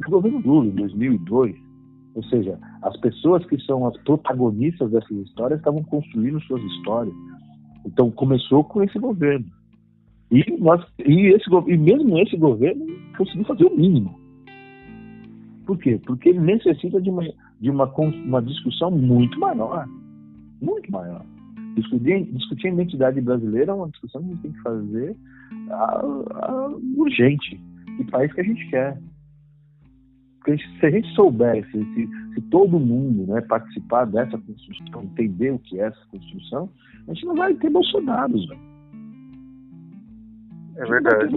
[0.01, 1.55] no governo Lula, em 2002.
[2.15, 7.13] Ou seja, as pessoas que são as protagonistas dessas histórias estavam construindo suas histórias.
[7.85, 9.45] Então, começou com esse governo.
[10.31, 12.85] E, nós, e, esse, e mesmo esse governo
[13.17, 14.19] conseguiu fazer o mínimo.
[15.65, 15.99] Por quê?
[16.05, 17.23] Porque ele necessita de uma,
[17.59, 19.87] de uma, uma discussão muito maior.
[20.61, 21.25] Muito maior.
[21.75, 25.15] Discutir, discutir a identidade brasileira é uma discussão que a gente tem que fazer
[25.69, 26.01] a,
[26.31, 27.59] a, urgente.
[27.97, 28.99] Que país que a gente quer.
[30.49, 35.59] Porque se a gente soubesse, se, se todo mundo né, participar dessa construção, entender o
[35.59, 36.69] que é essa construção,
[37.07, 38.59] a gente não vai ter Bolsonaro, velho.
[40.77, 41.35] É verdade.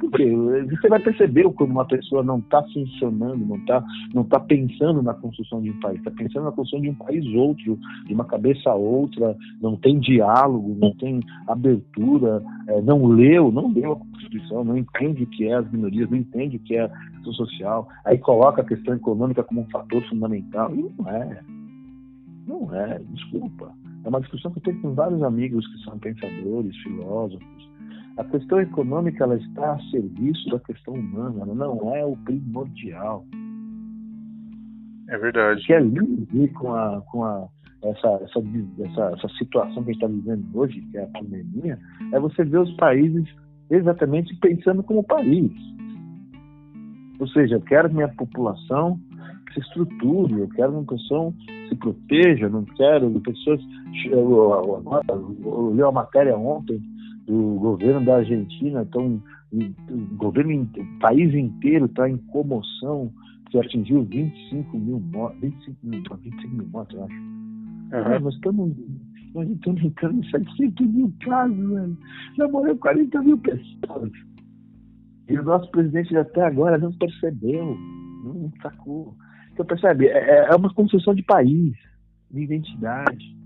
[0.00, 0.24] Porque
[0.70, 3.84] você vai perceber quando uma pessoa não está funcionando, não está
[4.14, 7.24] não tá pensando na construção de um país, está pensando na construção de um país
[7.34, 13.72] outro, de uma cabeça outra, não tem diálogo, não tem abertura, é, não leu, não
[13.72, 16.84] leu a Constituição, não entende o que é as minorias, não entende o que é
[16.84, 20.74] a questão social, aí coloca a questão econômica como um fator fundamental.
[20.74, 21.40] E não é.
[22.46, 23.72] Não é, desculpa.
[24.04, 27.67] É uma discussão que eu tenho com vários amigos que são pensadores, filósofos,
[28.18, 33.24] a questão econômica ela está a serviço da questão humana, ela não é o primordial.
[35.08, 35.62] É verdade.
[35.62, 37.48] O que é lindo com, a, com a,
[37.82, 38.40] essa, essa,
[38.84, 41.78] essa, essa situação que a gente está vivendo hoje, que é a pandemia,
[42.12, 43.24] é você ver os países
[43.70, 45.52] exatamente pensando como país.
[47.20, 48.98] Ou seja, eu quero que minha população
[49.54, 51.32] se estruture, eu quero que a pessoa
[51.68, 53.60] se proteja, não quero que pessoas.
[54.06, 56.82] Eu, eu, eu, eu li uma matéria ontem
[57.28, 59.22] do governo da Argentina, então,
[59.52, 63.12] o governo, o país inteiro está em comoção,
[63.50, 67.14] que atingiu 25 mil mortes, 25 mil, 25 mil mortes, eu acho.
[67.14, 67.90] Uhum.
[67.92, 68.76] É, nós estamos
[69.34, 71.98] nós estamos entrando em 700 mil casos, velho.
[72.36, 74.10] Já morreu 40 mil pessoas.
[75.28, 77.76] E o nosso presidente até agora não percebeu,
[78.24, 79.14] não sacou.
[79.52, 81.74] Então, percebe, é, é uma construção de país,
[82.30, 83.37] de identidade.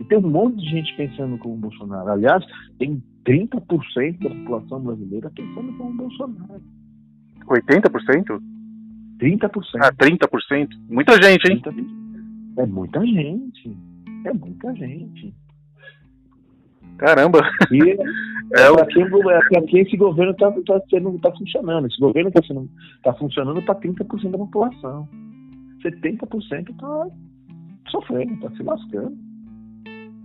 [0.00, 2.08] E tem um monte de gente pensando como Bolsonaro.
[2.08, 2.42] Aliás,
[2.78, 6.62] tem 30% da população brasileira pensando como Bolsonaro.
[7.46, 8.40] 80%?
[9.18, 9.50] 30%.
[9.76, 10.68] Ah, 30%?
[10.88, 11.60] Muita gente, hein?
[11.60, 12.00] 30%.
[12.56, 13.76] É muita gente.
[14.24, 15.34] É muita gente.
[16.96, 17.40] Caramba!
[17.70, 17.92] E é,
[18.56, 21.86] é para quem, é quem esse governo está tá, tá funcionando.
[21.86, 22.40] Esse governo está
[23.02, 25.06] tá funcionando para 30% da população.
[25.82, 27.08] 70% está
[27.90, 29.29] sofrendo, está se lascando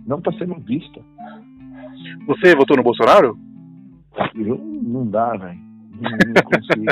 [0.06, 1.00] não está sendo vista.
[2.26, 3.36] Você votou no Bolsonaro?
[4.34, 5.58] Eu não dá, velho.
[6.00, 6.84] Não, não consigo.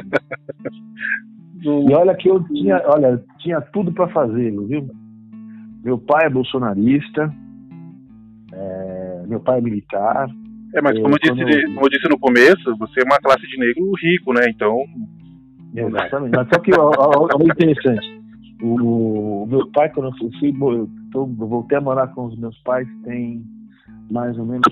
[1.90, 4.90] e olha que eu tinha, olha, tinha tudo para fazer, viu?
[5.82, 7.32] Meu pai é bolsonarista,
[8.52, 10.28] é, meu pai é militar.
[10.74, 13.58] É, mas como eu, disse, como eu disse no começo, você é uma classe de
[13.58, 14.46] negro rico, né?
[14.48, 14.76] Então.
[15.74, 16.36] Exatamente.
[16.36, 18.13] Mas só que olha interessante.
[18.64, 22.88] O, meu pai, quando eu fui, eu, eu voltei a morar com os meus pais
[23.04, 23.44] tem
[24.10, 24.64] mais ou menos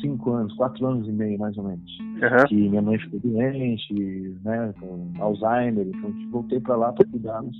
[0.00, 1.98] cinco anos, quatro anos e meio, mais ou menos.
[2.00, 2.46] Uhum.
[2.48, 3.94] Que minha mãe ficou doente,
[4.42, 7.56] né, com Alzheimer, então voltei para lá para cuidá-los.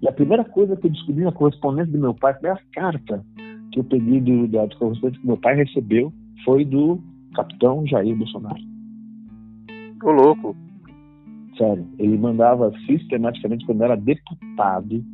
[0.00, 3.24] E a primeira coisa que eu descobri na correspondência do meu pai foi a carta
[3.72, 6.12] que eu peguei do, da correspondência que meu pai recebeu,
[6.44, 7.00] foi do
[7.34, 8.60] capitão Jair Bolsonaro.
[10.04, 10.56] Ô louco.
[11.60, 15.04] Sério, ele mandava sistematicamente, quando era deputado,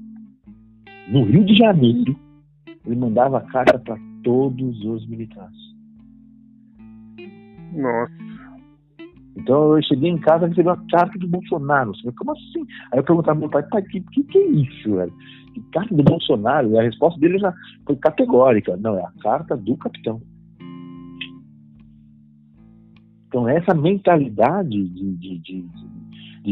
[1.09, 2.17] no Rio de Janeiro,
[2.87, 5.57] ele mandava carta para todos os militares.
[7.73, 8.13] Nossa.
[9.37, 11.93] Então eu cheguei em casa e recebi uma carta do Bolsonaro.
[11.97, 12.65] Falei, como assim?
[12.93, 15.13] Aí eu perguntava pro meu pai, pai, que, que, que é isso, velho?
[15.53, 16.71] Que carta do Bolsonaro?
[16.71, 17.53] E a resposta dele já
[17.85, 18.77] foi categórica.
[18.77, 20.23] Não, é a carta do capitão.
[23.27, 25.96] Então essa mentalidade de, de, de, de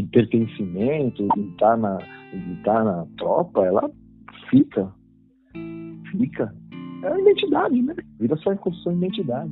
[0.03, 1.97] pertencimento, de estar na,
[2.31, 3.89] de estar na tropa, ela
[4.49, 4.91] fica.
[6.11, 6.53] Fica.
[7.03, 7.95] É a identidade, né?
[8.19, 9.51] Vira só em construção de identidade.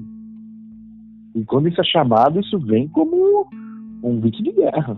[1.36, 3.48] E quando isso é chamado, isso vem como
[4.04, 4.98] um grito de guerra.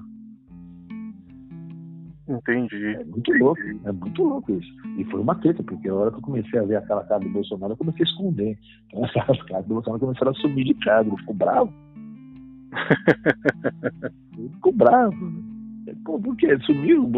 [2.27, 2.87] Entendi.
[2.87, 4.67] É muito louco, é muito louco isso.
[4.97, 7.29] E foi uma treta, porque a hora que eu comecei a ver aquela cara do
[7.29, 8.57] Bolsonaro, eu comecei a esconder.
[8.87, 11.71] Então as caras do Bolsonaro começaram a subir de casa, ele ficou bravo.
[14.37, 15.33] ele ficou bravo.
[16.03, 16.57] Pô, por quê?
[16.61, 17.09] Sumiu?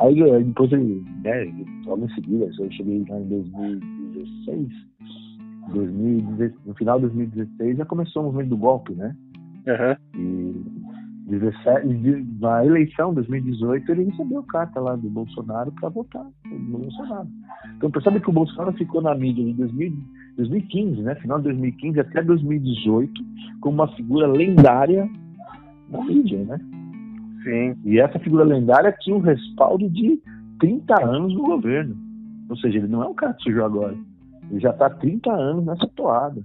[0.00, 1.52] Aí depois ele, né,
[1.86, 4.68] logo em seguida, eu cheguei lá em 2016,
[5.72, 9.14] 2016, no final de 2016 já começou o movimento do golpe, né?
[9.66, 10.20] Uhum.
[10.20, 10.73] E
[11.26, 11.86] 17,
[12.38, 17.28] na eleição de 2018 ele recebeu carta lá do Bolsonaro para votar no Bolsonaro.
[17.76, 19.92] Então percebe que o Bolsonaro ficou na mídia de 2000,
[20.36, 23.12] 2015, né, final de 2015 até 2018,
[23.60, 25.08] como uma figura lendária
[25.88, 26.60] na mídia, né?
[27.42, 27.76] Sim.
[27.84, 30.20] E essa figura lendária tinha um respaldo de
[30.58, 31.96] 30 anos no governo.
[32.48, 33.96] Ou seja, ele não é um cara que surgiu agora.
[34.50, 36.42] Ele já está há 30 anos nessa toada.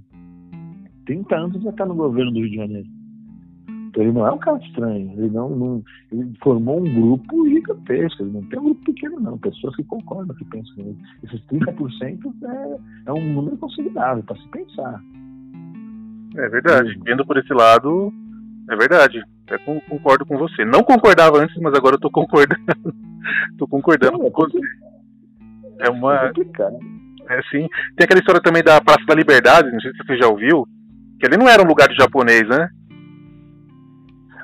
[1.06, 2.99] 30 anos ele já está no governo do Rio de Janeiro.
[4.00, 5.12] Então ele não é um cara estranho.
[5.18, 8.24] Ele não, não ele formou um grupo gigantesco.
[8.24, 9.38] Ele não tem um grupo pequeno, não.
[9.38, 10.98] Pessoas que concordam, que pensam nele.
[11.24, 15.04] Esses 30% é, é um número considerável para se pensar.
[16.38, 16.98] É verdade.
[17.04, 18.14] Vendo por esse lado,
[18.70, 19.22] é verdade.
[19.50, 19.60] Eu
[19.90, 20.64] concordo com você.
[20.64, 22.62] Não concordava antes, mas agora eu tô concordando.
[23.58, 24.60] tô concordando Não, é com você.
[25.80, 26.16] É uma.
[26.16, 26.80] É complicado.
[27.30, 27.68] É sim.
[27.98, 30.66] Tem aquela história também da Praça da Liberdade, não sei se você já ouviu,
[31.20, 32.70] que ali não era um lugar de japonês, né?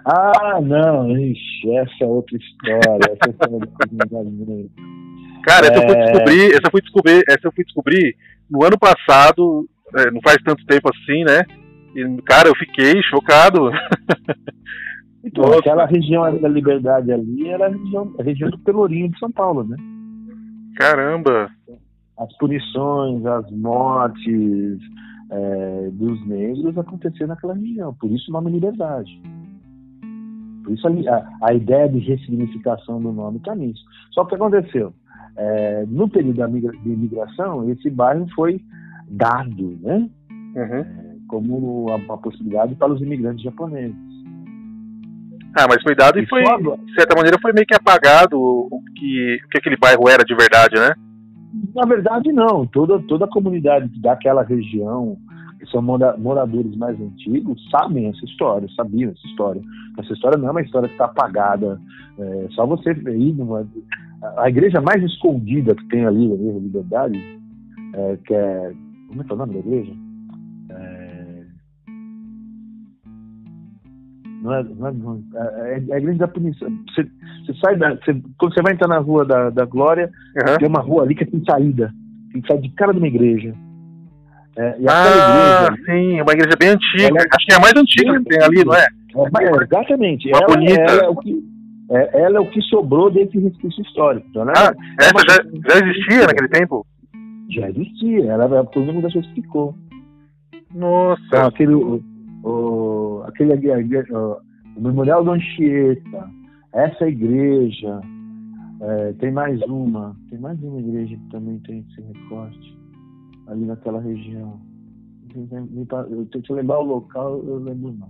[0.05, 2.99] Ah, não, ixi, essa é outra história.
[3.11, 4.69] essa história Comunidade
[5.43, 6.05] Cara, essa eu fui É.
[6.11, 8.15] descobrir, essa eu fui descobrir, essa eu fui descobrir
[8.49, 9.67] no ano passado,
[9.97, 11.41] é, não faz tanto tempo assim, né?
[11.95, 13.69] E, cara, eu fiquei chocado.
[15.27, 15.57] Então, Nossa.
[15.57, 19.63] aquela região da Liberdade ali era a região, a região do Pelourinho de São Paulo,
[19.63, 19.75] né?
[20.75, 21.49] Caramba.
[22.19, 24.77] As punições, as mortes
[25.31, 27.91] é, dos negros aconteciam naquela região.
[27.95, 29.19] Por isso o nome Liberdade.
[30.65, 33.83] Por isso a, a, ideia de ressignificação do nome está nisso.
[34.11, 34.93] Só que o que aconteceu?
[35.37, 38.59] É, no período da migra, de imigração, esse bairro foi
[39.07, 40.09] dado, né?
[40.55, 41.19] Uhum.
[41.27, 43.95] Como uma, uma possibilidade para os imigrantes japoneses.
[45.57, 48.37] Ah, mas foi dado e E foi, agora- de certa maneira, foi meio que apagado
[48.39, 50.93] o o que, o que aquele bairro era de verdade, né?
[51.75, 52.65] Na verdade, não.
[52.65, 55.17] Toda, toda a comunidade daquela região,
[55.65, 59.61] que são mora- moradores mais antigos, sabem essa história, sabiam essa história.
[59.99, 61.79] Essa história não é uma história que está apagada.
[62.17, 63.67] É só você ir numa.
[64.37, 67.39] A igreja mais escondida que tem ali na Igreja Liberdade,
[67.93, 68.73] é, que é.
[69.09, 69.93] Como é que é o nome da igreja?
[70.69, 71.43] É,
[74.41, 76.69] Não é, não é, não é, é a igreja da punição.
[76.89, 77.03] Você,
[77.45, 77.95] você sai da.
[77.95, 80.57] Você, quando você vai entrar na rua da, da Glória, Uhum.
[80.59, 81.91] tem uma rua ali que tem saída.
[82.31, 83.53] Tem que sair de cara de uma igreja.
[84.57, 87.03] É, e Ah, aquela sim, uma igreja bem antiga.
[87.09, 88.85] Ela é- Acho que é a mais antiga que tem ali, não é?
[88.85, 89.59] igreja.
[89.59, 90.27] É, exatamente.
[90.29, 90.81] Uma ela, bonita.
[90.81, 91.43] ela é o que,
[91.91, 94.25] é, ela é o que sobrou desse resquício histórico.
[94.29, 96.85] Então, ela Ah, é essa uma- já, já existia naquele tempo?
[97.49, 98.31] já existia.
[98.31, 99.75] Ela é por menos das pessoas que ficou.
[100.53, 101.47] Então, Nossa.
[101.47, 102.01] aquele, o,
[102.43, 106.29] o- aquele igreja- o Memorial do Anchieta,
[106.73, 108.01] essa igreja,
[108.81, 112.74] é, tem mais uma, tem mais uma igreja que também tem esse recorte
[113.47, 114.59] ali naquela região.
[116.09, 118.09] Eu tenho que lembrar o local, eu lembro não.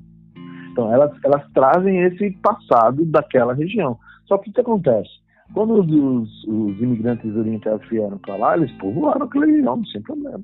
[0.72, 3.98] Então, elas, elas trazem esse passado daquela região.
[4.26, 5.10] Só que o que acontece?
[5.54, 10.44] Quando os, os- os imigrantes orientais vieram para lá, eles povoaram aquela região, sem problema.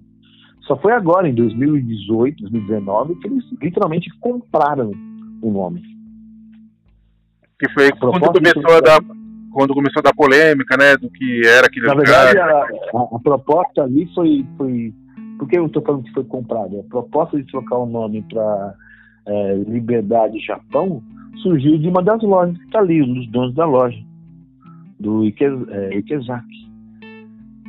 [0.61, 4.91] Só foi agora, em 2018, 2019, que eles literalmente compraram
[5.41, 5.81] o nome.
[7.59, 8.13] Que foi quando
[8.53, 8.99] começou a dar,
[9.51, 12.25] quando começou a dar polêmica, né, do que era aquele Na lugar.
[12.33, 12.39] verdade,
[12.93, 14.93] a, a- proposta ali foi, foi.
[15.37, 16.79] Por que eu estou falando que foi comprado?
[16.79, 18.73] A proposta de trocar o nome para
[19.67, 21.01] Liberdade Japão
[21.41, 23.97] surgiu de uma das lojas que está ali, um dos donos da loja,
[24.99, 26.61] do Ike, é, Ikezaki.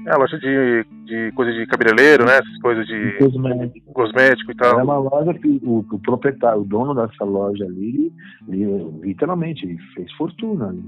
[0.05, 3.93] É, loja de, de coisa de cabeleireiro, né, essas coisas de Cosmético.
[3.93, 4.81] cosmético e tal.
[4.81, 8.13] É uma loja que o, o proprietário, o dono dessa loja ali,
[8.49, 8.67] ele,
[9.03, 10.83] literalmente, ele fez fortuna ali.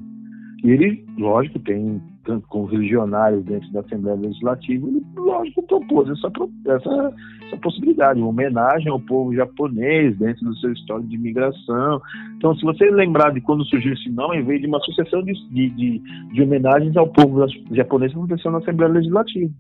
[0.64, 2.00] E ele, lógico, tem,
[2.48, 6.32] com os religionários dentro da Assembleia Legislativa, ele, lógico, propôs essa,
[6.66, 7.14] essa,
[7.46, 12.00] essa possibilidade, uma homenagem ao povo japonês dentro do seu histórico de imigração.
[12.38, 15.68] Então, se você lembrar de quando surgiu esse nome, veio de uma sucessão de, de,
[15.68, 15.98] de,
[16.32, 19.52] de homenagens ao povo japonês que aconteceu na Assembleia Legislativa.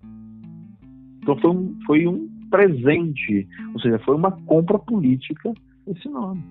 [1.22, 5.52] Então, foi um, foi um presente, ou seja, foi uma compra política
[5.86, 6.42] esse nome.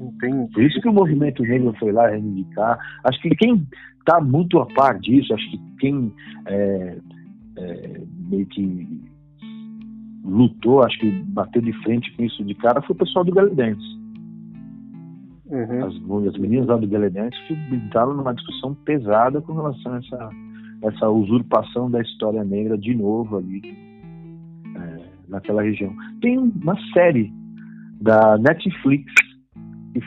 [0.00, 0.52] Entendi.
[0.52, 2.78] Por isso que o movimento negro foi lá reivindicar.
[3.04, 3.66] Acho que quem
[4.00, 6.12] está muito a par disso, acho que quem
[6.46, 6.98] é,
[7.56, 9.02] é, meio que
[10.24, 13.96] lutou, acho que bateu de frente com isso de cara, foi o pessoal do Galedense.
[15.46, 15.86] Uhum.
[15.86, 20.30] As, as meninas lá do Galedense que entraram numa discussão pesada com relação a essa,
[20.82, 23.62] essa usurpação da história negra de novo ali
[24.76, 25.94] é, naquela região.
[26.20, 27.32] Tem uma série
[28.00, 29.12] da Netflix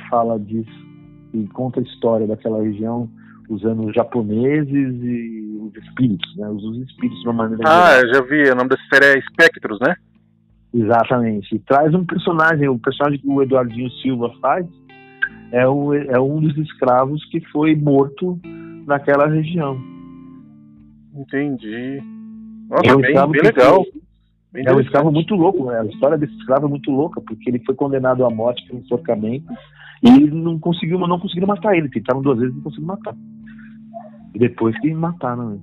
[0.10, 0.90] fala disso
[1.34, 3.10] e conta a história daquela região
[3.50, 6.48] usando os japoneses e os espíritos, né?
[6.50, 9.20] Usa os espíritos de uma maneira Ah, eu já vi, o nome dessa série é
[9.20, 9.96] Espectros, né?
[10.74, 11.56] Exatamente.
[11.56, 14.68] E traz um personagem, o personagem que o Eduardinho Silva faz
[15.52, 18.40] é, o, é um dos escravos que foi morto
[18.86, 19.80] naquela região.
[21.16, 22.02] Entendi.
[22.70, 23.84] Nossa, é um bem, bem legal.
[24.52, 25.80] Bem é um escravo muito louco, né?
[25.80, 29.48] A história desse escravo é muito louca, porque ele foi condenado à morte por enforcamento
[30.02, 31.90] e não conseguiu, não conseguiram matar ele.
[31.90, 33.16] Tentaram duas vezes e não conseguiram matar.
[34.34, 35.62] E depois que mataram ele.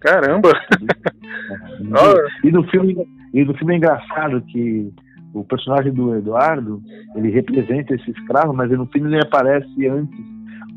[0.00, 0.50] Caramba!
[2.44, 2.96] e, no filme,
[3.32, 4.92] e no filme é engraçado que
[5.32, 6.82] o personagem do Eduardo,
[7.16, 10.18] ele representa esse escravo, mas no filme ele aparece antes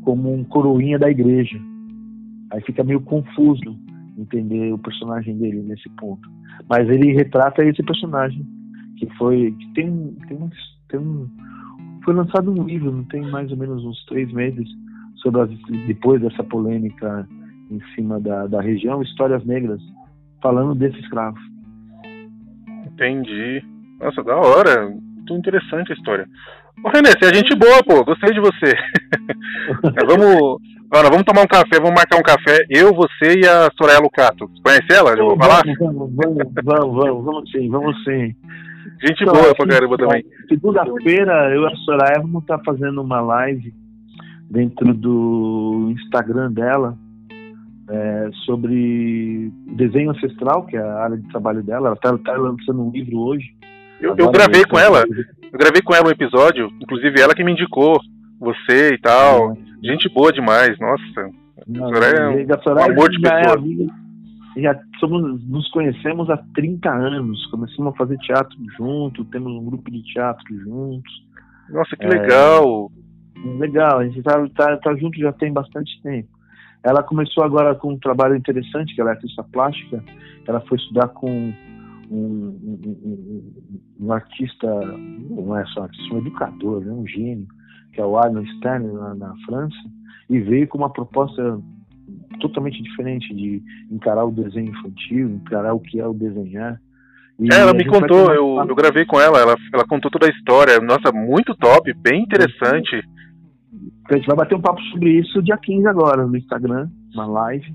[0.02, 1.58] como um coroinha da igreja.
[2.50, 3.78] Aí fica meio confuso
[4.16, 6.28] entender o personagem dele nesse ponto.
[6.68, 8.44] Mas ele retrata esse personagem
[8.96, 10.50] que foi que tem tem
[10.88, 11.28] tem um
[12.08, 14.66] foi lançado um livro, não tem mais ou menos uns três meses
[15.16, 15.50] sobre as,
[15.86, 17.28] depois dessa polêmica
[17.70, 19.78] em cima da, da região, histórias negras,
[20.42, 21.36] falando desse escravo.
[22.86, 23.62] Entendi.
[24.00, 24.88] Nossa, da hora.
[24.88, 26.26] Muito interessante a história.
[26.82, 28.02] Ô René, você é gente boa, pô.
[28.02, 28.74] Gostei de você.
[30.08, 32.64] vamos, Agora, vamos tomar um café, vamos marcar um café.
[32.70, 34.50] Eu, você e a Soraya Lucato.
[34.64, 35.14] Conhece ela?
[35.14, 35.62] Já vou falar?
[35.78, 38.34] Vamos, vamos, vamos, vamos, vamos sim, vamos sim.
[39.00, 40.24] Gente então, boa pra caramba também.
[40.48, 43.72] Segunda-feira, eu e a Soraya vamos estar fazendo uma live
[44.50, 46.96] dentro do Instagram dela
[47.90, 51.88] é, sobre desenho ancestral, que é a área de trabalho dela.
[51.88, 53.46] Ela está tá lançando um livro hoje.
[54.00, 55.04] Eu, eu gravei com ela.
[55.52, 58.00] Eu gravei com ela um episódio, inclusive ela que me indicou
[58.38, 59.52] você e tal.
[59.52, 59.56] É.
[59.82, 61.30] Gente boa demais, nossa.
[61.66, 63.40] Não, Soraya é um, Soraya amor de pessoa.
[63.40, 63.94] É amiga,
[64.62, 67.46] já somos, nos conhecemos há 30 anos.
[67.46, 71.12] Começamos a fazer teatro junto, temos um grupo de teatro juntos.
[71.70, 72.90] Nossa, que é, legal!
[73.58, 76.28] Legal, a gente tá, tá, tá junto já tem bastante tempo.
[76.82, 80.02] Ela começou agora com um trabalho interessante, que ela é artista plástica.
[80.46, 81.54] Ela foi estudar com um,
[82.10, 83.52] um, um,
[84.00, 87.46] um artista, não é só artista, um educador, né, um gênio,
[87.92, 89.76] que é o Arnold Stern, na, na França,
[90.30, 91.60] e veio com uma proposta
[92.40, 96.80] totalmente diferente de encarar o desenho infantil, encarar o que é o desenhar.
[97.38, 100.30] E é, ela me contou, eu, eu gravei com ela, ela, ela contou toda a
[100.30, 100.80] história.
[100.80, 103.00] Nossa, muito top, bem interessante.
[104.10, 107.72] A gente vai bater um papo sobre isso dia 15 agora no Instagram, uma live,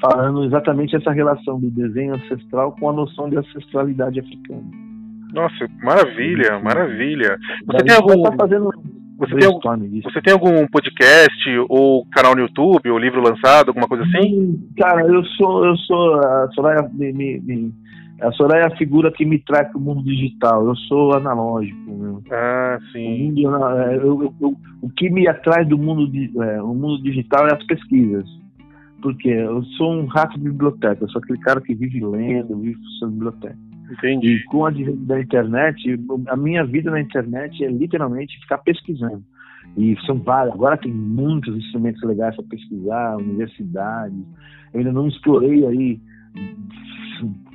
[0.00, 4.64] falando exatamente essa relação do desenho ancestral com a noção de ancestralidade africana.
[5.32, 7.38] Nossa, maravilha, maravilha.
[7.66, 8.22] Você tem algum...
[8.22, 8.70] Tá fazendo
[9.18, 13.88] você tem, algum, você tem algum podcast ou canal no YouTube ou livro lançado, alguma
[13.88, 14.68] coisa assim?
[14.76, 17.74] Cara, eu sou, eu sou a Soraya, me, me, me,
[18.20, 20.66] a Soraya é a figura que me traz para o mundo digital.
[20.66, 21.90] Eu sou analógico.
[21.90, 22.22] Meu.
[22.30, 23.46] Ah, sim.
[23.46, 26.10] O, mundo, é, eu, eu, o que me atrai do mundo,
[26.42, 28.26] é, o mundo digital é as pesquisas.
[29.02, 31.04] Porque eu sou um rato de biblioteca.
[31.04, 33.65] Eu sou aquele cara que vive lendo, vive funcionando biblioteca.
[33.90, 34.34] Entendi.
[34.34, 35.98] E com a da internet,
[36.28, 39.22] a minha vida na internet é literalmente ficar pesquisando.
[39.76, 44.18] E são vários, agora tem muitos instrumentos legais para pesquisar, universidades.
[44.72, 46.00] Eu ainda não explorei aí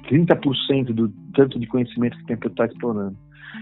[0.09, 3.15] 30% do tanto de conhecimento que tem para estar explorando.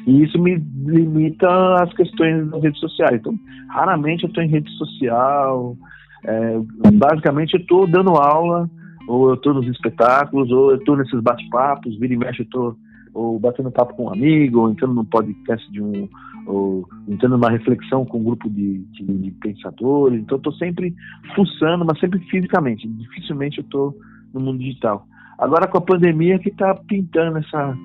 [0.05, 0.55] E isso me
[0.85, 1.47] limita
[1.81, 3.19] às questões das redes sociais.
[3.19, 3.33] Então,
[3.69, 5.75] raramente eu estou em rede social.
[6.23, 6.59] É,
[6.93, 8.69] basicamente, eu estou dando aula
[9.09, 12.77] ou eu estou nos espetáculos, ou eu estou nesses bate-papos, vira e mexe, eu estou
[13.11, 16.07] ou batendo papo com um amigo, ou entrando num podcast de um,
[16.45, 20.21] ou entrando numa reflexão com um grupo de, de, de pensadores.
[20.21, 20.93] Então, estou sempre
[21.35, 22.87] fuçando, mas sempre fisicamente.
[22.87, 23.97] Dificilmente eu estou
[24.31, 25.07] no mundo digital.
[25.39, 27.75] Agora, com a pandemia, que está pintando essa,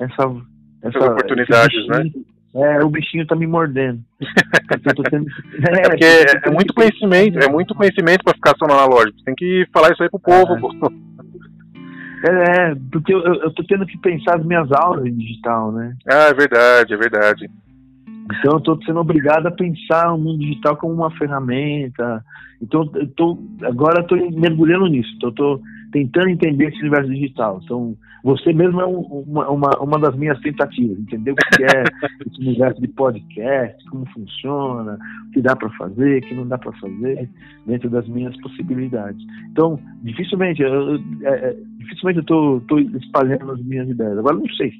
[0.00, 0.36] essa,
[0.82, 2.10] essa oportunidades, né?
[2.64, 4.00] É, o bichinho tá me mordendo.
[4.20, 4.26] é,
[5.80, 9.22] é, porque é, é, muito conhecimento, é muito conhecimento para ficar só no analógico.
[9.24, 10.56] Tem que falar isso aí pro povo.
[12.24, 15.94] É, é porque eu, eu tô tendo que pensar as minhas aulas em digital, né?
[16.08, 17.50] Ah, é verdade, é verdade.
[18.38, 22.24] Então eu tô sendo obrigado a pensar o mundo digital como uma ferramenta.
[22.60, 25.12] Então eu tô, agora eu tô mergulhando nisso.
[25.16, 25.60] Então eu tô
[25.92, 27.60] tentando entender esse universo digital.
[27.62, 27.96] Então,
[28.26, 31.84] você mesmo é um, uma, uma, uma das minhas tentativas, entender o que é
[32.26, 34.98] esse universo de podcast, como funciona,
[35.28, 37.30] o que dá para fazer, o que não dá para fazer,
[37.64, 39.24] dentro das minhas possibilidades.
[39.52, 44.18] Então, dificilmente, eu, é, é dificilmente eu estou espalhando as minhas ideias.
[44.18, 44.72] Agora, não sei.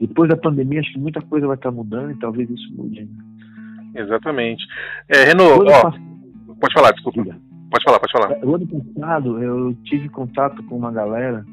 [0.00, 3.08] Depois da pandemia, acho que muita coisa vai estar mudando e talvez isso mude.
[3.94, 4.66] Exatamente.
[5.08, 5.92] É, ó,
[6.60, 7.22] pode falar, desculpa.
[7.70, 8.44] Pode falar, pode falar.
[8.44, 11.46] O ano passado eu tive contato com uma galera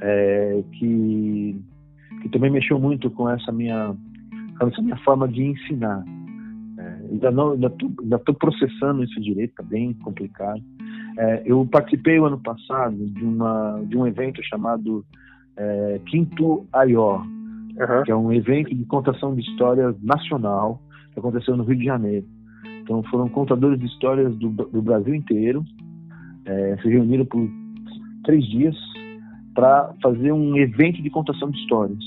[0.00, 1.60] é, que,
[2.22, 3.94] que também mexeu muito com essa minha,
[4.58, 6.04] com essa minha forma de ensinar.
[6.78, 7.72] É, ainda não, ainda
[8.16, 10.62] estou processando isso direito, está bem complicado.
[11.18, 15.04] É, eu participei o ano passado de, uma, de um evento chamado
[15.56, 17.22] é, Quinto Aió,
[17.76, 18.02] Uhum.
[18.04, 20.80] que é um evento de contação de histórias nacional
[21.12, 22.26] que aconteceu no Rio de Janeiro.
[22.82, 25.62] Então foram contadores de histórias do, do Brasil inteiro,
[26.46, 27.46] é, se reuniram por
[28.24, 28.74] três dias
[29.56, 32.04] para fazer um evento de contação de histórias.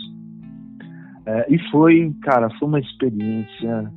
[1.26, 3.92] É, e foi, cara, foi uma experiência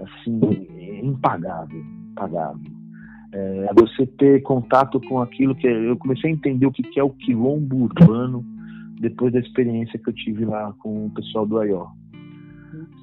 [0.00, 0.68] assim
[1.02, 1.82] impagável,
[2.12, 2.70] impagável.
[3.32, 7.10] É, você ter contato com aquilo que eu comecei a entender o que é o
[7.10, 8.44] quilombo urbano
[9.00, 11.86] depois da experiência que eu tive lá com o pessoal do AIO.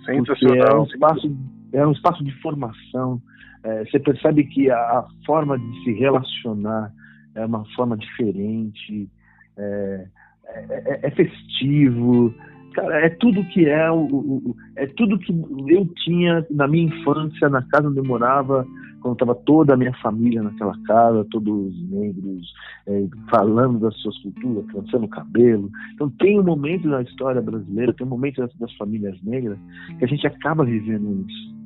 [0.06, 0.68] Sensacional.
[0.68, 1.38] É um espaço,
[1.74, 3.22] é um espaço de formação.
[3.64, 6.94] É, você percebe que a, a, forma de se relacionar
[7.36, 9.10] é uma forma diferente,
[9.58, 10.08] é,
[10.48, 12.34] é, é festivo,
[12.74, 15.32] cara, é tudo que é o, o, é tudo que
[15.68, 18.66] eu tinha na minha infância, na casa onde eu morava,
[19.02, 22.54] quando estava toda a minha família naquela casa, todos os negros,
[22.88, 25.70] é, falando das suas culturas, trançando o cabelo.
[25.94, 29.58] Então tem um momento na história brasileira, tem um momento das, das famílias negras
[29.98, 31.58] que a gente acaba vivendo isso.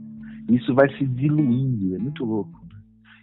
[0.50, 2.61] Isso vai se diluindo, é muito louco.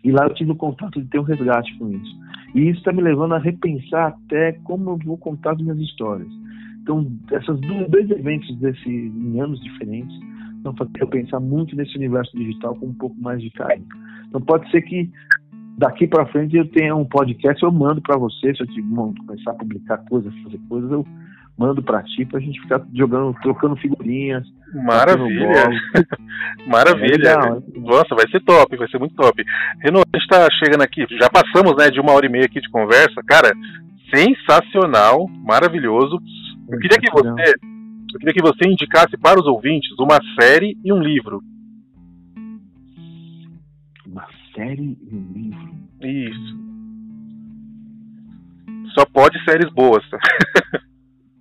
[0.05, 2.19] E lá eu tive o contato de ter um resgate com isso.
[2.55, 6.29] E isso está me levando a repensar até como eu vou contar as minhas histórias.
[6.83, 7.61] Então, esses
[7.91, 10.17] dois eventos desse, em anos diferentes
[10.63, 13.87] vão fazer eu pensar muito nesse universo digital com um pouco mais de carinho.
[14.29, 15.11] Então, pode ser que
[15.77, 19.51] daqui para frente eu tenha um podcast, eu mando para você, se eu te, começar
[19.51, 21.07] a publicar coisas, fazer coisas, eu
[21.59, 24.47] mando para ti para a gente ficar jogando, trocando figurinhas.
[24.73, 25.69] Maravilha!
[26.69, 27.31] Maravilha!
[27.31, 29.45] É Nossa, vai ser top, vai ser muito top.
[29.83, 32.61] Renan, a gente está chegando aqui, já passamos né, de uma hora e meia aqui
[32.61, 33.53] de conversa, cara,
[34.15, 36.21] sensacional, maravilhoso.
[36.71, 37.55] Eu queria que você,
[38.13, 41.43] eu queria que você indicasse para os ouvintes uma série e um livro.
[44.07, 45.75] Uma série e um livro.
[46.03, 46.59] Isso.
[48.95, 50.05] Só pode séries boas.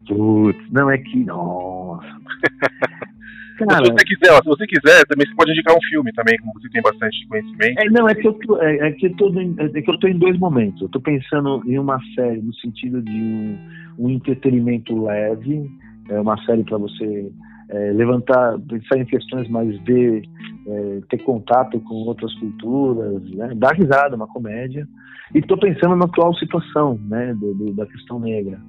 [0.07, 1.23] Putz, não é que.
[1.25, 2.07] Nossa.
[3.57, 6.37] Cara, se você quiser, ó, se você quiser, também você pode indicar um filme também,
[6.37, 7.79] como você tem bastante conhecimento.
[7.79, 10.07] É, não, é que eu tô, é, é que eu tô, é que eu tô
[10.07, 10.81] em dois momentos.
[10.81, 13.57] Eu tô pensando em uma série no sentido de um,
[13.97, 15.71] um entretenimento leve,
[16.09, 17.31] é uma série para você
[17.69, 20.21] é, levantar, pensar em questões mais ver,
[20.67, 24.87] é, ter contato com outras culturas, né, dar risada, uma comédia.
[25.33, 28.61] E estou pensando na atual situação, né, do, do, da questão negra.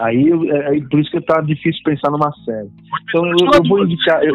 [0.00, 2.70] Aí, é, aí por isso que tá difícil pensar numa série.
[3.02, 4.22] Então eu, eu vou indicar.
[4.22, 4.32] Eu,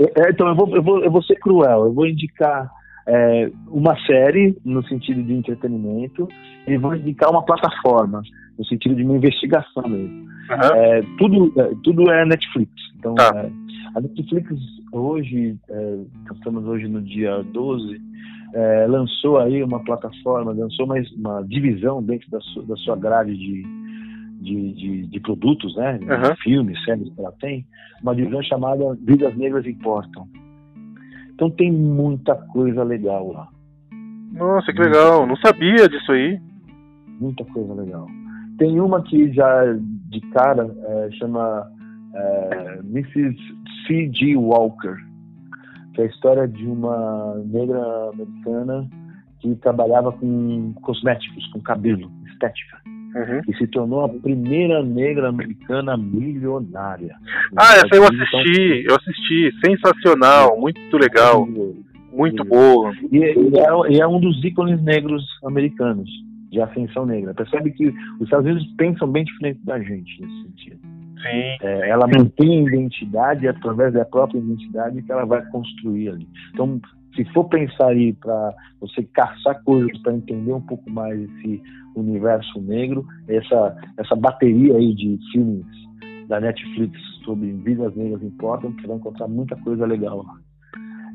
[0.00, 1.86] é, então eu vou, eu vou, eu vou ser cruel.
[1.86, 2.70] Eu vou indicar
[3.06, 6.28] é, uma série no sentido de entretenimento
[6.66, 8.22] e vou indicar uma plataforma
[8.58, 10.26] no sentido de uma investigação mesmo.
[10.26, 10.76] Uhum.
[10.76, 12.72] É, tudo, é, tudo é Netflix.
[12.98, 13.32] Então tá.
[13.34, 13.50] É,
[13.94, 14.50] a Netflix
[14.92, 15.56] hoje,
[16.34, 17.98] estamos hoje no dia 12,
[18.88, 23.64] lançou aí uma plataforma, lançou mais uma divisão dentro da sua, da sua grade de
[24.40, 25.98] de, de, de produtos, né?
[26.02, 26.36] Uhum.
[26.42, 27.66] Filmes, séries que ela tem,
[28.02, 30.28] uma divisão chamada Vidas Negras Importam.
[31.34, 33.48] Então tem muita coisa legal lá.
[34.32, 35.26] Nossa, que legal!
[35.26, 36.40] Não sabia disso aí.
[37.20, 38.06] Muita coisa legal.
[38.58, 39.64] Tem uma que já
[40.08, 41.70] de cara é, chama
[42.14, 43.36] é, Mrs.
[43.86, 44.36] C.G.
[44.36, 44.96] Walker,
[45.94, 48.88] que é a história de uma negra americana
[49.40, 53.40] que trabalhava com cosméticos, com cabelo, estética uhum.
[53.48, 57.16] e se tornou a primeira negra americana milionária.
[57.56, 61.46] Ah, essa eu assisti, eu assisti, sensacional, muito legal,
[62.12, 62.92] muito boa.
[63.10, 66.08] E, e, é, é um dos ícones negros americanos
[66.50, 67.34] de ascensão negra.
[67.34, 70.80] Percebe que os Estados Unidos pensam bem diferente da gente nesse sentido.
[71.16, 71.56] Sim.
[71.62, 76.28] É, ela mantém a identidade através da própria identidade que ela vai construir ali.
[76.52, 76.80] Então,
[77.16, 81.62] se for pensar aí para você caçar coisas para entender um pouco mais esse
[81.96, 85.64] universo negro, essa, essa bateria aí de filmes
[86.28, 90.34] da Netflix sobre vidas negras importam, você vai encontrar muita coisa legal lá.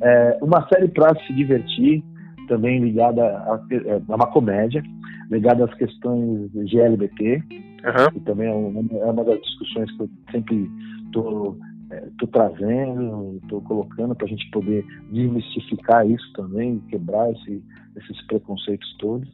[0.02, 2.04] É, uma série para se divertir,
[2.48, 4.84] também ligada a, a, é, uma comédia,
[5.30, 7.44] ligada às questões GLBT,
[7.86, 8.12] uhum.
[8.14, 10.70] que também é uma, é uma das discussões que eu sempre
[11.06, 11.58] estou
[11.92, 17.64] estou é, trazendo, estou colocando para a gente poder desmistificar isso também, quebrar esse,
[17.98, 19.28] esses preconceitos todos.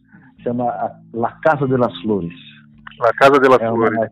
[0.43, 0.65] Chama
[1.13, 2.33] La Casa de las Flores.
[2.99, 3.97] La Casa de las é Flores.
[3.97, 4.09] Uma,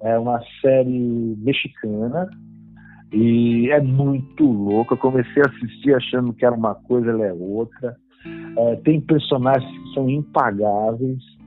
[0.00, 2.28] é uma série mexicana
[3.12, 4.94] e é muito louca.
[4.94, 7.96] Eu comecei a assistir achando que era uma coisa, ela é outra.
[8.56, 11.37] É, tem personagens que são impagáveis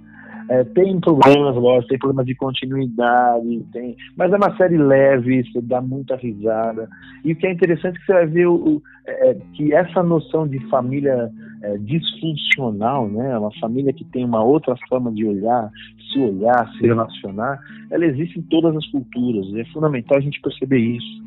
[0.51, 5.61] é, tem problemas, lógico, tem problemas de continuidade, tem, mas é uma série leve, você
[5.61, 6.89] dá muita risada.
[7.23, 10.03] E o que é interessante é que você vai ver o, é, é, que essa
[10.03, 13.37] noção de família é, disfuncional, né?
[13.37, 15.71] Uma família que tem uma outra forma de olhar,
[16.11, 17.57] se olhar, se relacionar,
[17.89, 19.45] ela existe em todas as culturas.
[19.55, 21.23] É fundamental a gente perceber isso.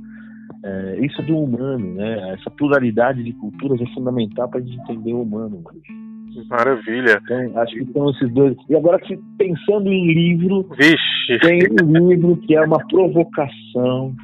[0.62, 2.34] É, isso é do humano, né?
[2.34, 6.13] Essa pluralidade de culturas é fundamental para a gente entender o humano hoje.
[6.48, 7.20] Maravilha.
[7.22, 8.56] Então, acho que são esses dois.
[8.68, 9.00] E agora,
[9.38, 11.38] pensando em livro, Vixe.
[11.40, 14.14] tem um livro que é uma provocação.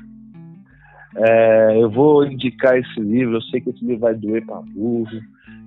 [1.16, 3.36] É, eu vou indicar esse livro.
[3.36, 5.20] Eu sei que esse livro vai doer para burro.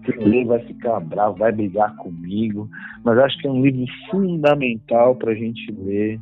[0.06, 2.70] Quem lê vai ficar bravo, vai brigar comigo.
[3.04, 6.20] Mas acho que é um livro fundamental para a gente ler.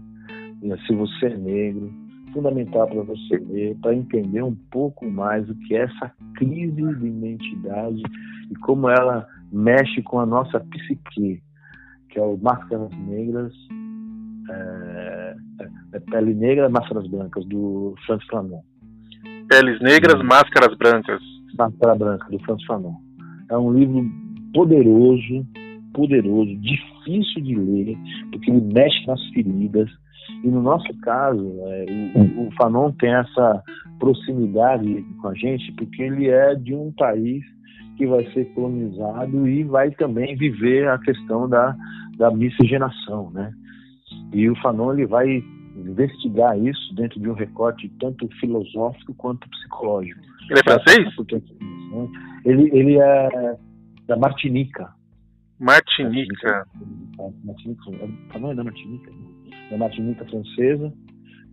[0.86, 1.92] Se você é negro,
[2.32, 7.08] fundamental para você ler, para entender um pouco mais o que é essa crise de
[7.08, 8.04] identidade
[8.50, 11.42] e como ela mexe com a nossa psique,
[12.10, 13.54] que é o Máscaras Negras,
[14.50, 15.36] é,
[15.94, 18.62] é Pele Negra, Máscaras Brancas, do Francis Fanon.
[19.50, 21.22] Peles Negras, Máscaras Brancas.
[21.58, 22.96] Máscara Branca, do Francis Fanon.
[23.50, 24.10] É um livro
[24.54, 25.46] poderoso,
[25.94, 27.98] poderoso, difícil de ler,
[28.32, 29.90] porque ele mexe nas feridas,
[30.44, 33.64] e no nosso caso, é, o, o Fanon tem essa
[34.00, 37.44] proximidade com a gente porque ele é de um país
[38.02, 41.76] que vai ser colonizado e vai também viver a questão da,
[42.18, 43.54] da miscigenação, né?
[44.34, 45.44] E o Fanon ele vai
[45.76, 50.20] investigar isso dentro de um recorte tanto filosófico quanto psicológico.
[50.50, 51.14] Ele é francês?
[52.44, 53.56] Ele, ele é
[54.08, 54.90] da Martinica.
[55.60, 56.66] Martinica.
[57.44, 57.84] Martinica.
[58.34, 59.12] Fanon é da Martinica.
[59.12, 59.32] Né?
[59.70, 60.92] da Martinica francesa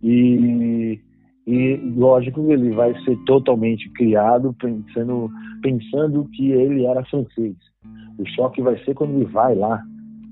[0.01, 0.99] e,
[1.47, 5.29] e lógico ele vai ser totalmente criado pensando
[5.61, 7.55] pensando que ele era francês.
[8.17, 9.83] O choque vai ser quando ele vai lá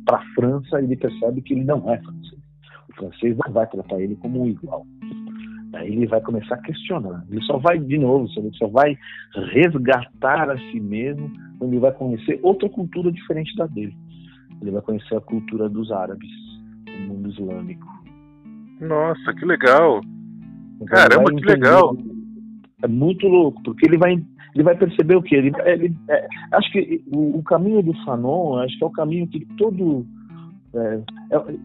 [0.05, 2.41] para a França e ele percebe que ele não é francês.
[2.89, 4.85] O francês não vai tratar ele como um igual.
[5.73, 7.25] Aí ele vai começar a questionar.
[7.29, 8.97] Ele só vai, de novo, ele só vai
[9.53, 11.29] resgatar a si mesmo
[11.59, 13.95] quando ele vai conhecer outra cultura diferente da dele.
[14.61, 16.29] Ele vai conhecer a cultura dos árabes
[16.87, 17.87] o mundo islâmico.
[18.79, 20.01] Nossa, que legal!
[20.81, 21.97] Então, Caramba, que legal!
[22.83, 24.13] É muito louco, porque ele vai,
[24.53, 25.35] ele vai perceber o que?
[25.35, 29.27] Ele, ele é, acho que o, o, caminho do Fanon, acho que é o caminho
[29.27, 30.05] que todo.
[30.75, 30.99] É,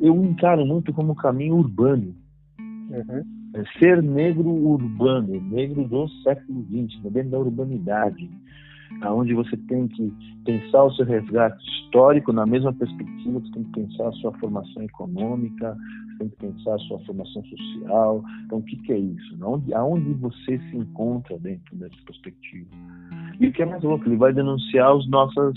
[0.01, 2.15] eu encaro muito como caminho urbano.
[2.59, 3.23] Uhum.
[3.55, 8.31] É ser negro urbano, negro do século XX, dentro da urbanidade
[9.03, 10.13] aonde você tem que
[10.45, 14.83] pensar o seu resgate histórico na mesma perspectiva, você tem que pensar a sua formação
[14.83, 15.77] econômica,
[16.09, 18.25] você tem que pensar a sua formação social.
[18.45, 19.37] Então, o que, que é isso?
[19.43, 22.69] Aonde, aonde você se encontra dentro dessa perspectiva?
[23.41, 25.55] E o que é mais louco, ele vai denunciar os nossas,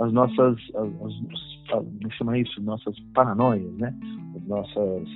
[0.00, 3.94] as nossas, as, as, como chama isso, nossas paranoias, né?
[4.36, 5.08] As nossas,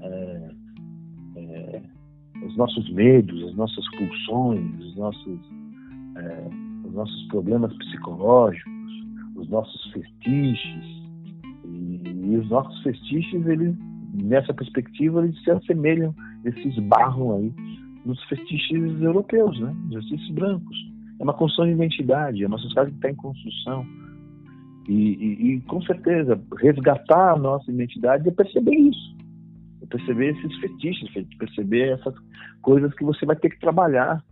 [0.00, 0.50] é,
[1.36, 1.82] é,
[2.44, 5.40] os nossos medos, as nossas pulsões, os nossos
[6.16, 8.92] é, os nossos problemas psicológicos,
[9.36, 10.84] os nossos fetiches.
[11.64, 13.74] E, e os nossos fetiches, eles,
[14.12, 16.14] nessa perspectiva, eles se assemelham,
[16.44, 17.54] eles se esbarram aí
[18.04, 19.74] nos fetiches europeus, né?
[19.88, 20.76] Os fetiches brancos.
[21.18, 23.86] É uma construção de identidade, é uma sociedade que está em construção.
[24.88, 29.16] E, e, e, com certeza, resgatar a nossa identidade é perceber isso.
[29.82, 31.08] É perceber esses fetiches,
[31.38, 32.14] perceber essas
[32.62, 34.24] coisas que você vai ter que trabalhar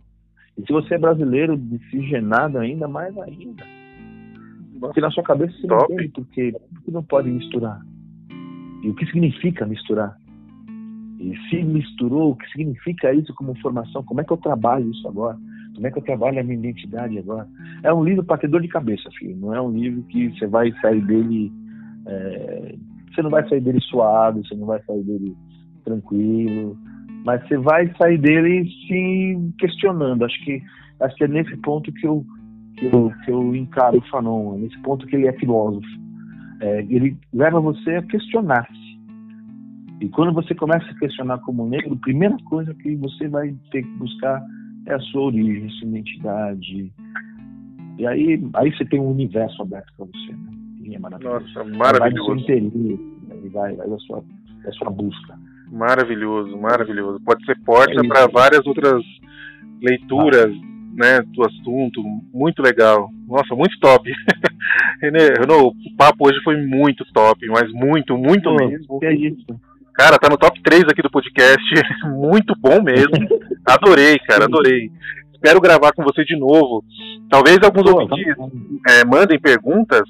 [0.59, 3.63] e se você é brasileiro miscigenado ainda, mais ainda.
[4.77, 5.85] Porque na sua cabeça você Top.
[5.87, 7.79] não entende porque, porque não pode misturar.
[8.83, 10.17] E o que significa misturar?
[11.19, 14.03] E se misturou, o que significa isso como formação?
[14.03, 15.37] Como é que eu trabalho isso agora?
[15.75, 17.47] Como é que eu trabalho a minha identidade agora?
[17.83, 19.37] É um livro para ter dor de cabeça, filho.
[19.37, 21.51] Não é um livro que você vai sair dele.
[22.05, 22.75] É...
[23.13, 25.35] Você não vai sair dele suado, você não vai sair dele
[25.85, 26.77] tranquilo
[27.25, 30.25] mas você vai sair dele se questionando.
[30.25, 30.61] Acho que,
[31.01, 32.25] acho que é nesse ponto que eu,
[32.77, 35.87] que eu, que eu encaro o Fanon, é nesse ponto que ele é filósofo.
[36.61, 38.89] É, ele leva você a questionar-se.
[40.01, 43.83] E quando você começa a questionar como negro, a primeira coisa que você vai ter
[43.83, 44.41] que buscar
[44.85, 46.93] é a sua origem, a sua identidade.
[47.97, 50.31] E aí, aí você tem um universo aberto para você.
[50.31, 50.51] Né?
[50.85, 51.45] E é maravilhoso.
[51.45, 51.99] Nossa, maravilhoso.
[51.99, 54.23] Vai do seu interesse, vai, vai da sua,
[54.63, 55.37] da sua busca.
[55.71, 57.19] Maravilhoso, maravilhoso.
[57.23, 59.03] Pode ser porta é para várias outras
[59.81, 60.95] leituras, ah.
[60.95, 62.01] né, do assunto.
[62.33, 63.09] Muito legal.
[63.27, 64.11] Nossa, muito top.
[65.01, 68.99] Renault, o papo hoje foi muito top, mas muito, muito mesmo.
[69.03, 69.45] É isso.
[69.93, 71.73] Cara, tá no top 3 aqui do podcast.
[72.09, 73.13] muito bom mesmo.
[73.65, 74.89] Adorei, cara, adorei.
[75.31, 76.83] Espero gravar com você de novo.
[77.29, 80.01] Talvez alguns Pô, ouvintes tá é, mandem perguntas.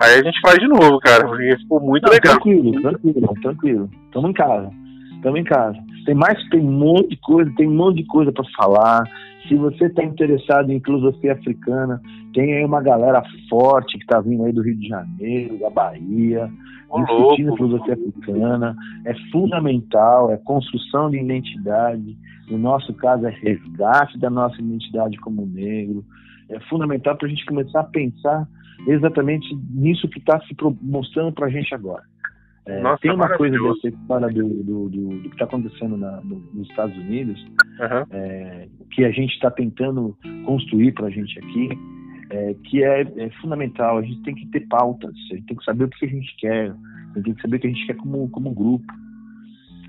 [0.00, 2.34] Aí a gente faz de novo, cara, porque ficou muito Não, legal.
[2.34, 3.90] Tranquilo, tranquilo, tranquilo.
[4.12, 4.81] Tamo em casa
[5.22, 5.78] estamos em casa.
[6.04, 9.04] Tem mais, tem um monte de coisa, tem um monte de coisa para falar.
[9.46, 12.00] Se você está interessado em filosofia africana,
[12.34, 16.50] tem aí uma galera forte que está vindo aí do Rio de Janeiro, da Bahia,
[16.96, 17.64] discutindo louco.
[17.64, 18.76] filosofia africana.
[19.04, 22.16] É fundamental, é construção de identidade.
[22.50, 26.04] No nosso caso, é resgate da nossa identidade como negro.
[26.48, 28.46] É fundamental para a gente começar a pensar
[28.86, 32.02] exatamente nisso que está se mostrando para a gente agora.
[32.64, 36.20] É, Nossa, tem uma coisa dessa história do, do, do, do que está acontecendo na,
[36.20, 38.06] no, nos Estados Unidos, uhum.
[38.10, 41.70] é, que a gente está tentando construir para a gente aqui,
[42.30, 43.98] é, que é, é, fundamental.
[43.98, 46.36] A gente tem que ter pautas, a gente tem que saber o que a gente
[46.38, 48.86] quer, a gente tem que saber o que a gente quer como, como grupo.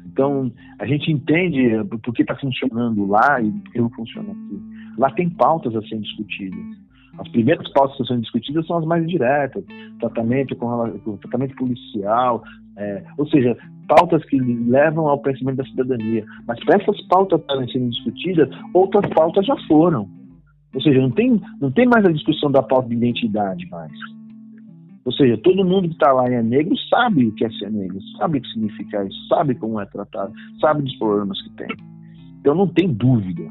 [0.08, 4.62] Então, a gente entende por que está funcionando lá e por que não funciona aqui.
[4.98, 6.83] Lá tem pautas a serem discutidas.
[7.18, 9.64] As primeiras pautas que estão sendo discutidas são as mais diretas,
[9.99, 12.44] tratamento com tratamento policial,
[12.76, 13.56] é, ou seja,
[13.88, 16.26] pautas que levam ao crescimento da cidadania.
[16.48, 20.10] Mas para essas pautas estarem sendo discutidas, outras pautas já foram.
[20.73, 23.91] Ou seja, não tem, não tem mais a discussão da pauta de identidade mais.
[25.06, 27.69] Ou seja, todo mundo que está lá e é negro sabe o que é ser
[27.69, 31.68] negro, sabe o que significa isso, sabe como é tratado, sabe dos problemas que tem.
[32.40, 33.44] Então não tem dúvida.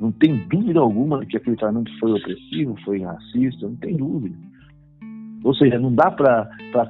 [0.00, 4.36] Não tem dúvida alguma que aquele tratamento foi opressivo, foi racista, não tem dúvida.
[5.42, 6.48] Ou seja, não dá para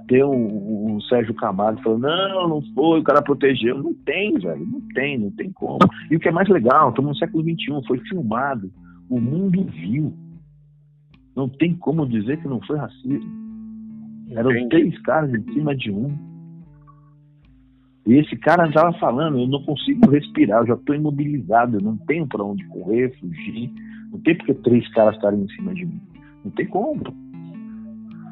[0.09, 3.83] ter um, um, Sérgio Camargo falando, não, não foi, o cara protegeu.
[3.83, 5.79] Não tem, velho, não tem, não tem como.
[6.11, 8.71] E o que é mais legal, estamos no século XXI, foi filmado,
[9.11, 10.15] o mundo viu.
[11.37, 13.31] Não tem como dizer que não foi racismo.
[14.31, 14.69] Eram Entendi.
[14.71, 16.17] três caras em cima de um.
[18.07, 21.97] E esse cara estava falando, eu não consigo respirar, eu já estou imobilizado, eu não
[21.97, 23.71] tenho para onde correr, fugir.
[24.13, 26.01] Não tem porque três caras estarem em cima de mim.
[26.45, 27.03] Não tem como.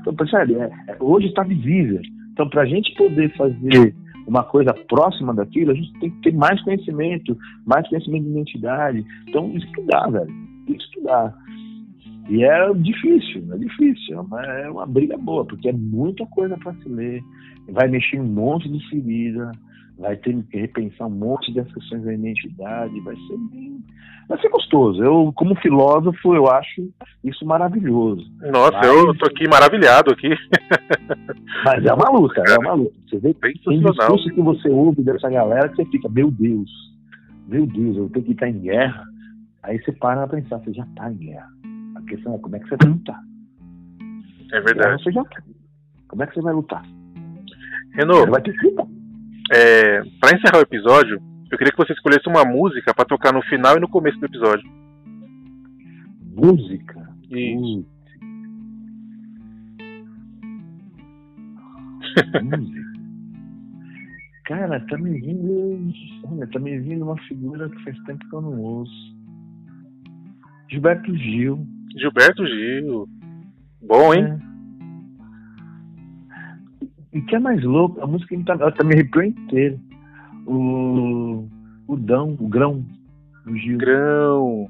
[0.01, 0.55] Então, percebe?
[0.55, 2.01] É, é, hoje está visível.
[2.33, 3.95] Então, para a gente poder fazer
[4.27, 7.37] uma coisa próxima daquilo, a gente tem que ter mais conhecimento,
[7.67, 9.05] mais conhecimento de identidade.
[9.29, 10.33] Então, estudar, velho.
[10.69, 11.35] Estudar.
[12.29, 14.17] E é difícil, é difícil.
[14.17, 17.23] É uma, é uma briga boa, porque é muita coisa para se ler.
[17.71, 19.51] Vai mexer um monte de ferida,
[19.99, 23.79] vai ter que repensar um monte de questões da identidade, vai ser bem,
[24.29, 25.03] vai ser gostoso.
[25.03, 26.91] Eu, como filósofo, eu acho
[27.23, 28.25] isso maravilhoso.
[28.41, 30.31] Nossa, mas, eu tô aqui maravilhado aqui.
[31.65, 32.95] Mas é uma luta, é uma luta.
[33.09, 36.71] Você vê tem discurso que você ouve dessa galera que você fica, meu Deus,
[37.49, 39.05] meu Deus, eu tenho que estar em guerra.
[39.63, 41.49] Aí você para pra pensar, você já está em guerra.
[42.05, 43.21] A questão é como é que você vai lutar.
[44.53, 45.03] É verdade.
[45.03, 45.25] Você já.
[46.09, 46.85] Como é que você vai lutar?
[47.95, 48.87] Renault, vai ter que lutar.
[49.53, 51.21] É, para encerrar o episódio,
[51.51, 54.27] eu queria que você escolhesse uma música para tocar no final e no começo do
[54.27, 54.69] episódio.
[56.37, 57.09] Música?
[57.31, 57.87] Isso.
[62.43, 62.85] música.
[64.45, 65.93] Cara, tá me vindo.
[66.31, 69.17] Olha, tá me vindo uma figura que faz tempo que eu não ouço.
[70.71, 71.67] Gilberto Gil.
[71.99, 73.07] Gilberto Gil.
[73.83, 74.25] Bom, hein?
[74.25, 74.55] É.
[77.19, 79.79] E que é mais louco, a música tá, ela tá me arrepiou inteira.
[80.47, 81.49] O,
[81.87, 82.85] o Dão, o Grão,
[83.47, 83.79] o Gil.
[83.79, 84.67] Grão.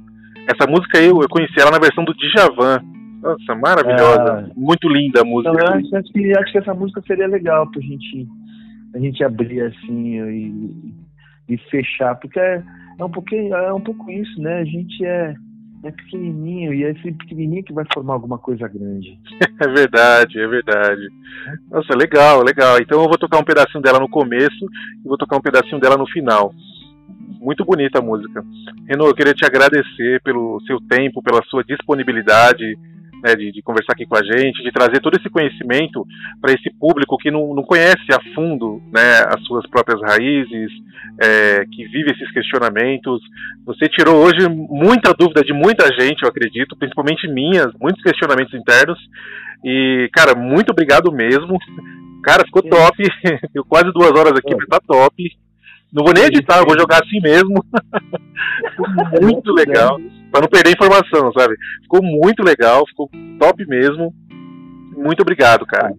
[0.46, 2.82] Essa música aí eu, eu conheci ela na versão do Djavan.
[3.22, 4.50] Nossa, maravilhosa.
[4.50, 4.52] É...
[4.54, 5.50] Muito linda a música.
[5.50, 8.28] Então, eu acho, que, acho que essa música seria legal pra gente,
[8.94, 10.94] a gente abrir assim e,
[11.48, 12.62] e fechar, porque é,
[12.98, 14.58] é um pouquinho, é um pouco isso, né?
[14.58, 15.34] A gente é
[15.84, 19.18] é pequenininho e é esse pequenininho que vai formar alguma coisa grande.
[19.60, 21.08] É verdade, é verdade.
[21.70, 22.78] Nossa, legal, legal.
[22.80, 24.64] Então eu vou tocar um pedacinho dela no começo
[25.04, 26.52] e vou tocar um pedacinho dela no final.
[27.40, 28.44] Muito bonita a música.
[28.88, 32.76] Renault, eu queria te agradecer pelo seu tempo, pela sua disponibilidade
[33.24, 36.06] né, de, de, conversar aqui com a gente, de trazer todo esse conhecimento
[36.42, 40.70] para esse público que não, não conhece a fundo né, as suas próprias raízes,
[41.22, 43.22] é, que vive esses questionamentos.
[43.64, 48.98] Você tirou hoje muita dúvida de muita gente, eu acredito, principalmente minhas, muitos questionamentos internos.
[49.64, 51.56] E, cara, muito obrigado mesmo.
[52.22, 52.96] Cara, ficou top.
[53.52, 55.24] Ficou quase duas horas aqui, mas tá top.
[55.92, 57.64] Não vou nem editar, eu vou jogar assim mesmo.
[59.22, 59.98] muito legal
[60.34, 61.54] para não perder informação, sabe?
[61.82, 63.08] Ficou muito legal, ficou
[63.38, 64.12] top mesmo.
[64.96, 65.94] Muito obrigado, cara.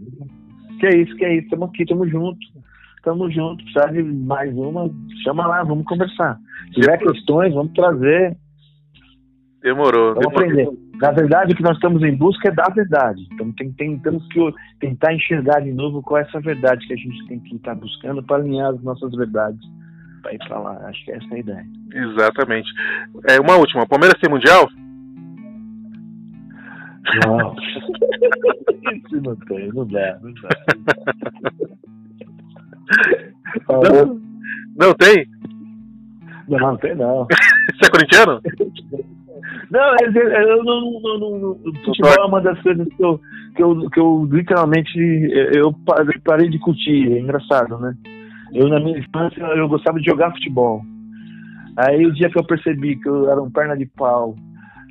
[0.78, 1.50] Que é isso, que é isso.
[1.50, 2.46] Tamo aqui, tamo junto.
[3.02, 3.64] Tamo junto.
[3.64, 4.92] Precisa de mais uma,
[5.24, 6.38] chama lá, vamos conversar.
[6.66, 8.36] Se tiver questões, vamos trazer.
[9.64, 10.16] Demorou.
[10.16, 10.40] Vamos demorou.
[10.40, 10.70] aprender.
[10.96, 13.26] Na verdade, o que nós estamos em busca é da verdade.
[13.32, 16.98] Então, tem, tem, temos que tentar enxergar de novo qual é essa verdade que a
[16.98, 19.62] gente tem que estar buscando para alinhar as nossas verdades
[20.26, 20.72] para ir para lá.
[20.88, 21.66] Acho que essa é a ideia.
[21.94, 22.70] Exatamente.
[23.30, 23.84] É, uma última.
[23.84, 24.68] O Palmeiras tem Mundial?
[27.26, 27.56] Não.
[28.96, 30.50] Isso não tem, não dá, não dá.
[33.70, 34.22] Não,
[34.76, 35.28] não tem?
[36.48, 37.28] Não, não tem não.
[37.28, 38.42] Você é corintiano?
[39.72, 43.20] Não, eu não, não, não, não, futebol é uma das coisas que eu,
[43.56, 44.98] que eu, que eu literalmente
[45.56, 45.74] eu
[46.24, 47.96] parei de curtir, é engraçado, né?
[48.56, 50.82] Eu na minha infância eu gostava de jogar futebol.
[51.78, 54.34] Aí o dia que eu percebi que eu era um perna de pau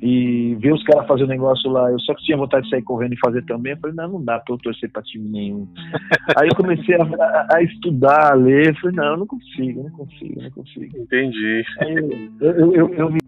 [0.03, 3.19] e ver os caras fazendo negócio lá, eu só tinha vontade de sair correndo e
[3.19, 3.73] fazer também.
[3.73, 5.67] Eu falei, não, não dá pra eu torcer pra time nenhum.
[6.37, 10.41] Aí eu comecei a, a, estudar, a ler, falei, não, eu não consigo, não consigo,
[10.41, 10.97] não consigo.
[10.97, 11.63] Entendi.
[11.81, 13.19] Aí eu, eu, eu, eu, me,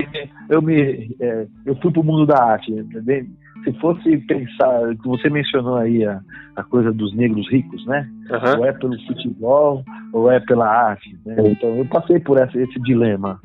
[0.49, 3.26] eu, me, é, eu fui pro mundo da arte, entendeu?
[3.64, 6.22] Se fosse pensar, que você mencionou aí a,
[6.56, 8.10] a coisa dos negros ricos, né?
[8.30, 8.60] Uhum.
[8.60, 11.36] Ou é pelo futebol, ou é pela arte, né?
[11.46, 13.40] Então eu passei por essa, esse dilema.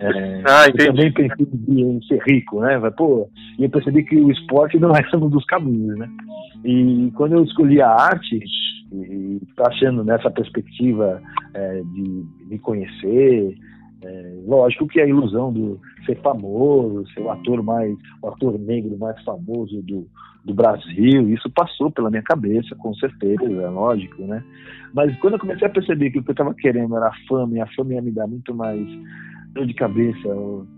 [0.00, 2.78] É, ah, eu também pensei em ser rico, né?
[2.96, 3.28] Pô,
[3.58, 6.08] e eu percebi que o esporte não é um dos caminhos, né?
[6.64, 8.40] E quando eu escolhi a arte,
[8.92, 11.20] e tá achando nessa perspectiva
[11.54, 13.56] é, de me conhecer,
[14.06, 18.96] é, lógico que a ilusão do ser famoso, ser o ator mais, o ator negro
[18.98, 20.06] mais famoso do,
[20.44, 24.42] do Brasil, isso passou pela minha cabeça, com certeza, é lógico, né?
[24.94, 27.56] Mas quando eu comecei a perceber que o que eu estava querendo era a fama,
[27.56, 28.86] e a fama ia me dar muito mais
[29.52, 30.28] dor de cabeça,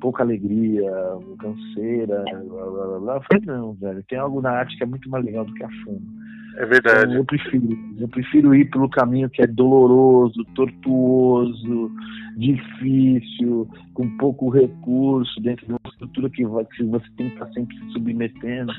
[0.01, 0.91] pouca alegria,
[1.39, 5.11] canseira, blá, blá, blá, eu falei, não, velho, tem algo na arte que é muito
[5.11, 6.28] mais legal do que a fama.
[6.59, 7.05] É verdade.
[7.05, 11.91] Então, eu prefiro, eu prefiro ir pelo caminho que é doloroso, tortuoso,
[12.37, 17.93] difícil, com pouco recurso, dentro de uma estrutura que, você tem que estar sempre se
[17.93, 18.73] submetendo.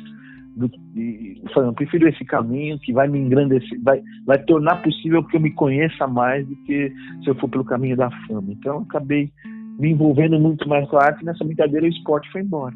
[0.58, 0.70] Do,
[1.56, 5.52] eu prefiro esse caminho que vai me engrandecer, vai, vai tornar possível que eu me
[5.52, 6.92] conheça mais do que
[7.24, 8.52] se eu for pelo caminho da fama.
[8.52, 9.32] Então eu acabei
[9.80, 12.76] me envolvendo muito mais com a arte, nessa brincadeira o esporte foi embora.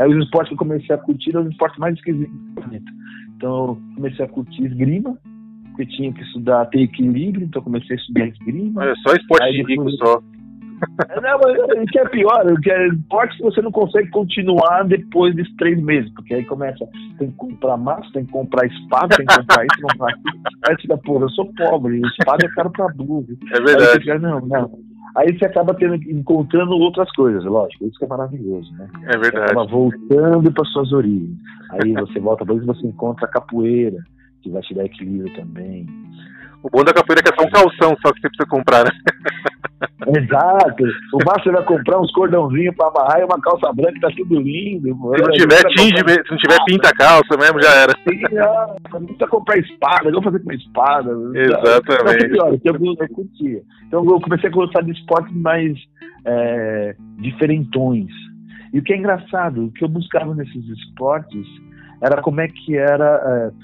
[0.00, 2.92] Aí os esportes que eu comecei a curtir eram os esportes mais esquisitos do planeta.
[3.36, 5.18] Então eu comecei a curtir esgrima,
[5.68, 8.84] porque tinha que estudar, ter equilíbrio, então comecei a estudar esgrima.
[8.84, 10.22] É só esporte de rico só.
[11.22, 14.82] Não, mas o que é pior, o que é esporte que você não consegue continuar
[14.84, 16.84] depois desses três meses, porque aí começa,
[17.18, 20.42] tem que comprar massa, tem que comprar espada, tem que comprar isso, comprar aquilo.
[20.66, 23.26] Aí você fica, porra, eu sou pobre, espada é caro pra burro.
[23.52, 23.82] É verdade.
[23.82, 24.70] Aí você fica, não, não,
[25.16, 28.88] aí você acaba tendo, encontrando outras coisas, lógico, isso que é maravilhoso, né?
[29.04, 29.30] É verdade.
[29.30, 31.36] Você acaba voltando para suas origens.
[31.70, 33.98] Aí você volta para isso você encontra a capoeira,
[34.42, 35.86] que vai te dar equilíbrio também.
[36.62, 38.84] O bom da capoeira é que é só um calção só que você precisa comprar,
[38.84, 38.90] né?
[40.06, 40.84] Exato.
[41.12, 44.88] O você vai comprar uns cordãozinhos pra amarrar e uma calça branca, tá tudo lindo.
[44.88, 47.92] Se não tiver tinge, se não tiver pinta a calça mesmo, já era.
[48.08, 51.10] Sim, não, não precisa comprar espada, vamos fazer com uma espada.
[51.34, 52.28] Exatamente.
[52.28, 53.62] Pior, eu, eu curtia.
[53.86, 55.76] Então eu comecei a gostar de esportes mais
[56.24, 58.10] é, diferentões.
[58.72, 61.46] E o que é engraçado, o que eu buscava nesses esportes
[62.02, 63.54] era como é que era, uh,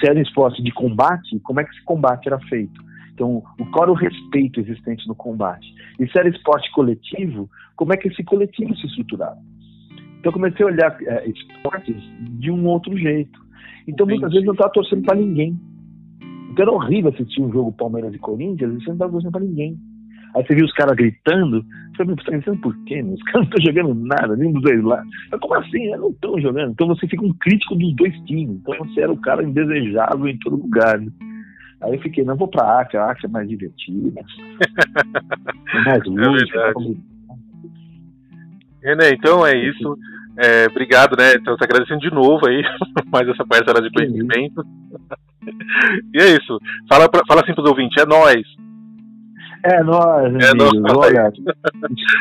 [0.00, 2.88] se era esporte de combate, como é que esse combate era feito.
[3.12, 3.42] Então,
[3.72, 5.66] qual era o respeito existente no combate?
[5.98, 9.38] E se era esporte coletivo, como é que esse coletivo se estruturava?
[10.20, 11.96] Então, comecei a olhar uh, esportes
[12.38, 13.38] de um outro jeito.
[13.88, 15.58] Então, muitas vezes, eu não estava torcendo para ninguém.
[16.50, 19.44] Então, era horrível assistir um jogo Palmeiras e Corinthians e você não estava torcendo para
[19.44, 19.76] ninguém.
[20.34, 21.64] Aí você viu os caras gritando,
[21.96, 23.02] você você tá por quê?
[23.02, 25.02] Os caras não estão jogando nada, nenhum dos dois lá.
[25.30, 25.86] Mas como assim?
[25.86, 26.72] Eles não estão jogando.
[26.72, 28.60] Então você fica um crítico dos dois times.
[28.60, 31.00] Então você era o cara indesejável em todo lugar.
[31.00, 31.10] Né?
[31.80, 34.20] Aí eu fiquei, não vou pra arte, a arte é mais divertida.
[35.74, 36.58] é mais é lúdica.
[36.58, 36.72] É
[38.88, 39.96] René, então é isso.
[40.38, 41.34] É, obrigado, né?
[41.34, 42.62] Então, te agradecendo de novo aí,
[43.10, 44.64] mais essa parcela de conhecimento.
[46.14, 46.60] e é isso.
[46.88, 48.42] Fala, pra, fala assim pros ouvintes, é nós.
[49.64, 50.96] É nós, é nós.
[50.96, 51.32] Olha,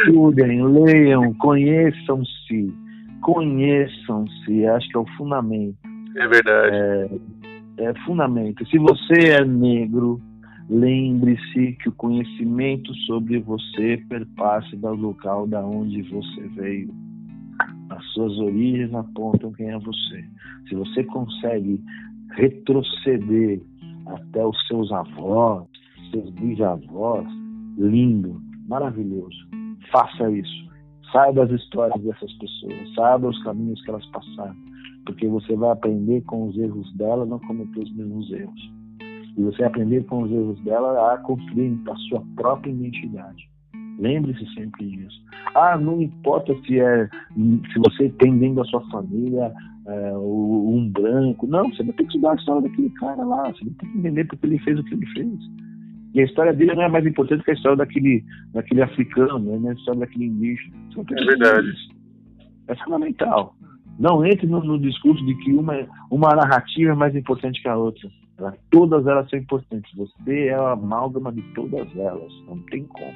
[0.05, 2.73] estudem, leiam, conheçam-se.
[3.21, 5.77] Conheçam-se, acho que é o fundamento.
[6.15, 6.75] É verdade.
[6.75, 7.09] É,
[7.77, 8.65] é fundamento.
[8.67, 10.19] Se você é negro,
[10.69, 16.89] lembre-se que o conhecimento sobre você perpassa do local da onde você veio.
[17.89, 20.25] As suas origens apontam quem é você.
[20.67, 21.81] Se você consegue
[22.31, 23.61] retroceder
[24.07, 25.67] até os seus avós,
[26.09, 27.27] seus bisavós,
[27.77, 29.37] lindo, maravilhoso.
[29.91, 30.67] Faça isso.
[31.11, 34.55] Saiba as histórias dessas pessoas, saiba os caminhos que elas passaram,
[35.05, 38.71] porque você vai aprender com os erros dela, não cometer os mesmos erros.
[39.37, 43.49] E você vai aprender com os erros dela a construir a sua própria identidade.
[43.99, 45.21] Lembre-se sempre disso.
[45.55, 49.51] Ah, não importa se é se você tem dentro da sua família
[49.87, 51.47] é, um branco.
[51.47, 53.51] Não, você vai ter que estudar a história daquele cara lá.
[53.51, 55.66] Você vai ter que entender porque ele fez o que ele fez.
[56.17, 59.69] E a história dele não é mais importante que a história daquele, daquele africano, né?
[59.69, 60.75] a história daquele indígena.
[61.11, 61.71] É verdade.
[62.67, 63.53] É fundamental.
[63.99, 65.75] Não entre no, no, discurso de que uma,
[66.09, 68.09] uma narrativa é mais importante que a outra.
[68.71, 69.91] Todas elas são importantes.
[69.95, 72.33] Você é a amálgama de todas elas.
[72.47, 73.13] Não tem como.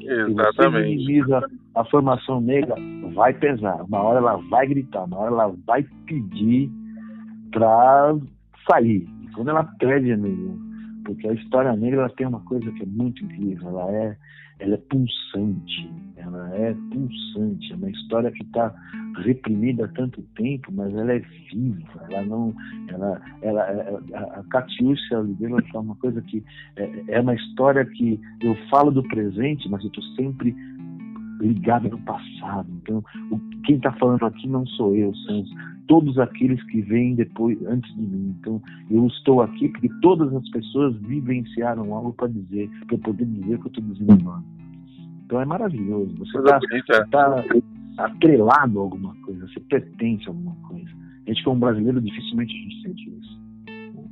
[0.00, 0.34] Exatamente.
[0.34, 2.74] Se você minimiza a formação negra,
[3.14, 3.84] vai pesar.
[3.84, 6.68] Uma hora ela vai gritar, uma hora ela vai pedir
[7.52, 8.16] para
[8.68, 9.06] sair.
[9.32, 10.71] Quando ela pede, amigo,
[11.04, 14.16] porque a história negra ela tem uma coisa que é muito incrível, ela é,
[14.58, 18.74] ela é pulsante, ela é pulsante, é uma história que está
[19.24, 21.18] reprimida há tanto tempo, mas ela é
[21.50, 22.54] viva, ela não,
[22.88, 23.62] ela, ela,
[24.14, 26.44] a, a Catiúcia Oliveira fala uma coisa que
[26.76, 30.54] é, é uma história que eu falo do presente, mas eu estou sempre
[31.40, 32.68] ligado no passado.
[32.82, 35.44] Então, o, quem está falando aqui não sou eu, são
[35.86, 38.34] todos aqueles que vêm depois, antes de mim.
[38.40, 43.58] Então, eu estou aqui porque todas as pessoas vivenciaram algo para dizer, para poder dizer
[43.58, 44.42] que eu estou agora.
[45.24, 46.14] Então é maravilhoso.
[46.18, 46.60] Você está
[47.10, 47.44] tá
[48.04, 50.90] atrelado a alguma coisa, você pertence a alguma coisa.
[51.26, 53.40] A gente, como brasileiro, dificilmente a gente sente isso.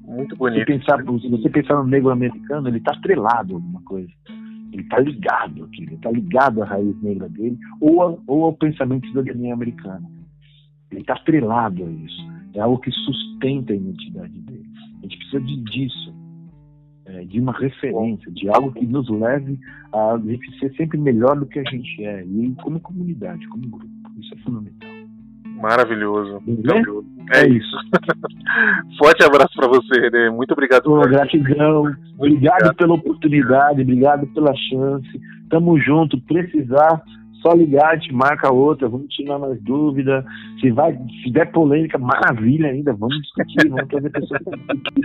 [0.07, 0.61] Muito bonito.
[0.61, 4.11] Se, pensar, se você pensar no negro americano, ele está atrelado a alguma coisa.
[4.73, 8.53] Ele está ligado aqui, ele está ligado à raiz negra dele ou, a, ou ao
[8.53, 10.09] pensamento de cidadania americana.
[10.91, 12.31] Ele está atrelado a isso.
[12.55, 14.67] É algo que sustenta a identidade dele.
[14.99, 16.15] A gente precisa de, disso,
[17.07, 19.59] é, de uma referência, de algo que nos leve
[19.93, 23.89] a gente ser sempre melhor do que a gente é, e como comunidade, como grupo.
[24.19, 24.91] Isso é fundamental.
[25.61, 26.41] Maravilhoso.
[26.47, 27.07] Maravilhoso.
[27.33, 27.77] É, é isso.
[28.99, 30.31] Forte abraço para você, René.
[30.31, 30.85] Muito obrigado.
[30.85, 31.81] Pô, gratidão.
[31.83, 35.21] Obrigado, obrigado pela oportunidade, obrigado pela chance.
[35.51, 36.21] Tamo junto.
[36.23, 37.03] Precisar,
[37.41, 40.25] só ligar, te marca outra, vamos tirar mais dúvida.
[40.61, 44.41] Se vai, se der polêmica, maravilha ainda, vamos discutir, vamos trazer pessoas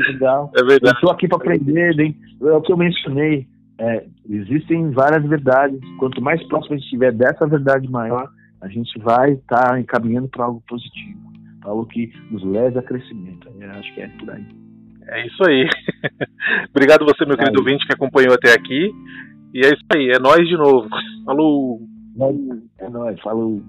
[0.09, 0.51] legal.
[0.55, 0.95] É verdade.
[0.95, 2.15] Estou aqui para aprender, hein?
[2.41, 3.47] é o que eu mencionei.
[3.77, 5.79] É, existem várias verdades.
[5.97, 8.29] Quanto mais próximo a gente estiver dessa verdade maior,
[8.61, 11.19] a gente vai estar tá encaminhando para algo positivo,
[11.61, 13.49] para algo que nos leve a crescimento.
[13.59, 14.45] Eu acho que é por aí.
[15.07, 15.67] É isso aí.
[16.71, 18.91] Obrigado você, meu querido ouvinte, que acompanhou até aqui.
[19.53, 20.89] E é isso aí, é nós de novo.
[21.25, 21.94] Falou!
[22.79, 23.61] É nóis, falou.